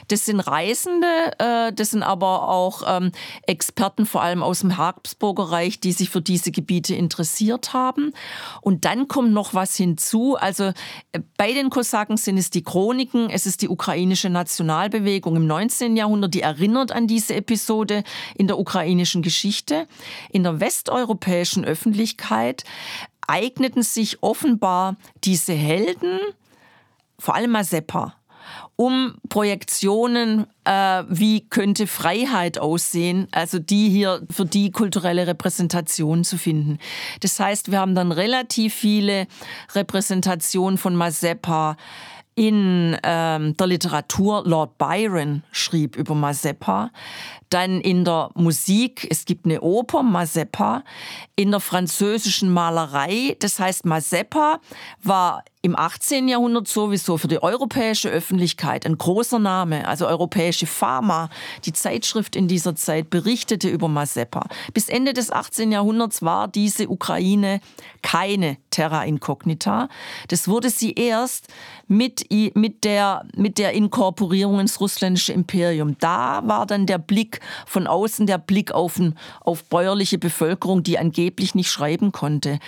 Das 0.09 0.25
sind 0.25 0.41
Reisende, 0.41 1.07
äh, 1.39 1.73
das 1.73 1.91
sind 1.91 2.03
aber 2.03 2.49
auch 2.49 2.83
ähm, 2.85 3.13
Experten, 3.47 4.07
vor 4.07 4.23
allem 4.23 4.43
aus 4.43 4.61
dem 4.61 4.77
Habsburger 4.77 5.45
Reich, 5.45 5.79
die 5.79 5.93
sich 5.93 6.11
für 6.11 6.21
diese 6.21 6.51
Gebiete 6.51 6.97
interessiert 6.97 7.73
haben. 7.73 8.13
Und 8.61 8.85
dann 8.85 9.07
kommt 9.07 9.33
noch 9.33 9.55
was 9.55 9.77
hinzu. 9.77 10.37
Also 10.37 10.73
äh, 11.13 11.21
bei 11.37 11.53
den 11.53 11.71
Kosaken 11.71 12.17
sind 12.17 12.39
es 12.39 12.51
die 12.51 12.65
Chroniken, 12.65 13.31
es 13.31 13.47
ist 13.47 13.63
die 13.63 13.69
ukrainische 13.69 14.31
Nationalbewegung 14.31 15.37
im 15.37 15.47
19. 15.47 15.97
Jahrhundert, 15.97 16.35
die 16.35 16.41
erinnert 16.41 16.91
an 16.91 17.07
diese 17.07 17.37
Episode 17.37 18.03
in 18.35 18.49
der 18.49 18.59
ukrainischen 18.59 19.23
Geschichte. 19.23 19.87
In 20.31 20.43
der 20.43 20.59
westeuropäischen 20.59 21.65
Öffentlichkeit 21.65 22.16
Öffentlichkeit 22.17 22.65
eigneten 23.27 23.83
sich 23.83 24.23
offenbar 24.23 24.97
diese 25.25 25.53
Helden, 25.53 26.21
vor 27.19 27.35
allem 27.35 27.51
Mazeppa, 27.51 28.15
um 28.77 29.17
Projektionen, 29.29 30.47
äh, 30.65 31.03
wie 31.09 31.49
könnte 31.49 31.87
Freiheit 31.87 32.59
aussehen, 32.59 33.27
also 33.33 33.59
die 33.59 33.89
hier 33.89 34.23
für 34.31 34.45
die 34.45 34.71
kulturelle 34.71 35.27
Repräsentation 35.27 36.25
zu 36.25 36.37
finden. 36.37 36.79
Das 37.21 37.41
heißt, 37.41 37.71
wir 37.73 37.81
haben 37.81 37.95
dann 37.95 38.13
relativ 38.13 38.75
viele 38.75 39.27
Repräsentationen 39.75 40.79
von 40.79 40.95
Mazeppa 40.95 41.77
in 42.37 42.97
ähm, 43.03 43.57
der 43.57 43.67
Literatur. 43.67 44.45
Lord 44.45 44.79
Byron 44.79 45.43
schrieb 45.51 45.97
über 45.97 46.15
Mazeppa. 46.15 46.91
Dann 47.49 47.81
in 47.81 48.05
der 48.05 48.31
Musik, 48.35 49.07
es 49.11 49.25
gibt 49.25 49.47
eine 49.47 49.63
Oper, 49.63 50.03
Mazeppa. 50.03 50.85
In 51.35 51.51
der 51.51 51.61
französischen 51.61 52.53
Malerei, 52.53 53.37
das 53.41 53.59
heißt 53.59 53.87
Mazeppa 53.87 54.61
war 55.03 55.45
im 55.67 55.77
18. 55.77 56.29
Jahrhundert 56.29 56.69
sowieso 56.69 57.19
für 57.19 57.27
die 57.27 57.43
europäische 57.43 58.09
Öffentlichkeit 58.09 58.87
ein 58.87 58.97
großer 58.97 59.41
Name. 59.41 59.89
Also 59.89 60.07
europäische 60.07 60.65
Pharma, 60.65 61.29
die 61.65 61.73
Zeitschrift 61.73 62.37
in 62.37 62.47
dieser 62.47 62.77
Zeit, 62.77 63.11
berichtete 63.11 63.69
über 63.69 63.89
Mazeppa. 63.89 64.47
Bis 64.75 64.89
Ende 64.89 65.13
des 65.13 65.33
18. 65.33 65.73
Jahrhunderts 65.73 66.23
war 66.23 66.47
diese 66.47 66.89
Ukraine 66.89 67.59
keine 68.03 68.59
Terra 68.71 69.03
Incognita. 69.03 69.89
Das 70.29 70.47
wurde 70.47 70.71
sie 70.71 70.93
erst 70.93 71.49
mit, 71.89 72.31
mit, 72.55 72.85
der, 72.85 73.25
mit 73.35 73.59
der 73.59 73.73
Inkorporierung 73.73 74.61
ins 74.61 74.81
russländische 74.81 75.33
Imperium. 75.33 75.97
Da 75.99 76.43
war 76.47 76.67
dann 76.67 76.87
der 76.87 76.99
Blick 76.99 77.41
von 77.67 77.89
außen, 77.89 78.29
der 78.29 78.39
Blick 78.39 78.71
auf, 78.71 79.01
auf 79.41 79.65
bäuerliche 79.65 80.19
Bevölkerung, 80.19 80.85
die 80.85 80.97
angeblich 80.97 81.57
nicht 81.57 81.73
schreiben 81.73 82.13
konnte. 82.13 82.61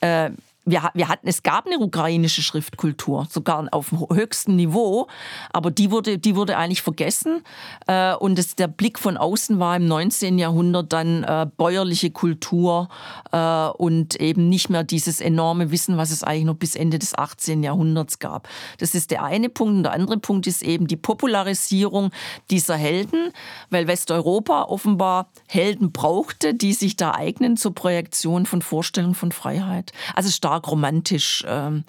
Äh, 0.00 0.30
wir, 0.70 0.90
wir 0.94 1.08
hatten, 1.08 1.28
es 1.28 1.42
gab 1.42 1.66
eine 1.66 1.78
ukrainische 1.78 2.42
Schriftkultur, 2.42 3.26
sogar 3.30 3.66
auf 3.72 3.90
dem 3.90 4.06
höchsten 4.12 4.56
Niveau, 4.56 5.08
aber 5.52 5.70
die 5.70 5.90
wurde, 5.90 6.18
die 6.18 6.36
wurde 6.36 6.56
eigentlich 6.56 6.82
vergessen. 6.82 7.42
Äh, 7.86 8.14
und 8.14 8.38
das, 8.38 8.56
der 8.56 8.68
Blick 8.68 8.98
von 8.98 9.16
außen 9.16 9.58
war 9.58 9.76
im 9.76 9.86
19. 9.86 10.38
Jahrhundert 10.38 10.92
dann 10.92 11.24
äh, 11.24 11.46
bäuerliche 11.56 12.10
Kultur 12.10 12.88
äh, 13.32 13.68
und 13.68 14.16
eben 14.20 14.48
nicht 14.48 14.70
mehr 14.70 14.84
dieses 14.84 15.20
enorme 15.20 15.70
Wissen, 15.70 15.96
was 15.96 16.10
es 16.10 16.22
eigentlich 16.22 16.44
noch 16.44 16.54
bis 16.54 16.76
Ende 16.76 16.98
des 16.98 17.16
18. 17.16 17.62
Jahrhunderts 17.62 18.18
gab. 18.18 18.48
Das 18.78 18.94
ist 18.94 19.10
der 19.10 19.24
eine 19.24 19.48
Punkt. 19.48 19.76
Und 19.76 19.82
der 19.84 19.92
andere 19.92 20.18
Punkt 20.18 20.46
ist 20.46 20.62
eben 20.62 20.86
die 20.86 20.96
Popularisierung 20.96 22.10
dieser 22.50 22.76
Helden, 22.76 23.32
weil 23.70 23.86
Westeuropa 23.86 24.64
offenbar 24.64 25.28
Helden 25.46 25.92
brauchte, 25.92 26.54
die 26.54 26.72
sich 26.72 26.96
da 26.96 27.12
eignen 27.12 27.56
zur 27.56 27.74
Projektion 27.74 28.46
von 28.46 28.62
Vorstellungen 28.62 29.14
von 29.14 29.32
Freiheit. 29.32 29.92
Also 30.14 30.30
stark 30.30 30.59
romantisch 30.68 31.44
ähm, 31.46 31.84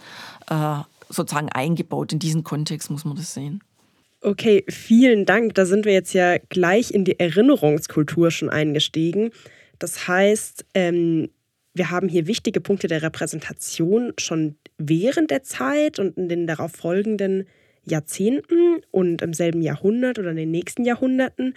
äh, 0.49 0.77
sozusagen 1.09 1.49
eingebaut. 1.49 2.13
In 2.13 2.19
diesen 2.19 2.43
Kontext 2.43 2.89
muss 2.89 3.05
man 3.05 3.15
das 3.15 3.33
sehen. 3.33 3.63
Okay, 4.21 4.63
vielen 4.69 5.25
Dank. 5.25 5.55
Da 5.55 5.65
sind 5.65 5.85
wir 5.85 5.93
jetzt 5.93 6.13
ja 6.13 6.37
gleich 6.49 6.91
in 6.91 7.05
die 7.05 7.19
Erinnerungskultur 7.19 8.29
schon 8.29 8.49
eingestiegen. 8.49 9.31
Das 9.79 10.07
heißt, 10.07 10.65
ähm, 10.75 11.29
wir 11.73 11.89
haben 11.89 12.07
hier 12.07 12.27
wichtige 12.27 12.61
Punkte 12.61 12.87
der 12.87 13.01
Repräsentation 13.01 14.13
schon 14.19 14.55
während 14.77 15.31
der 15.31 15.41
Zeit 15.41 15.97
und 15.97 16.17
in 16.17 16.29
den 16.29 16.45
darauf 16.45 16.71
folgenden 16.73 17.47
Jahrzehnten 17.83 18.81
und 18.91 19.23
im 19.23 19.33
selben 19.33 19.61
Jahrhundert 19.61 20.19
oder 20.19 20.31
in 20.31 20.35
den 20.35 20.51
nächsten 20.51 20.85
Jahrhunderten. 20.85 21.55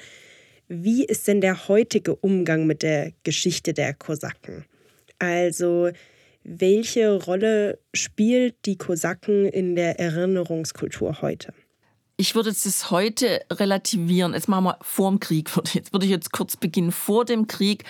Wie 0.69 1.05
ist 1.05 1.29
denn 1.29 1.43
der 1.43 1.69
heutige 1.69 2.17
Umgang 2.17 2.67
mit 2.67 2.83
der 2.83 3.13
Geschichte 3.25 3.75
der 3.75 3.93
Kosaken? 3.93 4.65
Also 5.19 5.91
welche 6.45 7.13
Rolle 7.13 7.79
spielt 7.95 8.67
die 8.67 8.77
Kosaken 8.77 9.47
in 9.47 9.75
der 9.75 9.99
Erinnerungskultur 9.99 11.23
heute? 11.23 11.53
Ich 12.17 12.35
würde 12.35 12.51
es 12.51 12.91
heute 12.91 13.41
relativieren. 13.51 14.35
Jetzt 14.35 14.49
machen 14.49 14.65
wir 14.65 14.79
vor 14.83 15.11
dem 15.11 15.19
Krieg. 15.19 15.51
Jetzt 15.73 15.93
würde 15.93 16.07
ich 16.07 16.13
jetzt 16.13 16.31
kurz 16.31 16.57
beginnen. 16.57 16.93
Vor 16.93 17.25
dem 17.25 17.49
Krieg 17.49 17.85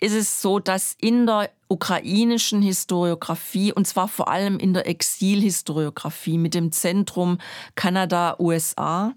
ist 0.00 0.14
es 0.14 0.42
so, 0.42 0.58
dass 0.58 0.96
in 1.00 1.26
der 1.26 1.50
ukrainischen 1.68 2.60
Historiografie 2.60 3.72
und 3.72 3.86
zwar 3.86 4.08
vor 4.08 4.28
allem 4.28 4.58
in 4.58 4.74
der 4.74 4.88
Exilhistoriografie 4.88 6.38
mit 6.38 6.54
dem 6.54 6.72
Zentrum 6.72 7.38
Kanada, 7.76 8.36
USA, 8.40 9.14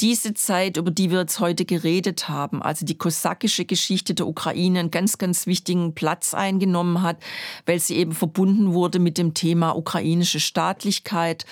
diese 0.00 0.32
Zeit, 0.34 0.76
über 0.78 0.90
die 0.90 1.10
wir 1.10 1.20
jetzt 1.20 1.40
heute 1.40 1.64
geredet 1.64 2.28
haben, 2.28 2.62
also 2.62 2.86
die 2.86 2.96
kosakische 2.96 3.64
Geschichte 3.64 4.14
der 4.14 4.26
Ukraine, 4.26 4.80
einen 4.80 4.90
ganz, 4.90 5.18
ganz 5.18 5.46
wichtigen 5.46 5.94
Platz 5.94 6.32
eingenommen 6.32 7.02
hat, 7.02 7.18
weil 7.66 7.78
sie 7.78 7.96
eben 7.96 8.12
verbunden 8.12 8.72
wurde 8.72 8.98
mit 8.98 9.18
dem 9.18 9.34
Thema 9.34 9.76
ukrainische 9.76 10.40
Staatlichkeit 10.40 11.44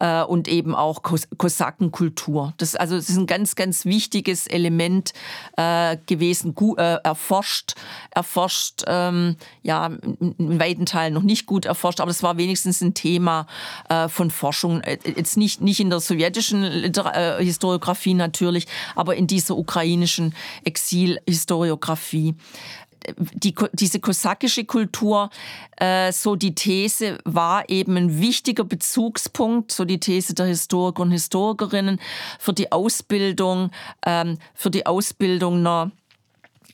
äh, 0.00 0.22
und 0.22 0.48
eben 0.48 0.74
auch 0.74 1.02
Kos 1.02 1.28
Kosakenkultur. 1.38 2.52
Das, 2.58 2.76
also, 2.76 2.96
das 2.96 3.08
ist 3.08 3.16
ein 3.16 3.26
ganz, 3.26 3.56
ganz 3.56 3.86
wichtiges 3.86 4.46
Element 4.46 5.12
äh, 5.56 5.96
gewesen, 6.06 6.54
gut, 6.54 6.78
äh, 6.78 6.98
erforscht, 7.02 7.74
erforscht, 8.10 8.84
ähm, 8.86 9.36
ja, 9.62 9.86
in 9.86 10.60
weiten 10.60 10.84
Teilen 10.84 11.14
noch 11.14 11.22
nicht 11.22 11.46
gut 11.46 11.64
erforscht, 11.64 12.00
aber 12.00 12.10
es 12.10 12.22
war 12.22 12.36
wenigstens 12.36 12.82
ein 12.82 12.92
Thema 12.92 13.46
äh, 13.88 14.08
von 14.08 14.30
Forschung. 14.30 14.82
Äh, 14.82 14.98
jetzt 15.16 15.36
nicht, 15.36 15.62
nicht 15.62 15.80
in 15.80 15.88
der 15.88 16.00
sowjetischen 16.00 16.64
äh, 16.64 17.42
Historiografie, 17.42 17.93
Historiografie 17.94 18.14
natürlich, 18.14 18.66
aber 18.94 19.16
in 19.16 19.26
dieser 19.26 19.56
ukrainischen 19.56 20.34
Exilhistoriografie. 20.64 22.34
Die, 23.34 23.54
diese 23.74 24.00
kosakische 24.00 24.64
Kultur, 24.64 25.28
äh, 25.76 26.10
so 26.10 26.36
die 26.36 26.54
These, 26.54 27.18
war 27.24 27.68
eben 27.68 27.98
ein 27.98 28.18
wichtiger 28.18 28.64
Bezugspunkt, 28.64 29.72
so 29.72 29.84
die 29.84 30.00
These 30.00 30.32
der 30.32 30.46
Historiker 30.46 31.02
und 31.02 31.10
Historikerinnen 31.10 32.00
für 32.38 32.54
die 32.54 32.72
Ausbildung, 32.72 33.70
ähm, 34.06 34.38
für 34.54 34.70
die 34.70 34.86
Ausbildung 34.86 35.58
einer 35.58 35.90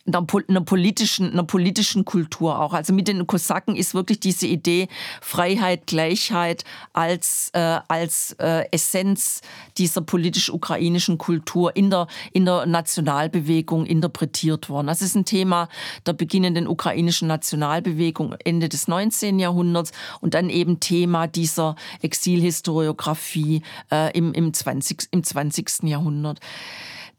einer, 0.07 0.26
einer, 0.48 0.61
politischen, 0.62 1.32
einer 1.32 1.44
politischen 1.44 2.05
Kultur 2.05 2.59
auch. 2.59 2.72
Also 2.72 2.92
mit 2.92 3.09
den 3.09 3.26
Kosaken 3.26 3.76
ist 3.76 3.94
wirklich 3.94 4.20
diese 4.20 4.46
Idee 4.46 4.88
Freiheit, 5.20 5.86
Gleichheit 5.86 6.64
als, 6.92 7.51
äh, 7.53 7.78
als 7.88 8.32
äh, 8.38 8.64
Essenz 8.70 9.42
dieser 9.78 10.01
politisch-ukrainischen 10.01 11.18
Kultur 11.18 11.76
in 11.76 11.90
der, 11.90 12.07
in 12.32 12.44
der 12.44 12.66
Nationalbewegung 12.66 13.86
interpretiert 13.86 14.68
worden. 14.68 14.86
Das 14.86 15.03
ist 15.03 15.14
ein 15.14 15.24
Thema 15.24 15.68
der 16.07 16.14
beginnenden 16.14 16.66
ukrainischen 16.66 17.28
Nationalbewegung 17.28 18.34
Ende 18.44 18.68
des 18.68 18.88
19. 18.88 19.38
Jahrhunderts 19.38 19.92
und 20.20 20.34
dann 20.34 20.48
eben 20.51 20.80
Thema 20.80 21.26
dieser 21.26 21.76
Exilhistoriografie 22.03 23.62
äh, 23.90 24.16
im, 24.16 24.32
im, 24.32 24.53
20, 24.53 25.09
im 25.11 25.22
20. 25.22 25.82
Jahrhundert. 25.84 26.40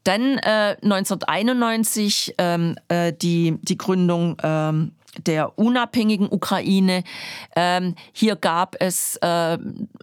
Dann 0.04 0.38
äh, 0.38 0.76
1991 0.82 2.34
ähm, 2.38 2.76
äh, 2.88 3.12
die, 3.12 3.58
die 3.62 3.78
Gründung 3.78 4.36
ähm, 4.42 4.92
der 5.18 5.58
unabhängigen 5.58 6.28
Ukraine. 6.30 7.04
Ähm, 7.54 7.94
hier 8.12 8.36
gab 8.36 8.76
es 8.80 9.16
äh, 9.16 9.58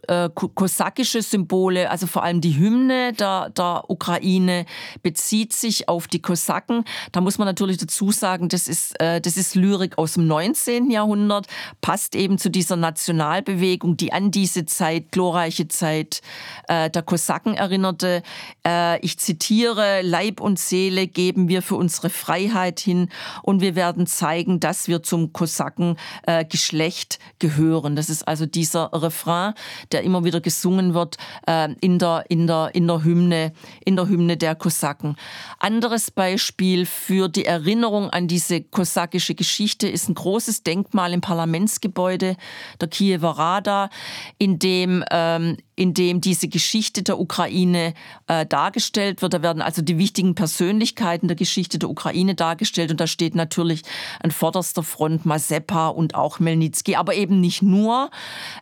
äh, 0.08 0.30
kosakische 0.34 1.22
Symbole, 1.22 1.90
also 1.90 2.06
vor 2.06 2.24
allem 2.24 2.42
die 2.42 2.58
Hymne 2.58 3.14
der, 3.14 3.50
der 3.50 3.86
Ukraine 3.88 4.66
bezieht 5.02 5.54
sich 5.54 5.90
auf 5.90 6.08
die 6.08 6.22
Kosaken. 6.22 6.84
Da 7.12 7.22
muss 7.22 7.38
man 7.38 7.48
natürlich 7.48 7.78
dazu 7.78 8.12
sagen, 8.12 8.50
das 8.50 8.68
ist, 8.68 9.00
äh, 9.00 9.20
das 9.20 9.36
ist 9.36 9.56
Lyrik 9.56 9.98
aus 9.98 10.14
dem 10.14 10.28
19. 10.28 10.92
Jahrhundert, 10.92 11.48
passt 11.82 12.16
eben 12.16 12.38
zu 12.38 12.50
dieser 12.50 12.76
Nationalbewegung, 12.76 13.98
die 13.98 14.14
an 14.14 14.30
diese 14.32 14.66
Zeit, 14.66 15.12
glorreiche 15.12 15.68
Zeit 15.68 16.22
äh, 16.68 16.90
der 16.90 17.02
Kosaken 17.02 17.56
erinnerte. 17.56 18.22
Äh, 18.66 19.00
ich 19.04 19.18
zitiere, 19.18 20.02
Leib 20.04 20.40
und 20.40 20.60
Seele 20.60 21.08
geben 21.08 21.48
wir 21.48 21.62
für 21.62 21.76
unsere 21.76 22.10
Freiheit 22.10 22.80
hin 22.80 23.10
und 23.42 23.62
wir 23.62 23.76
werden 23.76 24.06
zeigen, 24.06 24.60
dass 24.60 24.88
wir 24.88 24.99
wir 25.00 25.04
zum 25.04 25.34
Kosakengeschlecht 25.34 27.16
äh, 27.16 27.18
gehören. 27.40 27.96
Das 27.96 28.10
ist 28.10 28.28
also 28.28 28.46
dieser 28.46 28.92
Refrain, 28.94 29.54
der 29.92 30.04
immer 30.04 30.24
wieder 30.24 30.42
gesungen 30.42 30.94
wird 30.94 31.18
äh, 31.48 31.72
in, 31.82 32.00
der, 32.00 32.26
in, 32.30 32.48
der, 32.48 32.72
in, 32.74 32.88
der 32.88 33.04
Hymne, 33.04 33.54
in 33.86 33.96
der 33.96 34.08
Hymne 34.08 34.38
der 34.38 34.56
Kosaken. 34.56 35.16
Anderes 35.60 36.12
Beispiel 36.12 36.86
für 36.86 37.30
die 37.30 37.46
Erinnerung 37.46 38.10
an 38.10 38.28
diese 38.28 38.62
kosakische 38.62 39.36
Geschichte 39.36 39.88
ist 39.88 40.10
ein 40.10 40.16
großes 40.16 40.64
Denkmal 40.64 41.14
im 41.14 41.22
Parlamentsgebäude 41.22 42.36
der 42.80 42.88
Kiewer 42.88 43.38
Rada, 43.38 43.90
in 44.38 44.60
dem 44.60 45.04
ähm, 45.12 45.58
in 45.80 45.94
dem 45.94 46.20
diese 46.20 46.50
Geschichte 46.50 47.04
der 47.04 47.18
Ukraine 47.20 47.94
äh, 48.28 48.46
dargestellt 48.46 49.22
wird. 49.22 49.34
Da 49.34 49.42
werden 49.42 49.62
also 49.62 49.82
die 49.82 49.98
wichtigen 49.98 50.36
Persönlichkeiten 50.36 51.30
der 51.30 51.38
Geschichte 51.38 51.80
der 51.80 51.90
Ukraine 51.90 52.36
dargestellt 52.36 52.92
und 52.92 53.00
da 53.00 53.08
steht 53.08 53.34
natürlich 53.34 53.84
an 54.22 54.32
vorderster 54.32 54.84
Front 54.90 55.26
Mazepa 55.26 55.90
und 55.90 56.16
auch 56.16 56.40
Melnitsky, 56.40 56.96
aber 56.96 57.14
eben 57.14 57.40
nicht 57.40 57.62
nur. 57.62 58.10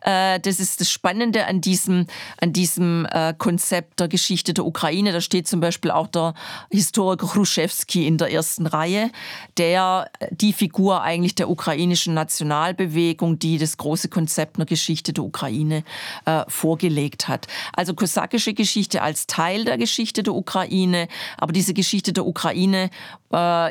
Äh, 0.02 0.40
das 0.40 0.60
ist 0.60 0.82
das 0.82 0.92
Spannende 0.92 1.48
an 1.48 1.62
diesem, 1.62 2.06
an 2.40 2.54
diesem 2.54 3.08
äh, 3.12 3.34
Konzept 3.38 4.00
der 4.00 4.08
Geschichte 4.08 4.54
der 4.54 4.66
Ukraine. 4.66 5.12
Da 5.12 5.22
steht 5.22 5.48
zum 5.48 5.60
Beispiel 5.60 5.92
auch 5.92 6.08
der 6.08 6.34
Historiker 6.70 7.28
Khrushchevsky 7.28 8.06
in 8.06 8.18
der 8.18 8.32
ersten 8.32 8.68
Reihe, 8.68 9.10
der 9.58 10.10
die 10.32 10.54
Figur 10.54 11.02
eigentlich 11.02 11.36
der 11.36 11.50
ukrainischen 11.50 12.14
Nationalbewegung, 12.14 13.40
die 13.40 13.58
das 13.58 13.78
große 13.78 14.10
Konzept 14.10 14.58
einer 14.58 14.66
Geschichte 14.66 15.14
der 15.14 15.24
Ukraine 15.24 15.84
äh, 16.26 16.44
vorgelegt 16.48 17.28
hat. 17.28 17.48
Also 17.74 17.94
kosakische 17.94 18.54
Geschichte 18.54 19.02
als 19.02 19.28
Teil 19.28 19.66
der 19.66 19.78
Geschichte 19.78 20.24
der 20.24 20.34
Ukraine, 20.34 21.08
aber 21.38 21.54
diese 21.54 21.74
Geschichte 21.74 22.14
der 22.14 22.26
Ukraine 22.26 22.90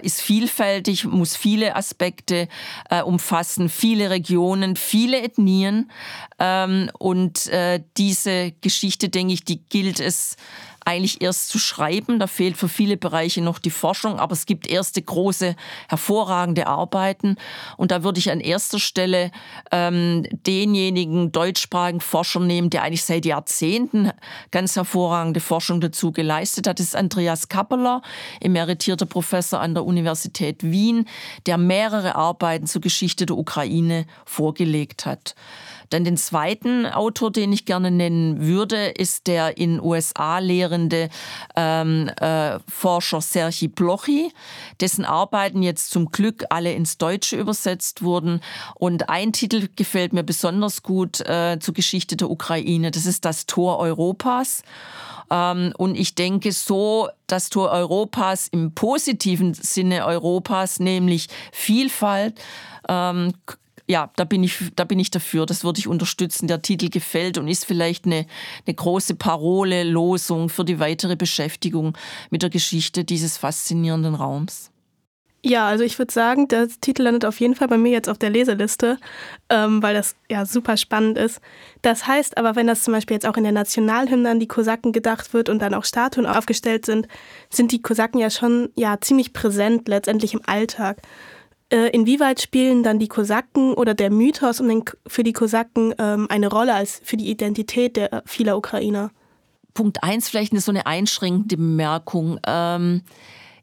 ist 0.02 0.20
vielfältig, 0.20 1.06
muss 1.06 1.34
viele 1.34 1.76
Aspekte 1.76 2.45
äh, 2.90 3.02
umfassen, 3.02 3.68
viele 3.68 4.10
Regionen, 4.10 4.76
viele 4.76 5.22
Ethnien. 5.22 5.90
Ähm, 6.38 6.90
und 6.98 7.46
äh, 7.48 7.82
diese 7.96 8.52
Geschichte, 8.60 9.08
denke 9.08 9.34
ich, 9.34 9.44
die 9.44 9.60
gilt 9.68 10.00
es 10.00 10.36
eigentlich 10.86 11.20
erst 11.20 11.48
zu 11.48 11.58
schreiben. 11.58 12.18
Da 12.18 12.28
fehlt 12.28 12.56
für 12.56 12.68
viele 12.68 12.96
Bereiche 12.96 13.42
noch 13.42 13.58
die 13.58 13.70
Forschung, 13.70 14.18
aber 14.18 14.32
es 14.32 14.46
gibt 14.46 14.68
erste 14.68 15.02
große, 15.02 15.56
hervorragende 15.88 16.68
Arbeiten. 16.68 17.36
Und 17.76 17.90
da 17.90 18.04
würde 18.04 18.20
ich 18.20 18.30
an 18.30 18.40
erster 18.40 18.78
Stelle 18.78 19.32
ähm, 19.72 20.24
denjenigen 20.46 21.32
deutschsprachigen 21.32 22.00
Forscher 22.00 22.40
nehmen, 22.40 22.70
der 22.70 22.82
eigentlich 22.82 23.04
seit 23.04 23.26
Jahrzehnten 23.26 24.12
ganz 24.52 24.76
hervorragende 24.76 25.40
Forschung 25.40 25.80
dazu 25.80 26.12
geleistet 26.12 26.68
hat. 26.68 26.78
Das 26.78 26.86
ist 26.86 26.96
Andreas 26.96 27.48
Kappeler, 27.48 28.02
emeritierter 28.40 29.06
Professor 29.06 29.60
an 29.60 29.74
der 29.74 29.84
Universität 29.84 30.62
Wien, 30.62 31.06
der 31.46 31.58
mehrere 31.58 32.14
Arbeiten 32.14 32.66
zur 32.66 32.80
Geschichte 32.80 33.26
der 33.26 33.36
Ukraine 33.36 34.06
vorgelegt 34.24 35.04
hat. 35.04 35.34
Dann 35.90 36.04
den 36.04 36.16
zweiten 36.16 36.86
Autor, 36.86 37.30
den 37.30 37.52
ich 37.52 37.64
gerne 37.64 37.90
nennen 37.90 38.40
würde, 38.40 38.88
ist 38.88 39.26
der 39.26 39.56
in 39.58 39.80
USA 39.80 40.38
lehrende 40.38 41.08
ähm, 41.54 42.08
äh, 42.20 42.58
Forscher 42.68 43.20
Serhii 43.20 43.68
Blochy, 43.68 44.32
dessen 44.80 45.04
Arbeiten 45.04 45.62
jetzt 45.62 45.90
zum 45.90 46.10
Glück 46.10 46.44
alle 46.50 46.72
ins 46.72 46.98
Deutsche 46.98 47.36
übersetzt 47.36 48.02
wurden. 48.02 48.40
Und 48.74 49.08
ein 49.08 49.32
Titel 49.32 49.68
gefällt 49.76 50.12
mir 50.12 50.24
besonders 50.24 50.82
gut 50.82 51.20
äh, 51.20 51.58
zur 51.60 51.74
Geschichte 51.74 52.16
der 52.16 52.30
Ukraine. 52.30 52.90
Das 52.90 53.06
ist 53.06 53.24
das 53.24 53.46
Tor 53.46 53.78
Europas. 53.78 54.62
Ähm, 55.30 55.72
und 55.76 55.96
ich 55.96 56.14
denke, 56.14 56.52
so 56.52 57.08
das 57.26 57.50
Tor 57.50 57.70
Europas 57.70 58.48
im 58.48 58.72
positiven 58.72 59.54
Sinne 59.54 60.06
Europas, 60.06 60.78
nämlich 60.80 61.28
Vielfalt, 61.52 62.40
ähm, 62.88 63.32
ja, 63.88 64.10
da 64.16 64.24
bin 64.24 64.42
ich, 64.42 64.58
da 64.74 64.84
bin 64.84 64.98
ich 64.98 65.10
dafür. 65.10 65.46
Das 65.46 65.64
würde 65.64 65.78
ich 65.78 65.88
unterstützen. 65.88 66.48
Der 66.48 66.62
Titel 66.62 66.88
gefällt 66.88 67.38
und 67.38 67.48
ist 67.48 67.64
vielleicht 67.64 68.04
eine, 68.06 68.26
eine 68.66 68.74
große 68.74 69.14
Parole, 69.14 69.84
Losung 69.84 70.48
für 70.48 70.64
die 70.64 70.80
weitere 70.80 71.16
Beschäftigung 71.16 71.96
mit 72.30 72.42
der 72.42 72.50
Geschichte 72.50 73.04
dieses 73.04 73.38
faszinierenden 73.38 74.14
Raums. 74.14 74.70
Ja, 75.48 75.68
also 75.68 75.84
ich 75.84 75.96
würde 75.96 76.12
sagen, 76.12 76.48
der 76.48 76.66
Titel 76.66 77.02
landet 77.02 77.24
auf 77.24 77.38
jeden 77.38 77.54
Fall 77.54 77.68
bei 77.68 77.78
mir 77.78 77.92
jetzt 77.92 78.08
auf 78.08 78.18
der 78.18 78.30
Leseliste, 78.30 78.98
ähm, 79.48 79.80
weil 79.80 79.94
das 79.94 80.16
ja 80.28 80.44
super 80.44 80.76
spannend 80.76 81.16
ist. 81.18 81.40
Das 81.82 82.08
heißt 82.08 82.36
aber, 82.36 82.56
wenn 82.56 82.66
das 82.66 82.82
zum 82.82 82.92
Beispiel 82.92 83.14
jetzt 83.14 83.26
auch 83.26 83.36
in 83.36 83.44
der 83.44 83.52
Nationalhymne 83.52 84.28
an 84.28 84.40
die 84.40 84.48
Kosaken 84.48 84.90
gedacht 84.90 85.34
wird 85.34 85.48
und 85.48 85.60
dann 85.60 85.72
auch 85.72 85.84
Statuen 85.84 86.26
aufgestellt 86.26 86.84
sind, 86.84 87.06
sind 87.48 87.70
die 87.70 87.80
Kosaken 87.80 88.18
ja 88.18 88.30
schon 88.30 88.70
ja 88.74 89.00
ziemlich 89.00 89.32
präsent 89.32 89.86
letztendlich 89.86 90.34
im 90.34 90.40
Alltag. 90.46 91.00
Äh, 91.68 91.88
inwieweit 91.90 92.40
spielen 92.40 92.84
dann 92.84 93.00
die 93.00 93.08
Kosaken 93.08 93.74
oder 93.74 93.94
der 93.94 94.10
Mythos 94.10 94.60
um 94.60 94.68
den, 94.68 94.84
für 95.06 95.24
die 95.24 95.32
Kosaken 95.32 95.94
ähm, 95.98 96.26
eine 96.30 96.48
Rolle 96.48 96.74
als 96.74 97.00
für 97.02 97.16
die 97.16 97.28
Identität 97.28 97.96
der 97.96 98.22
vieler 98.24 98.56
Ukrainer? 98.56 99.10
Punkt 99.74 100.02
eins 100.02 100.28
vielleicht 100.28 100.52
eine 100.52 100.60
so 100.60 100.70
eine 100.70 100.86
einschränkende 100.86 101.56
Bemerkung. 101.56 102.38
Ähm, 102.46 103.02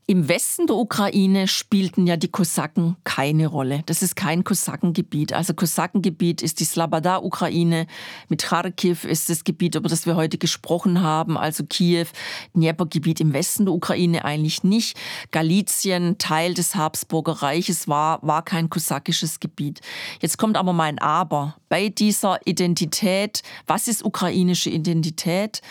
im 0.05 0.27
Westen 0.27 0.67
der 0.67 0.75
Ukraine 0.75 1.47
spielten 1.47 2.05
ja 2.07 2.17
die 2.17 2.27
Kosaken 2.27 2.97
keine 3.05 3.47
Rolle. 3.47 3.83
Das 3.85 4.01
ist 4.01 4.17
kein 4.17 4.43
Kosakengebiet. 4.43 5.31
Also 5.31 5.53
Kosakengebiet 5.53 6.41
ist 6.41 6.59
die 6.59 6.65
Slabada-Ukraine. 6.65 7.87
Mit 8.27 8.43
Kharkiv 8.43 9.05
ist 9.05 9.29
das 9.29 9.45
Gebiet, 9.45 9.75
über 9.75 9.87
das 9.87 10.05
wir 10.05 10.17
heute 10.17 10.37
gesprochen 10.37 11.01
haben, 11.01 11.37
also 11.37 11.63
Kiew, 11.63 12.07
Dnieper-Gebiet 12.53 13.21
im 13.21 13.33
Westen 13.33 13.65
der 13.65 13.73
Ukraine 13.73 14.25
eigentlich 14.25 14.63
nicht. 14.63 14.97
Galizien, 15.31 16.17
Teil 16.17 16.53
des 16.53 16.75
Habsburger 16.75 17.41
Reiches, 17.41 17.87
war, 17.87 18.19
war 18.23 18.43
kein 18.43 18.69
kosakisches 18.69 19.39
Gebiet. 19.39 19.79
Jetzt 20.19 20.37
kommt 20.37 20.57
aber 20.57 20.73
mein 20.73 20.99
Aber. 20.99 21.55
Bei 21.73 21.89
dieser 21.89 22.39
Identität, 22.45 23.41
was 23.67 23.87
ist 23.87 24.05
ukrainische 24.05 24.69
Identität, 24.69 25.61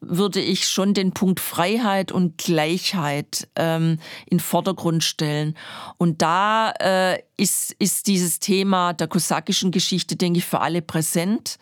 würde 0.00 0.40
ich 0.40 0.68
schon 0.68 0.92
den 0.92 1.12
Punkt 1.12 1.40
Freiheit 1.40 2.12
und 2.12 2.36
Gleichheit 2.36 3.48
äh, 3.54 3.66
ähm, 3.66 3.98
in 4.26 4.40
Vordergrund 4.40 5.04
stellen. 5.04 5.56
Und 5.98 6.22
da 6.22 6.72
äh, 6.78 7.18
ist, 7.36 7.72
ist 7.78 8.06
dieses 8.06 8.40
Thema 8.40 8.94
der 8.94 9.08
kosakischen 9.08 9.70
Geschichte, 9.70 10.16
denke 10.16 10.38
ich, 10.38 10.46
für 10.46 10.60
alle 10.60 10.80
präsent. 10.80 11.58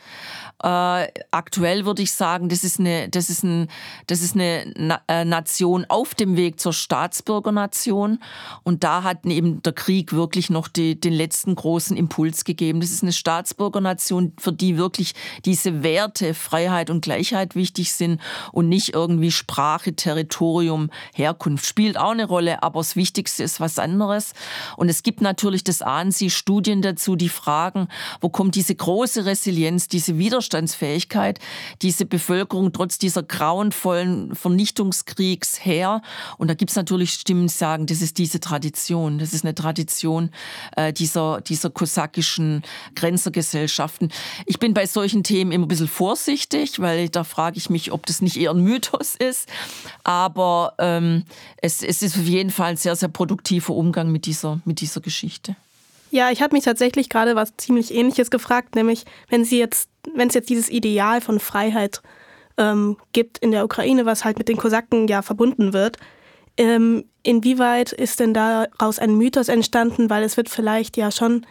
Äh, 0.62 1.09
aktuell 1.33 1.85
würde 1.85 2.03
ich 2.03 2.12
sagen, 2.12 2.49
das 2.49 2.62
ist 2.62 2.79
eine, 2.79 3.09
das 3.09 3.29
ist 3.29 3.43
ein, 3.43 3.68
das 4.07 4.22
ist 4.22 4.35
eine 4.37 4.72
Na 4.77 5.01
äh, 5.09 5.25
Nation 5.25 5.85
auf 5.89 6.14
dem 6.14 6.37
Weg 6.37 6.61
zur 6.61 6.72
Staatsbürgernation. 6.72 8.20
Und 8.62 8.85
da 8.85 9.03
hat 9.03 9.27
eben 9.27 9.62
der 9.62 9.72
Krieg 9.72 10.12
wirklich 10.12 10.49
noch 10.49 10.68
die, 10.68 10.99
den 10.99 11.12
letzten 11.12 11.57
großen 11.57 11.97
Impuls 11.97 12.45
gegeben. 12.45 12.81
Das 12.81 12.91
ist 12.91 13.03
eine 13.03 13.12
Staatsbürgernation, 13.12 14.33
für 14.39 14.53
die 14.53 14.79
wirklich 14.79 15.14
diese 15.45 15.83
Werte 15.83 16.35
Freiheit 16.35 16.89
und 16.89 17.03
Gleichheit 17.03 17.57
wichtig 17.57 17.93
sind 17.93 18.20
und 18.53 18.68
nicht 18.68 18.95
irgendwie 18.95 19.33
Sprache, 19.33 19.97
Territorium, 19.97 20.91
Herkunft. 21.14 21.66
Spielt 21.66 21.99
auch 21.99 22.12
eine 22.12 22.27
Rolle, 22.27 22.62
aber 22.62 22.79
das 22.81 22.95
Wichtigste 22.95 23.43
ist 23.43 23.59
was 23.59 23.81
anderes. 23.81 24.35
Und 24.77 24.89
es 24.89 25.03
gibt 25.03 25.20
natürlich 25.20 25.63
das 25.64 25.82
ahnen 25.82 26.12
Sie, 26.12 26.30
Studien 26.30 26.82
dazu, 26.82 27.16
die 27.16 27.28
fragen, 27.28 27.88
wo 28.20 28.28
kommt 28.28 28.54
diese 28.54 28.74
große 28.74 29.24
Resilienz, 29.24 29.88
diese 29.88 30.18
Widerstandsfähigkeit, 30.18 31.38
diese 31.82 32.06
Bevölkerung 32.06 32.72
trotz 32.72 32.98
dieser 32.98 33.22
grauenvollen 33.22 34.34
Vernichtungskriegs 34.34 35.64
her? 35.64 36.02
Und 36.38 36.48
da 36.48 36.54
gibt 36.54 36.70
es 36.70 36.76
natürlich 36.76 37.12
Stimmen, 37.12 37.46
die 37.46 37.52
sagen, 37.52 37.86
das 37.86 38.02
ist 38.02 38.18
diese 38.18 38.40
Tradition, 38.40 39.18
das 39.18 39.32
ist 39.32 39.44
eine 39.44 39.54
Tradition 39.54 40.30
äh, 40.76 40.92
dieser, 40.92 41.40
dieser 41.40 41.70
kosakischen 41.70 42.62
Grenzergesellschaften. 42.94 44.10
Ich 44.46 44.58
bin 44.58 44.74
bei 44.74 44.86
solchen 44.86 45.22
Themen 45.22 45.52
immer 45.52 45.66
ein 45.66 45.68
bisschen 45.68 45.88
vorsichtig, 45.88 46.80
weil 46.80 47.08
da 47.08 47.24
frage 47.24 47.56
ich 47.56 47.70
mich, 47.70 47.92
ob 47.92 48.06
das 48.06 48.22
nicht 48.22 48.36
eher 48.36 48.50
ein 48.50 48.60
Mythos 48.60 49.14
ist. 49.14 49.48
Aber 50.02 50.74
ähm, 50.78 51.24
es, 51.56 51.82
es 51.82 52.02
ist 52.02 52.16
auf 52.16 52.24
jeden 52.24 52.50
Fall 52.50 52.70
ein 52.70 52.76
sehr, 52.76 52.96
sehr 52.96 53.08
produktiver 53.08 53.74
Umgang 53.74 54.10
mit 54.10 54.26
dieser, 54.26 54.60
mit 54.64 54.80
dieser 54.80 55.00
Geschichte. 55.00 55.53
Ja, 56.14 56.30
ich 56.30 56.42
habe 56.42 56.54
mich 56.54 56.62
tatsächlich 56.62 57.08
gerade 57.08 57.34
was 57.34 57.56
ziemlich 57.56 57.92
Ähnliches 57.92 58.30
gefragt, 58.30 58.76
nämlich 58.76 59.04
wenn 59.30 59.44
Sie 59.44 59.58
jetzt, 59.58 59.90
wenn 60.14 60.28
es 60.28 60.34
jetzt 60.34 60.48
dieses 60.48 60.70
Ideal 60.70 61.20
von 61.20 61.40
Freiheit 61.40 62.02
ähm, 62.56 62.98
gibt 63.12 63.38
in 63.38 63.50
der 63.50 63.64
Ukraine, 63.64 64.06
was 64.06 64.24
halt 64.24 64.38
mit 64.38 64.48
den 64.48 64.56
Kosaken 64.56 65.08
ja 65.08 65.22
verbunden 65.22 65.72
wird, 65.72 65.96
ähm, 66.56 67.04
inwieweit 67.24 67.90
ist 67.90 68.20
denn 68.20 68.32
daraus 68.32 69.00
ein 69.00 69.16
Mythos 69.16 69.48
entstanden? 69.48 70.08
Weil 70.08 70.22
es 70.22 70.36
wird 70.36 70.48
vielleicht 70.48 70.96
ja 70.96 71.10
schon, 71.10 71.46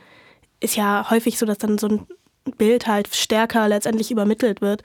ist 0.61 0.77
ja 0.77 1.09
häufig 1.09 1.37
so, 1.37 1.45
dass 1.45 1.57
dann 1.57 1.77
so 1.77 1.87
ein 1.89 2.07
Bild 2.57 2.87
halt 2.87 3.13
stärker 3.13 3.67
letztendlich 3.67 4.11
übermittelt 4.11 4.61
wird. 4.61 4.83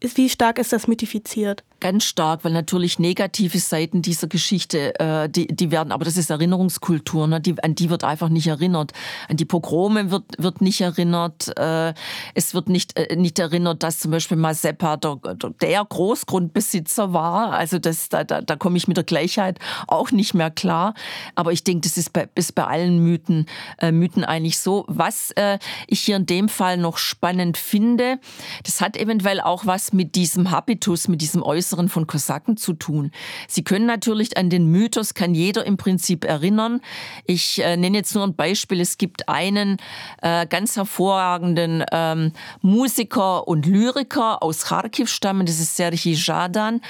Wie, 0.00 0.28
stark 0.28 0.58
ist 0.58 0.72
das 0.72 0.86
mythifiziert? 0.86 1.64
Ganz 1.80 2.04
stark, 2.04 2.44
weil 2.44 2.52
natürlich 2.52 2.98
negative 2.98 3.58
Seiten 3.58 4.02
dieser 4.02 4.26
Geschichte, 4.26 4.98
äh, 4.98 5.28
die, 5.28 5.46
die 5.46 5.70
werden, 5.70 5.92
aber 5.92 6.04
das 6.04 6.16
ist 6.16 6.30
Erinnerungskultur, 6.30 7.28
ne? 7.28 7.40
die, 7.40 7.54
an 7.62 7.74
die 7.74 7.88
wird 7.88 8.02
einfach 8.02 8.28
nicht 8.28 8.48
erinnert. 8.48 8.92
An 9.28 9.36
die 9.36 9.44
Pogrome 9.44 10.10
wird, 10.10 10.24
wird 10.38 10.60
nicht 10.60 10.80
erinnert. 10.80 11.56
Äh, 11.56 11.94
es 12.34 12.52
wird 12.52 12.68
nicht, 12.68 12.98
äh, 12.98 13.14
nicht 13.14 13.38
erinnert, 13.38 13.82
dass 13.82 14.00
zum 14.00 14.10
Beispiel 14.10 14.36
Mazeppa 14.36 14.96
der, 14.96 15.18
der 15.60 15.84
Großgrundbesitzer 15.84 17.12
war. 17.12 17.52
Also 17.52 17.78
das, 17.78 18.08
da, 18.08 18.24
da, 18.24 18.40
da 18.40 18.56
komme 18.56 18.76
ich 18.76 18.88
mit 18.88 18.96
der 18.96 19.04
Gleichheit 19.04 19.58
auch 19.86 20.10
nicht 20.10 20.34
mehr 20.34 20.50
klar. 20.50 20.94
Aber 21.36 21.52
ich 21.52 21.62
denke, 21.62 21.82
das 21.88 21.96
ist 21.96 22.12
bei, 22.12 22.28
ist 22.34 22.54
bei 22.54 22.64
allen 22.64 22.98
Mythen, 22.98 23.46
äh, 23.78 23.92
Mythen 23.92 24.24
eigentlich 24.24 24.58
so. 24.58 24.84
Was 24.88 25.30
äh, 25.32 25.58
ich 25.86 26.00
hier 26.00 26.16
in 26.16 26.26
dem 26.26 26.48
Fall 26.48 26.76
noch 26.76 26.98
spannend 26.98 27.56
finde, 27.56 28.18
das 28.64 28.80
hat 28.80 28.96
eventuell 28.96 29.40
auch 29.40 29.57
was 29.66 29.92
mit 29.92 30.14
diesem 30.14 30.50
Habitus, 30.50 31.08
mit 31.08 31.20
diesem 31.20 31.42
Äußeren 31.42 31.88
von 31.88 32.06
Kosaken 32.06 32.56
zu 32.56 32.72
tun. 32.72 33.10
Sie 33.48 33.64
können 33.64 33.86
natürlich 33.86 34.36
an 34.36 34.50
den 34.50 34.66
Mythos, 34.66 35.14
kann 35.14 35.34
jeder 35.34 35.64
im 35.64 35.76
Prinzip 35.76 36.24
erinnern. 36.24 36.80
Ich 37.24 37.62
äh, 37.62 37.76
nenne 37.76 37.98
jetzt 37.98 38.14
nur 38.14 38.24
ein 38.24 38.34
Beispiel. 38.34 38.80
Es 38.80 38.98
gibt 38.98 39.28
einen 39.28 39.78
äh, 40.22 40.46
ganz 40.46 40.76
hervorragenden 40.76 41.84
ähm, 41.92 42.32
Musiker 42.62 43.48
und 43.48 43.66
Lyriker 43.66 44.42
aus 44.42 44.64
Kharkiv 44.64 45.08
stammen, 45.08 45.46
das 45.46 45.60
ist 45.60 45.76
Sergei 45.76 46.10
Jadan. 46.12 46.80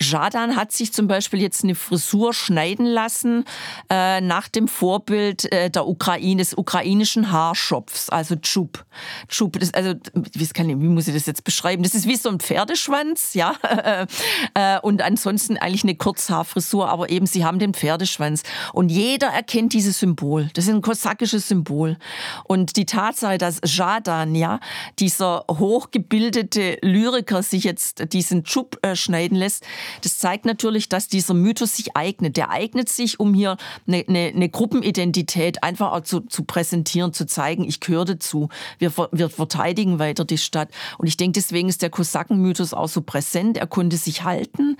Jadan 0.00 0.56
hat 0.56 0.72
sich 0.72 0.92
zum 0.92 1.08
Beispiel 1.08 1.40
jetzt 1.40 1.64
eine 1.64 1.74
Frisur 1.74 2.34
schneiden 2.34 2.86
lassen 2.86 3.44
äh, 3.90 4.20
nach 4.20 4.48
dem 4.48 4.68
Vorbild 4.68 5.50
äh, 5.52 5.70
der 5.70 5.86
Ukraine, 5.86 6.42
des 6.42 6.54
ukrainischen 6.54 7.30
Haarschopfs, 7.30 8.08
also 8.10 8.36
Tschub. 8.36 8.84
Tschub, 9.28 9.58
das, 9.58 9.72
also, 9.74 9.94
wie, 10.14 10.46
kann 10.48 10.68
ich, 10.68 10.76
wie 10.76 10.88
muss 10.88 11.08
ich 11.08 11.14
das 11.14 11.26
jetzt 11.26 11.44
beschreiben? 11.44 11.82
Das 11.82 11.94
ist 11.94 12.06
wie 12.12 12.16
so 12.16 12.28
ein 12.28 12.40
Pferdeschwanz, 12.40 13.34
ja. 13.34 13.54
Äh, 14.54 14.80
und 14.80 15.02
ansonsten 15.02 15.56
eigentlich 15.56 15.84
eine 15.84 15.94
Kurzhaarfrisur, 15.94 16.88
aber 16.88 17.10
eben 17.10 17.26
sie 17.26 17.44
haben 17.44 17.58
den 17.58 17.74
Pferdeschwanz. 17.74 18.42
Und 18.72 18.90
jeder 18.90 19.28
erkennt 19.28 19.72
dieses 19.72 19.98
Symbol. 19.98 20.50
Das 20.54 20.66
ist 20.66 20.70
ein 20.70 20.82
kosakisches 20.82 21.48
Symbol. 21.48 21.96
Und 22.44 22.76
die 22.76 22.84
Tatsache, 22.84 23.38
dass 23.38 23.60
Jadan, 23.64 24.34
ja, 24.34 24.60
dieser 24.98 25.44
hochgebildete 25.48 26.78
Lyriker 26.82 27.42
sich 27.42 27.64
jetzt 27.64 28.12
diesen 28.12 28.44
Schub 28.44 28.78
äh, 28.82 28.94
schneiden 28.96 29.36
lässt, 29.36 29.64
das 30.02 30.18
zeigt 30.18 30.44
natürlich, 30.44 30.88
dass 30.88 31.08
dieser 31.08 31.34
Mythos 31.34 31.76
sich 31.76 31.96
eignet. 31.96 32.36
Der 32.36 32.50
eignet 32.50 32.88
sich, 32.88 33.20
um 33.20 33.32
hier 33.32 33.56
eine, 33.86 34.04
eine, 34.06 34.32
eine 34.34 34.48
Gruppenidentität 34.48 35.62
einfach 35.62 35.92
auch 35.92 36.02
zu, 36.02 36.20
zu 36.20 36.44
präsentieren, 36.44 37.12
zu 37.12 37.26
zeigen, 37.26 37.64
ich 37.64 37.80
gehöre 37.80 38.04
dazu. 38.04 38.48
Wir, 38.78 38.92
wir 39.12 39.30
verteidigen 39.30 39.98
weiter 39.98 40.24
die 40.24 40.38
Stadt. 40.38 40.68
Und 40.98 41.06
ich 41.06 41.16
denke, 41.16 41.32
deswegen 41.32 41.68
ist 41.68 41.80
der 41.80 41.90
Kosakenmythos 42.02 42.74
auch 42.74 42.88
so 42.88 43.00
präsent. 43.00 43.56
Er 43.56 43.68
konnte 43.68 43.96
sich 43.96 44.24
halten. 44.24 44.76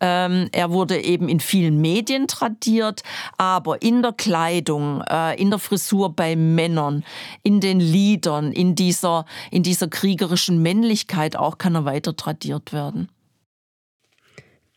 Ähm, 0.00 0.48
er 0.50 0.72
wurde 0.72 1.00
eben 1.00 1.28
in 1.28 1.38
vielen 1.38 1.80
Medien 1.80 2.26
tradiert, 2.26 3.02
aber 3.38 3.80
in 3.80 4.02
der 4.02 4.12
Kleidung, 4.12 5.02
äh, 5.02 5.40
in 5.40 5.50
der 5.50 5.60
Frisur 5.60 6.10
bei 6.14 6.34
Männern, 6.34 7.04
in 7.44 7.60
den 7.60 7.78
Liedern, 7.78 8.50
in 8.50 8.74
dieser, 8.74 9.24
in 9.52 9.62
dieser 9.62 9.86
kriegerischen 9.86 10.62
Männlichkeit 10.62 11.36
auch 11.36 11.58
kann 11.58 11.76
er 11.76 11.84
weiter 11.84 12.16
tradiert 12.16 12.72
werden. 12.72 13.08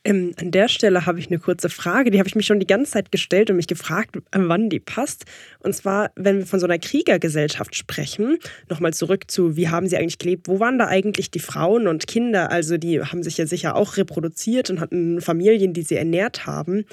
Ähm, 0.07 0.33
an 0.39 0.51
der 0.51 0.69
Stelle 0.69 1.05
habe 1.05 1.19
ich 1.19 1.27
eine 1.27 1.37
kurze 1.37 1.67
Frage, 1.67 2.11
die 2.11 2.19
habe 2.19 2.29
ich 2.29 2.35
mich 2.35 2.45
schon 2.45 2.61
die 2.61 2.67
ganze 2.67 2.93
Zeit 2.93 3.11
gestellt 3.11 3.49
und 3.49 3.57
mich 3.57 3.67
gefragt, 3.67 4.17
wann 4.31 4.69
die 4.69 4.79
passt. 4.79 5.25
Und 5.59 5.75
zwar, 5.75 6.11
wenn 6.15 6.37
wir 6.37 6.45
von 6.45 6.61
so 6.61 6.65
einer 6.65 6.79
Kriegergesellschaft 6.79 7.75
sprechen, 7.75 8.37
nochmal 8.69 8.93
zurück 8.93 9.29
zu, 9.29 9.57
wie 9.57 9.67
haben 9.67 9.87
sie 9.87 9.97
eigentlich 9.97 10.17
gelebt, 10.17 10.47
wo 10.47 10.61
waren 10.61 10.79
da 10.79 10.87
eigentlich 10.87 11.29
die 11.29 11.39
Frauen 11.39 11.87
und 11.87 12.07
Kinder? 12.07 12.51
Also 12.51 12.77
die 12.77 13.01
haben 13.01 13.21
sich 13.21 13.37
ja 13.37 13.45
sicher 13.45 13.75
auch 13.75 13.97
reproduziert 13.97 14.69
und 14.69 14.79
hatten 14.79 15.19
Familien, 15.19 15.73
die 15.73 15.81
sie 15.81 15.95
ernährt 15.95 16.45
haben. 16.45 16.85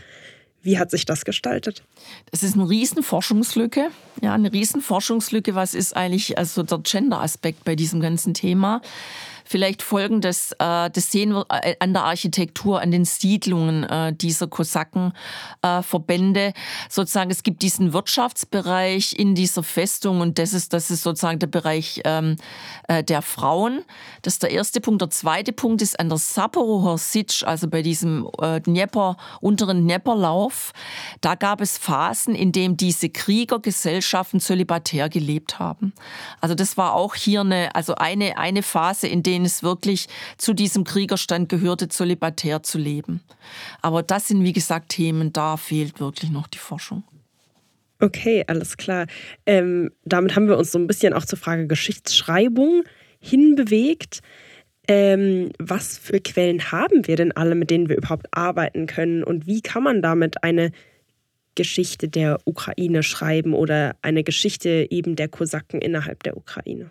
Wie 0.62 0.78
hat 0.78 0.90
sich 0.90 1.04
das 1.04 1.24
gestaltet? 1.24 1.84
Das 2.32 2.42
ist 2.42 2.54
eine 2.54 2.68
Riesenforschungslücke. 2.68 3.90
Ja, 4.22 4.34
eine 4.34 4.52
Riesenforschungslücke. 4.52 5.54
Was 5.54 5.74
ist 5.74 5.94
eigentlich 5.94 6.36
also 6.36 6.64
der 6.64 6.78
Gender-Aspekt 6.78 7.64
bei 7.64 7.76
diesem 7.76 8.00
ganzen 8.00 8.34
Thema? 8.34 8.80
Vielleicht 9.46 9.82
folgendes, 9.82 10.52
äh, 10.52 10.88
das 10.90 11.12
sehen 11.12 11.34
wir 11.34 11.44
äh, 11.50 11.76
an 11.78 11.92
der 11.92 12.04
Architektur, 12.04 12.80
an 12.80 12.90
den 12.90 13.04
Siedlungen 13.04 13.84
äh, 13.84 14.14
dieser 14.14 14.46
Kosakenverbände. 14.46 16.40
Äh, 16.40 16.52
sozusagen, 16.88 17.30
es 17.30 17.42
gibt 17.42 17.60
diesen 17.60 17.92
Wirtschaftsbereich 17.92 19.14
in 19.18 19.34
dieser 19.34 19.62
Festung 19.62 20.22
und 20.22 20.38
das 20.38 20.54
ist, 20.54 20.72
das 20.72 20.90
ist 20.90 21.02
sozusagen 21.02 21.38
der 21.38 21.46
Bereich 21.46 22.00
ähm, 22.04 22.36
äh, 22.88 23.04
der 23.04 23.20
Frauen. 23.20 23.84
Das 24.22 24.34
ist 24.34 24.42
der 24.42 24.50
erste 24.50 24.80
Punkt. 24.80 25.02
Der 25.02 25.10
zweite 25.10 25.52
Punkt 25.52 25.82
ist 25.82 26.00
an 26.00 26.08
der 26.08 26.18
Saporower 26.18 26.96
Sitsch, 26.96 27.42
also 27.44 27.68
bei 27.68 27.82
diesem 27.82 28.26
äh, 28.40 28.62
Dnieper, 28.62 29.18
unteren 29.42 29.86
Dnieperlauf. 29.86 30.72
Da 31.20 31.34
gab 31.34 31.60
es 31.60 31.76
Phasen, 31.76 32.34
in 32.34 32.50
denen 32.50 32.78
diese 32.78 33.10
Kriegergesellschaften 33.10 34.40
zölibatär 34.40 35.10
gelebt 35.10 35.58
haben. 35.58 35.92
Also 36.40 36.54
das 36.54 36.78
war 36.78 36.94
auch 36.94 37.14
hier 37.14 37.42
eine, 37.42 37.74
also 37.74 37.96
eine, 37.96 38.38
eine 38.38 38.62
Phase, 38.62 39.06
in 39.06 39.22
der 39.22 39.33
denen 39.34 39.44
es 39.44 39.62
wirklich 39.62 40.06
zu 40.38 40.54
diesem 40.54 40.84
Kriegerstand 40.84 41.48
gehörte, 41.48 41.88
zölibatär 41.88 42.62
zu 42.62 42.78
leben. 42.78 43.20
Aber 43.82 44.02
das 44.02 44.28
sind, 44.28 44.44
wie 44.44 44.52
gesagt, 44.52 44.90
Themen, 44.90 45.32
da 45.32 45.56
fehlt 45.56 46.00
wirklich 46.00 46.30
noch 46.30 46.46
die 46.46 46.58
Forschung. 46.58 47.02
Okay, 48.00 48.44
alles 48.46 48.76
klar. 48.76 49.06
Ähm, 49.46 49.90
damit 50.04 50.36
haben 50.36 50.48
wir 50.48 50.58
uns 50.58 50.72
so 50.72 50.78
ein 50.78 50.86
bisschen 50.86 51.12
auch 51.12 51.24
zur 51.24 51.38
Frage 51.38 51.66
Geschichtsschreibung 51.66 52.84
hinbewegt. 53.18 54.20
Ähm, 54.86 55.50
was 55.58 55.96
für 55.96 56.20
Quellen 56.20 56.70
haben 56.70 57.06
wir 57.06 57.16
denn 57.16 57.32
alle, 57.32 57.54
mit 57.54 57.70
denen 57.70 57.88
wir 57.88 57.96
überhaupt 57.96 58.26
arbeiten 58.32 58.86
können? 58.86 59.24
Und 59.24 59.46
wie 59.46 59.62
kann 59.62 59.82
man 59.82 60.02
damit 60.02 60.44
eine 60.44 60.70
Geschichte 61.54 62.08
der 62.08 62.40
Ukraine 62.44 63.02
schreiben 63.02 63.54
oder 63.54 63.96
eine 64.02 64.22
Geschichte 64.24 64.86
eben 64.90 65.16
der 65.16 65.28
Kosaken 65.28 65.80
innerhalb 65.80 66.22
der 66.22 66.36
Ukraine? 66.36 66.90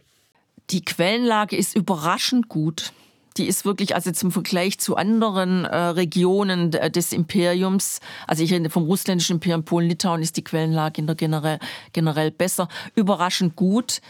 Die 0.69 0.83
Quellenlage 0.83 1.55
ist 1.55 1.75
überraschend 1.75 2.49
gut. 2.49 2.93
Die 3.37 3.47
ist 3.47 3.65
wirklich, 3.65 3.95
also 3.95 4.11
zum 4.11 4.31
Vergleich 4.31 4.79
zu 4.79 4.95
anderen 4.95 5.65
äh, 5.65 5.75
Regionen 5.75 6.69
des 6.69 7.13
Imperiums, 7.13 7.99
also 8.27 8.43
ich 8.43 8.53
rede 8.53 8.69
vom 8.69 8.83
russländischen 8.83 9.37
Imperium, 9.37 9.63
Polen, 9.63 9.89
Litauen, 9.89 10.21
ist 10.21 10.37
die 10.37 10.43
Quellenlage 10.43 11.01
in 11.01 11.07
der 11.07 11.15
generell, 11.15 11.57
generell 11.93 12.29
besser, 12.29 12.67
überraschend 12.93 13.55
gut. 13.55 14.01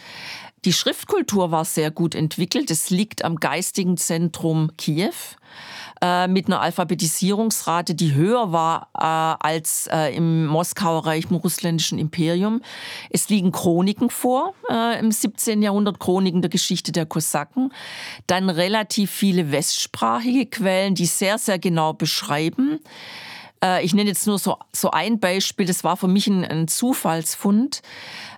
Die 0.64 0.72
Schriftkultur 0.72 1.50
war 1.50 1.64
sehr 1.64 1.90
gut 1.90 2.14
entwickelt. 2.14 2.70
Es 2.70 2.88
liegt 2.88 3.24
am 3.24 3.36
geistigen 3.36 3.96
Zentrum 3.98 4.70
Kiew. 4.78 5.12
Äh, 6.00 6.26
mit 6.26 6.46
einer 6.46 6.60
Alphabetisierungsrate, 6.60 7.94
die 7.94 8.14
höher 8.14 8.50
war 8.50 8.88
äh, 8.94 9.46
als 9.46 9.88
äh, 9.92 10.14
im 10.14 10.46
Moskauer 10.46 11.06
Reich, 11.06 11.26
im 11.30 11.36
russländischen 11.36 11.98
Imperium. 11.98 12.62
Es 13.10 13.28
liegen 13.28 13.52
Chroniken 13.52 14.10
vor 14.10 14.54
äh, 14.70 14.98
im 14.98 15.12
17. 15.12 15.62
Jahrhundert, 15.62 16.00
Chroniken 16.00 16.42
der 16.42 16.50
Geschichte 16.50 16.92
der 16.92 17.06
Kosaken. 17.06 17.72
Dann 18.26 18.50
relativ 18.50 19.10
viele 19.10 19.52
westsprachige 19.52 20.46
Quellen, 20.46 20.94
die 20.94 21.06
sehr, 21.06 21.38
sehr 21.38 21.58
genau 21.58 21.92
beschreiben, 21.92 22.80
äh, 23.64 23.84
ich 23.84 23.94
nenne 23.94 24.10
jetzt 24.10 24.26
nur 24.26 24.38
so, 24.38 24.58
so 24.72 24.90
ein 24.90 25.18
Beispiel, 25.18 25.66
das 25.66 25.82
war 25.82 25.96
für 25.96 26.08
mich 26.08 26.26
ein, 26.26 26.44
ein 26.44 26.68
Zufallsfund. 26.68 27.82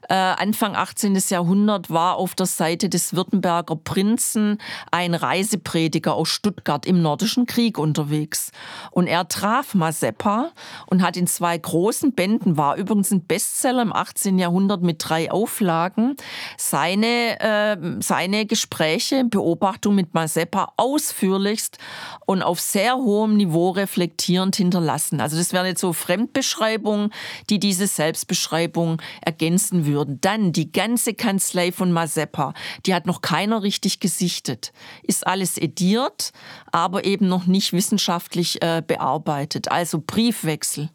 Äh, 0.08 0.14
Anfang 0.14 0.76
18. 0.76 1.20
Jahrhundert 1.30 1.90
war 1.90 2.16
auf 2.16 2.36
der 2.36 2.46
Seite 2.46 2.88
des 2.88 3.14
Württemberger 3.14 3.74
Prinzen 3.74 4.58
ein 4.92 5.14
Reiseprediger 5.14 6.14
aus 6.14 6.28
Stuttgart 6.28 6.86
im 6.86 7.02
Nordischen 7.02 7.46
Krieg 7.46 7.76
unterwegs. 7.76 8.52
Und 8.92 9.08
er 9.08 9.26
traf 9.26 9.74
Mazeppa 9.74 10.52
und 10.86 11.02
hat 11.02 11.16
in 11.16 11.26
zwei 11.26 11.58
großen 11.58 12.12
Bänden, 12.12 12.56
war 12.56 12.76
übrigens 12.76 13.10
ein 13.10 13.26
Bestseller 13.26 13.82
im 13.82 13.92
18. 13.92 14.38
Jahrhundert 14.38 14.82
mit 14.82 14.98
drei 15.00 15.30
Auflagen, 15.30 16.16
seine, 16.56 17.40
äh, 17.40 17.76
seine 18.00 18.46
Gespräche, 18.46 19.24
Beobachtung 19.24 19.96
mit 19.96 20.14
Mazeppa 20.14 20.72
ausführlichst 20.76 21.78
und 22.26 22.42
auf 22.42 22.60
sehr 22.60 22.96
hohem 22.96 23.36
Niveau 23.36 23.70
reflektierend 23.70 24.54
hinterlassen 24.54 25.15
ergänzen. 25.16 25.20
Also 25.20 25.36
das 25.36 25.52
wären 25.52 25.66
jetzt 25.66 25.80
so 25.80 25.92
Fremdbeschreibungen, 25.92 27.10
die 27.50 27.58
diese 27.58 27.86
Selbstbeschreibung 27.86 29.00
ergänzen 29.20 29.86
würden. 29.86 30.20
Dann 30.20 30.52
die 30.52 30.72
ganze 30.72 31.14
Kanzlei 31.14 31.72
von 31.72 31.92
Mazeppa, 31.92 32.54
die 32.84 32.94
hat 32.94 33.06
noch 33.06 33.20
keiner 33.20 33.62
richtig 33.62 34.00
gesichtet. 34.00 34.72
Ist 35.02 35.26
alles 35.26 35.58
ediert, 35.58 36.32
aber 36.72 37.04
eben 37.04 37.28
noch 37.28 37.46
nicht 37.46 37.72
wissenschaftlich 37.72 38.62
äh, 38.62 38.82
bearbeitet. 38.86 39.70
Also 39.70 40.02
Briefwechsel. 40.04 40.90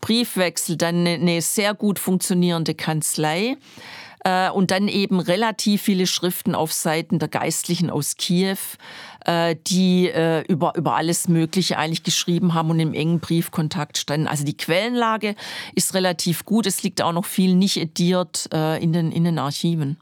Briefwechsel, 0.00 0.76
dann 0.76 1.06
eine, 1.06 1.14
eine 1.14 1.40
sehr 1.40 1.72
gut 1.72 1.98
funktionierende 1.98 2.74
Kanzlei 2.74 3.56
äh, 4.24 4.50
und 4.50 4.70
dann 4.70 4.88
eben 4.88 5.20
relativ 5.20 5.82
viele 5.82 6.06
Schriften 6.06 6.54
auf 6.54 6.72
Seiten 6.72 7.18
der 7.18 7.28
Geistlichen 7.28 7.88
aus 7.88 8.16
Kiew, 8.16 8.58
die 9.54 10.08
äh, 10.08 10.44
über, 10.46 10.74
über 10.76 10.96
alles 10.96 11.28
Mögliche 11.28 11.78
eigentlich 11.78 12.02
geschrieben 12.02 12.54
haben 12.54 12.70
und 12.70 12.80
im 12.80 12.94
engen 12.94 13.20
Briefkontakt 13.20 13.98
standen. 13.98 14.28
Also 14.28 14.44
die 14.44 14.56
Quellenlage 14.56 15.34
ist 15.74 15.94
relativ 15.94 16.44
gut. 16.44 16.66
Es 16.66 16.82
liegt 16.82 17.02
auch 17.02 17.12
noch 17.12 17.24
viel 17.24 17.54
nicht 17.54 17.76
ediert 17.76 18.48
äh, 18.52 18.82
in, 18.82 18.92
den, 18.92 19.10
in 19.10 19.24
den 19.24 19.38
Archiven. 19.38 19.98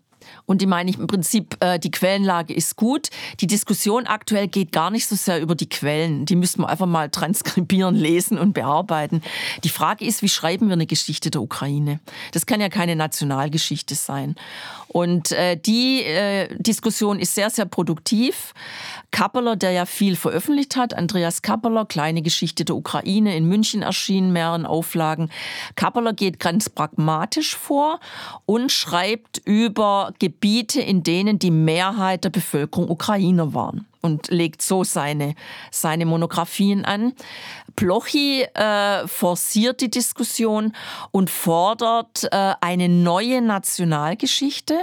Und 0.47 0.61
die 0.61 0.66
meine 0.66 0.90
ich 0.90 0.99
im 0.99 1.07
Prinzip, 1.07 1.57
äh, 1.61 1.78
die 1.78 1.90
Quellenlage 1.90 2.53
ist 2.53 2.76
gut. 2.76 3.09
Die 3.40 3.47
Diskussion 3.47 4.07
aktuell 4.07 4.49
geht 4.49 4.72
gar 4.72 4.90
nicht 4.90 5.07
so 5.07 5.16
sehr 5.16 5.40
über 5.40 5.55
die 5.55 5.68
Quellen. 5.68 6.26
Die 6.26 6.36
müssten 6.36 6.62
wir 6.62 6.68
einfach 6.68 6.86
mal 6.86 7.09
transkribieren, 7.11 7.95
lesen 7.95 8.38
und 8.38 8.53
bearbeiten. 8.53 9.22
Die 9.64 9.68
Frage 9.68 10.05
ist, 10.05 10.22
wie 10.22 10.28
schreiben 10.28 10.66
wir 10.68 10.74
eine 10.74 10.86
Geschichte 10.86 11.30
der 11.30 11.40
Ukraine? 11.40 12.01
Das 12.32 12.47
kann 12.47 12.61
ja 12.61 12.68
keine 12.68 12.97
Nationalgeschichte 12.97 13.95
sein. 13.95 14.34
Und 14.88 15.32
äh, 15.32 15.57
die 15.57 16.05
äh, 16.05 16.55
Diskussion 16.57 17.18
ist 17.18 17.34
sehr, 17.34 17.51
sehr 17.51 17.64
produktiv. 17.64 18.55
Kappeler, 19.11 19.57
der 19.57 19.72
ja 19.72 19.86
viel 19.86 20.14
veröffentlicht 20.14 20.76
hat, 20.76 20.95
Andreas 20.95 21.42
Kappeler, 21.42 21.84
Kleine 21.84 22.22
Geschichte 22.22 22.64
der 22.64 22.76
Ukraine, 22.76 23.36
in 23.36 23.49
München 23.49 23.82
erschienen, 23.82 24.32
mehreren 24.32 24.66
Auflagen. 24.66 25.30
Kappeler 25.74 26.12
geht 26.12 26.38
ganz 26.38 26.68
pragmatisch 26.68 27.57
vor 27.57 27.99
und 28.47 28.70
schreibt 28.70 29.38
über 29.45 30.12
Gebiete, 30.35 30.80
in 30.80 31.03
denen 31.03 31.39
die 31.39 31.51
Mehrheit 31.51 32.24
der 32.24 32.30
Bevölkerung 32.30 32.91
Ukrainer 32.91 33.55
waren 33.55 33.87
und 34.03 34.28
legt 34.28 34.62
so 34.62 34.85
seine, 34.85 35.35
seine 35.70 36.07
Monographien 36.07 36.85
an. 36.85 37.12
Blochi 37.76 38.43
äh, 38.43 39.07
forciert 39.07 39.80
die 39.80 39.91
Diskussion 39.91 40.72
und 41.12 41.30
fordert 41.30 42.24
äh, 42.30 42.55
eine 42.61 42.89
neue 42.89 43.41
Nationalgeschichte, 43.43 44.80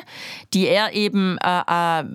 die 0.53 0.67
er 0.67 0.93
eben 0.93 1.37
äh, 1.37 1.99
äh 1.99 2.05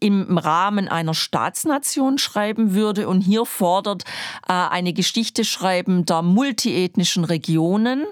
im 0.00 0.38
Rahmen 0.38 0.88
einer 0.88 1.14
Staatsnation 1.14 2.18
schreiben 2.18 2.74
würde 2.74 3.08
und 3.08 3.22
hier 3.22 3.46
fordert 3.46 4.04
äh, 4.48 4.52
eine 4.52 4.92
Geschichte 4.92 5.44
schreiben 5.44 6.04
der 6.04 6.22
multiethnischen 6.22 7.24
Regionen 7.24 8.04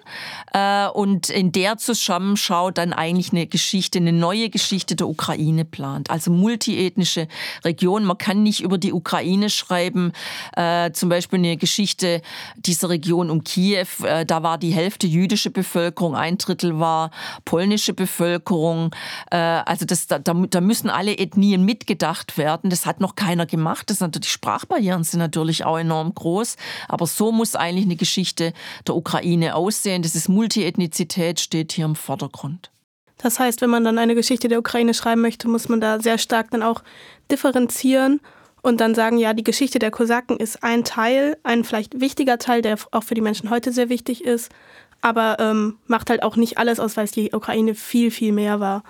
äh, 0.53 0.89
und 0.89 1.31
in 1.31 1.53
der 1.53 1.77
Zusammenschau 1.77 2.71
dann 2.71 2.93
eigentlich 2.93 3.33
eine 3.33 3.47
Geschichte, 3.47 3.99
eine 3.99 4.13
neue 4.13 4.51
Geschichte 4.51 4.97
der 4.97 5.09
Ukraine 5.09 5.65
plant. 5.65 6.11
Also 6.11 6.31
multiethnische 6.31 7.29
Regionen. 7.65 8.07
Man 8.07 8.19
kann 8.19 8.43
nicht 8.43 8.63
über 8.63 8.79
die 8.79 8.93
Ukraine 8.93 9.51
schreiben, 9.51 10.13
äh, 10.57 10.91
zum 10.93 11.09
Beispiel 11.09 11.39
eine 11.39 11.57
Geschichte 11.57 12.23
dieser 12.57 12.89
Region 12.89 13.31
um 13.31 13.45
Kiew. 13.45 13.87
Äh, 14.05 14.25
da 14.25 14.43
war 14.43 14.59
die 14.59 14.73
Hälfte 14.73 15.07
jüdische 15.07 15.51
Bevölkerung, 15.51 16.15
ein 16.15 16.39
Drittel 16.39 16.79
war 16.79 17.11
polnische 17.45 17.93
Bevölkerung. 17.93 18.95
Äh, 19.31 19.37
also 19.37 19.85
das, 19.85 20.07
da, 20.07 20.19
da 20.19 20.61
müssen 20.61 20.91
alle 20.91 21.19
Ethnien 21.19 21.65
mit 21.65 21.74
mitgedacht 21.75 22.39
werden. 22.39 22.71
Das 22.71 22.87
hat 22.87 23.01
noch 23.01 23.17
keiner 23.17 23.47
gemacht. 23.47 23.91
Das 23.91 23.99
sind, 23.99 24.23
die 24.25 24.29
Sprachbarrieren 24.29 25.03
sind 25.03 25.19
natürlich 25.19 25.65
auch 25.65 25.79
enorm 25.79 26.15
groß. 26.15 26.57
Aber 26.89 27.07
so 27.07 27.33
muss 27.33 27.57
eigentlich 27.57 27.85
eine 27.85 27.97
Geschichte 27.97 28.53
der 28.87 28.95
Ukraine 28.95 29.57
aussehen. 29.57 30.03
Das 30.03 30.15
ist 30.15 30.29
Multiethnizität, 30.29 31.41
steht 31.41 31.73
hier 31.73 31.85
im 31.85 31.97
Vordergrund. 31.97 32.71
Das 33.19 33.41
heißt, 33.41 33.61
wenn 33.61 33.71
man 33.71 33.85
dann 33.85 33.99
eine 33.99 34.15
Geschichte 34.15 34.47
der 34.49 34.61
Ukraine 34.61 34.95
schreiben 34.95 35.21
möchte, 35.21 35.49
muss 35.49 35.69
man 35.69 35.81
da 35.81 36.01
sehr 36.01 36.19
stark 36.19 36.51
dann 36.53 36.63
auch 36.63 36.83
differenzieren 37.31 38.21
und 38.63 38.81
dann 38.81 38.95
sagen, 38.95 39.19
ja, 39.19 39.33
die 39.33 39.45
Geschichte 39.45 39.79
der 39.79 39.91
Kosaken 39.91 40.37
ist 40.37 40.63
ein 40.63 40.85
Teil, 40.85 41.37
ein 41.43 41.65
vielleicht 41.65 42.01
wichtiger 42.01 42.39
Teil, 42.39 42.63
der 42.63 42.77
auch 42.93 43.03
für 43.03 43.15
die 43.15 43.21
Menschen 43.21 43.51
heute 43.51 43.73
sehr 43.73 43.89
wichtig 43.89 44.25
ist, 44.25 44.53
aber 45.01 45.39
ähm, 45.41 45.79
macht 45.87 46.11
halt 46.11 46.23
auch 46.23 46.37
nicht 46.37 46.59
alles 46.59 46.81
aus, 46.81 46.97
weil 46.97 47.05
es 47.05 47.13
die 47.13 47.33
Ukraine 47.33 47.75
viel, 47.75 48.11
viel 48.11 48.33
mehr 48.33 48.61
war. 48.61 48.85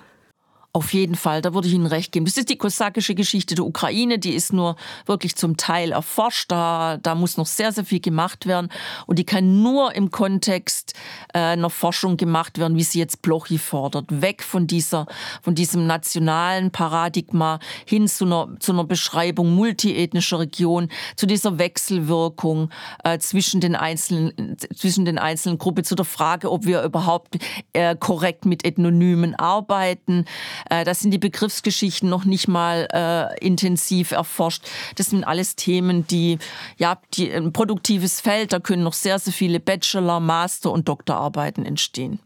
Auf 0.77 0.93
jeden 0.93 1.15
Fall, 1.15 1.41
da 1.41 1.55
würde 1.55 1.69
ich 1.69 1.75
Ihnen 1.75 1.87
recht 1.87 2.11
geben. 2.11 2.27
Das 2.27 2.37
ist 2.37 2.51
die 2.51 2.59
kosakische 2.59 3.15
Geschichte 3.15 3.55
der 3.55 3.65
Ukraine, 3.65 4.19
die 4.19 4.35
ist 4.35 4.53
nur 4.53 4.75
wirklich 5.07 5.37
zum 5.37 5.57
Teil 5.57 5.93
erforscht. 5.93 6.51
Da, 6.51 6.99
da 7.01 7.15
muss 7.15 7.37
noch 7.37 7.47
sehr, 7.47 7.71
sehr 7.71 7.85
viel 7.85 8.01
gemacht 8.01 8.47
werden. 8.47 8.69
Und 9.07 9.21
die 9.21 9.25
kann 9.25 9.63
nur 9.63 9.95
im 9.95 10.11
Kontext 10.11 10.95
äh, 11.33 11.39
einer 11.39 11.71
Forschung 11.71 12.17
gemacht 12.17 12.59
werden, 12.59 12.77
wie 12.77 12.83
sie 12.83 12.99
jetzt 12.99 13.23
Blochi 13.23 13.59
fordert. 13.59 14.21
Weg 14.21 14.43
von, 14.43 14.67
dieser, 14.67 15.07
von 15.43 15.55
diesem 15.55 15.87
nationalen 15.87 16.73
Paradigma 16.73 17.61
hin 17.87 18.09
zu 18.09 18.25
einer, 18.25 18.49
zu 18.59 18.73
einer 18.73 18.83
Beschreibung 18.83 19.55
multiethnischer 19.55 20.41
Region, 20.41 20.89
zu 21.15 21.27
dieser 21.27 21.57
Wechselwirkung 21.59 22.71
äh, 23.05 23.21
zwischen, 23.21 23.61
den 23.61 23.77
einzelnen, 23.77 24.57
zwischen 24.75 25.05
den 25.05 25.19
einzelnen 25.19 25.59
Gruppen, 25.59 25.85
zu 25.85 25.95
der 25.95 26.05
Frage, 26.05 26.51
ob 26.51 26.67
wir 26.67 26.83
überhaupt 26.83 27.37
äh, 27.75 27.95
korrekt 27.95 28.45
mit 28.45 28.65
Ethnonymen 28.65 29.37
arbeiten 29.37 30.25
äh, 30.71 30.85
da 30.85 30.95
sind 30.95 31.11
die 31.11 31.19
Begriffsgeschichten 31.19 32.09
noch 32.09 32.25
nicht 32.25 32.49
mal 32.49 32.89
äh, 32.93 33.45
intensiv 33.45 34.13
erforscht. 34.13 34.63
Das 34.97 35.07
sind 35.07 35.25
alles 35.25 35.57
Themen, 35.57 36.07
die, 36.07 36.39
ja, 36.77 37.01
die 37.15 37.33
ein 37.33 37.53
produktives 37.53 38.21
Feld, 38.21 38.53
da 38.53 38.61
können 38.61 38.83
noch 38.83 38.95
sehr, 38.95 39.19
sehr 39.19 39.33
viele 39.33 39.61
Bachelor-, 39.61 40.21
Master- 40.21 40.73
und 40.73 40.89
Doktorarbeiten 40.89 41.67
entstehen. 41.67 42.19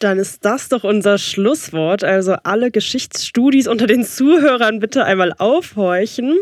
Dann 0.00 0.18
ist 0.18 0.44
das 0.44 0.68
doch 0.68 0.84
unser 0.84 1.18
Schlusswort. 1.18 2.04
Also 2.04 2.34
alle 2.42 2.70
Geschichtsstudis 2.70 3.68
unter 3.68 3.86
den 3.86 4.04
Zuhörern 4.04 4.80
bitte 4.80 5.04
einmal 5.04 5.32
aufhorchen. 5.38 6.36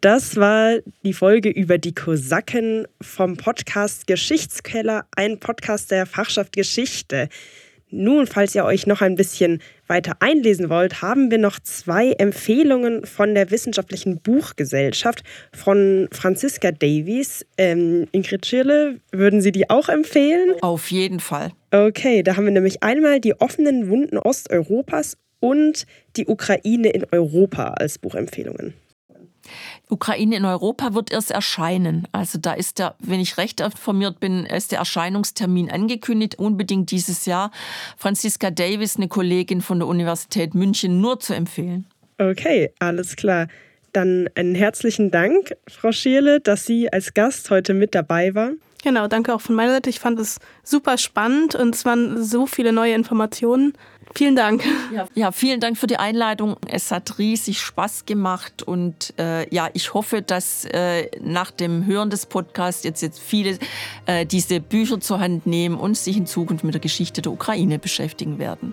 Das 0.00 0.36
war 0.36 0.78
die 1.02 1.14
Folge 1.14 1.48
über 1.48 1.78
die 1.78 1.94
Kosaken 1.94 2.86
vom 3.00 3.36
Podcast 3.36 4.06
Geschichtskeller, 4.06 5.06
ein 5.16 5.40
Podcast 5.40 5.90
der 5.90 6.04
Fachschaft 6.04 6.52
Geschichte. 6.52 7.28
Nun, 7.96 8.26
falls 8.26 8.56
ihr 8.56 8.64
euch 8.64 8.88
noch 8.88 9.02
ein 9.02 9.14
bisschen 9.14 9.62
weiter 9.86 10.16
einlesen 10.18 10.68
wollt, 10.68 11.00
haben 11.00 11.30
wir 11.30 11.38
noch 11.38 11.60
zwei 11.60 12.10
Empfehlungen 12.10 13.06
von 13.06 13.36
der 13.36 13.52
Wissenschaftlichen 13.52 14.18
Buchgesellschaft 14.20 15.22
von 15.52 16.08
Franziska 16.10 16.72
Davies. 16.72 17.46
Ähm, 17.56 18.08
Ingrid 18.10 18.46
Schirle, 18.46 18.96
würden 19.12 19.40
Sie 19.40 19.52
die 19.52 19.70
auch 19.70 19.88
empfehlen? 19.88 20.56
Auf 20.60 20.90
jeden 20.90 21.20
Fall. 21.20 21.52
Okay, 21.70 22.24
da 22.24 22.36
haben 22.36 22.46
wir 22.46 22.52
nämlich 22.52 22.82
einmal 22.82 23.20
die 23.20 23.40
offenen 23.40 23.88
Wunden 23.88 24.18
Osteuropas 24.18 25.16
und 25.38 25.86
die 26.16 26.26
Ukraine 26.26 26.88
in 26.88 27.06
Europa 27.12 27.74
als 27.74 27.98
Buchempfehlungen. 27.98 28.74
Ukraine 29.90 30.36
in 30.36 30.44
Europa 30.44 30.94
wird 30.94 31.12
erst 31.12 31.30
erscheinen. 31.30 32.08
Also 32.12 32.38
da 32.38 32.54
ist 32.54 32.78
der, 32.78 32.94
wenn 32.98 33.20
ich 33.20 33.36
recht 33.36 33.60
informiert 33.60 34.18
bin, 34.20 34.46
ist 34.46 34.72
der 34.72 34.78
Erscheinungstermin 34.78 35.70
angekündigt, 35.70 36.38
unbedingt 36.38 36.90
dieses 36.90 37.26
Jahr. 37.26 37.50
Franziska 37.96 38.50
Davis, 38.50 38.96
eine 38.96 39.08
Kollegin 39.08 39.60
von 39.60 39.78
der 39.78 39.88
Universität 39.88 40.54
München, 40.54 41.00
nur 41.00 41.20
zu 41.20 41.34
empfehlen. 41.34 41.86
Okay, 42.18 42.72
alles 42.78 43.16
klar. 43.16 43.48
Dann 43.92 44.28
einen 44.34 44.54
herzlichen 44.54 45.10
Dank, 45.10 45.54
Frau 45.68 45.92
Schierle, 45.92 46.40
dass 46.40 46.66
Sie 46.66 46.92
als 46.92 47.14
Gast 47.14 47.50
heute 47.50 47.74
mit 47.74 47.94
dabei 47.94 48.34
waren. 48.34 48.58
Genau, 48.84 49.08
danke 49.08 49.34
auch 49.34 49.40
von 49.40 49.54
meiner 49.54 49.72
Seite. 49.72 49.88
Ich 49.88 49.98
fand 49.98 50.18
es 50.18 50.38
super 50.62 50.98
spannend 50.98 51.54
und 51.54 51.74
es 51.74 51.86
waren 51.86 52.22
so 52.22 52.46
viele 52.46 52.70
neue 52.70 52.92
Informationen. 52.92 53.72
Vielen 54.16 54.36
Dank. 54.36 54.62
Ja, 54.94 55.08
ja, 55.14 55.32
vielen 55.32 55.58
Dank 55.58 55.76
für 55.76 55.88
die 55.88 55.96
Einleitung. 55.96 56.56
Es 56.68 56.92
hat 56.92 57.18
riesig 57.18 57.60
Spaß 57.60 58.06
gemacht 58.06 58.62
und 58.62 59.12
äh, 59.18 59.52
ja, 59.52 59.68
ich 59.72 59.92
hoffe, 59.92 60.22
dass 60.22 60.64
äh, 60.66 61.08
nach 61.20 61.50
dem 61.50 61.84
Hören 61.84 62.10
des 62.10 62.26
Podcasts 62.26 62.84
jetzt, 62.84 63.02
jetzt 63.02 63.20
viele 63.20 63.58
äh, 64.06 64.24
diese 64.24 64.60
Bücher 64.60 65.00
zur 65.00 65.18
Hand 65.18 65.46
nehmen 65.46 65.76
und 65.76 65.96
sich 65.96 66.16
in 66.16 66.26
Zukunft 66.26 66.62
mit 66.62 66.74
der 66.74 66.80
Geschichte 66.80 67.22
der 67.22 67.32
Ukraine 67.32 67.80
beschäftigen 67.80 68.38
werden. 68.38 68.72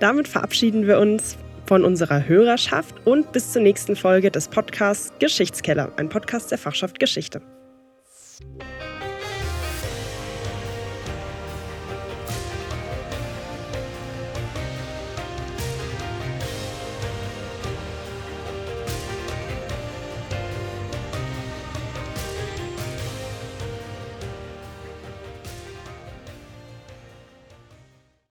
Damit 0.00 0.28
verabschieden 0.28 0.86
wir 0.86 0.98
uns 0.98 1.38
von 1.66 1.84
unserer 1.84 2.26
Hörerschaft 2.26 2.94
und 3.06 3.32
bis 3.32 3.52
zur 3.52 3.62
nächsten 3.62 3.96
Folge 3.96 4.30
des 4.30 4.48
Podcasts 4.48 5.12
Geschichtskeller, 5.18 5.92
ein 5.96 6.10
Podcast 6.10 6.50
der 6.50 6.58
Fachschaft 6.58 6.98
Geschichte. 6.98 7.40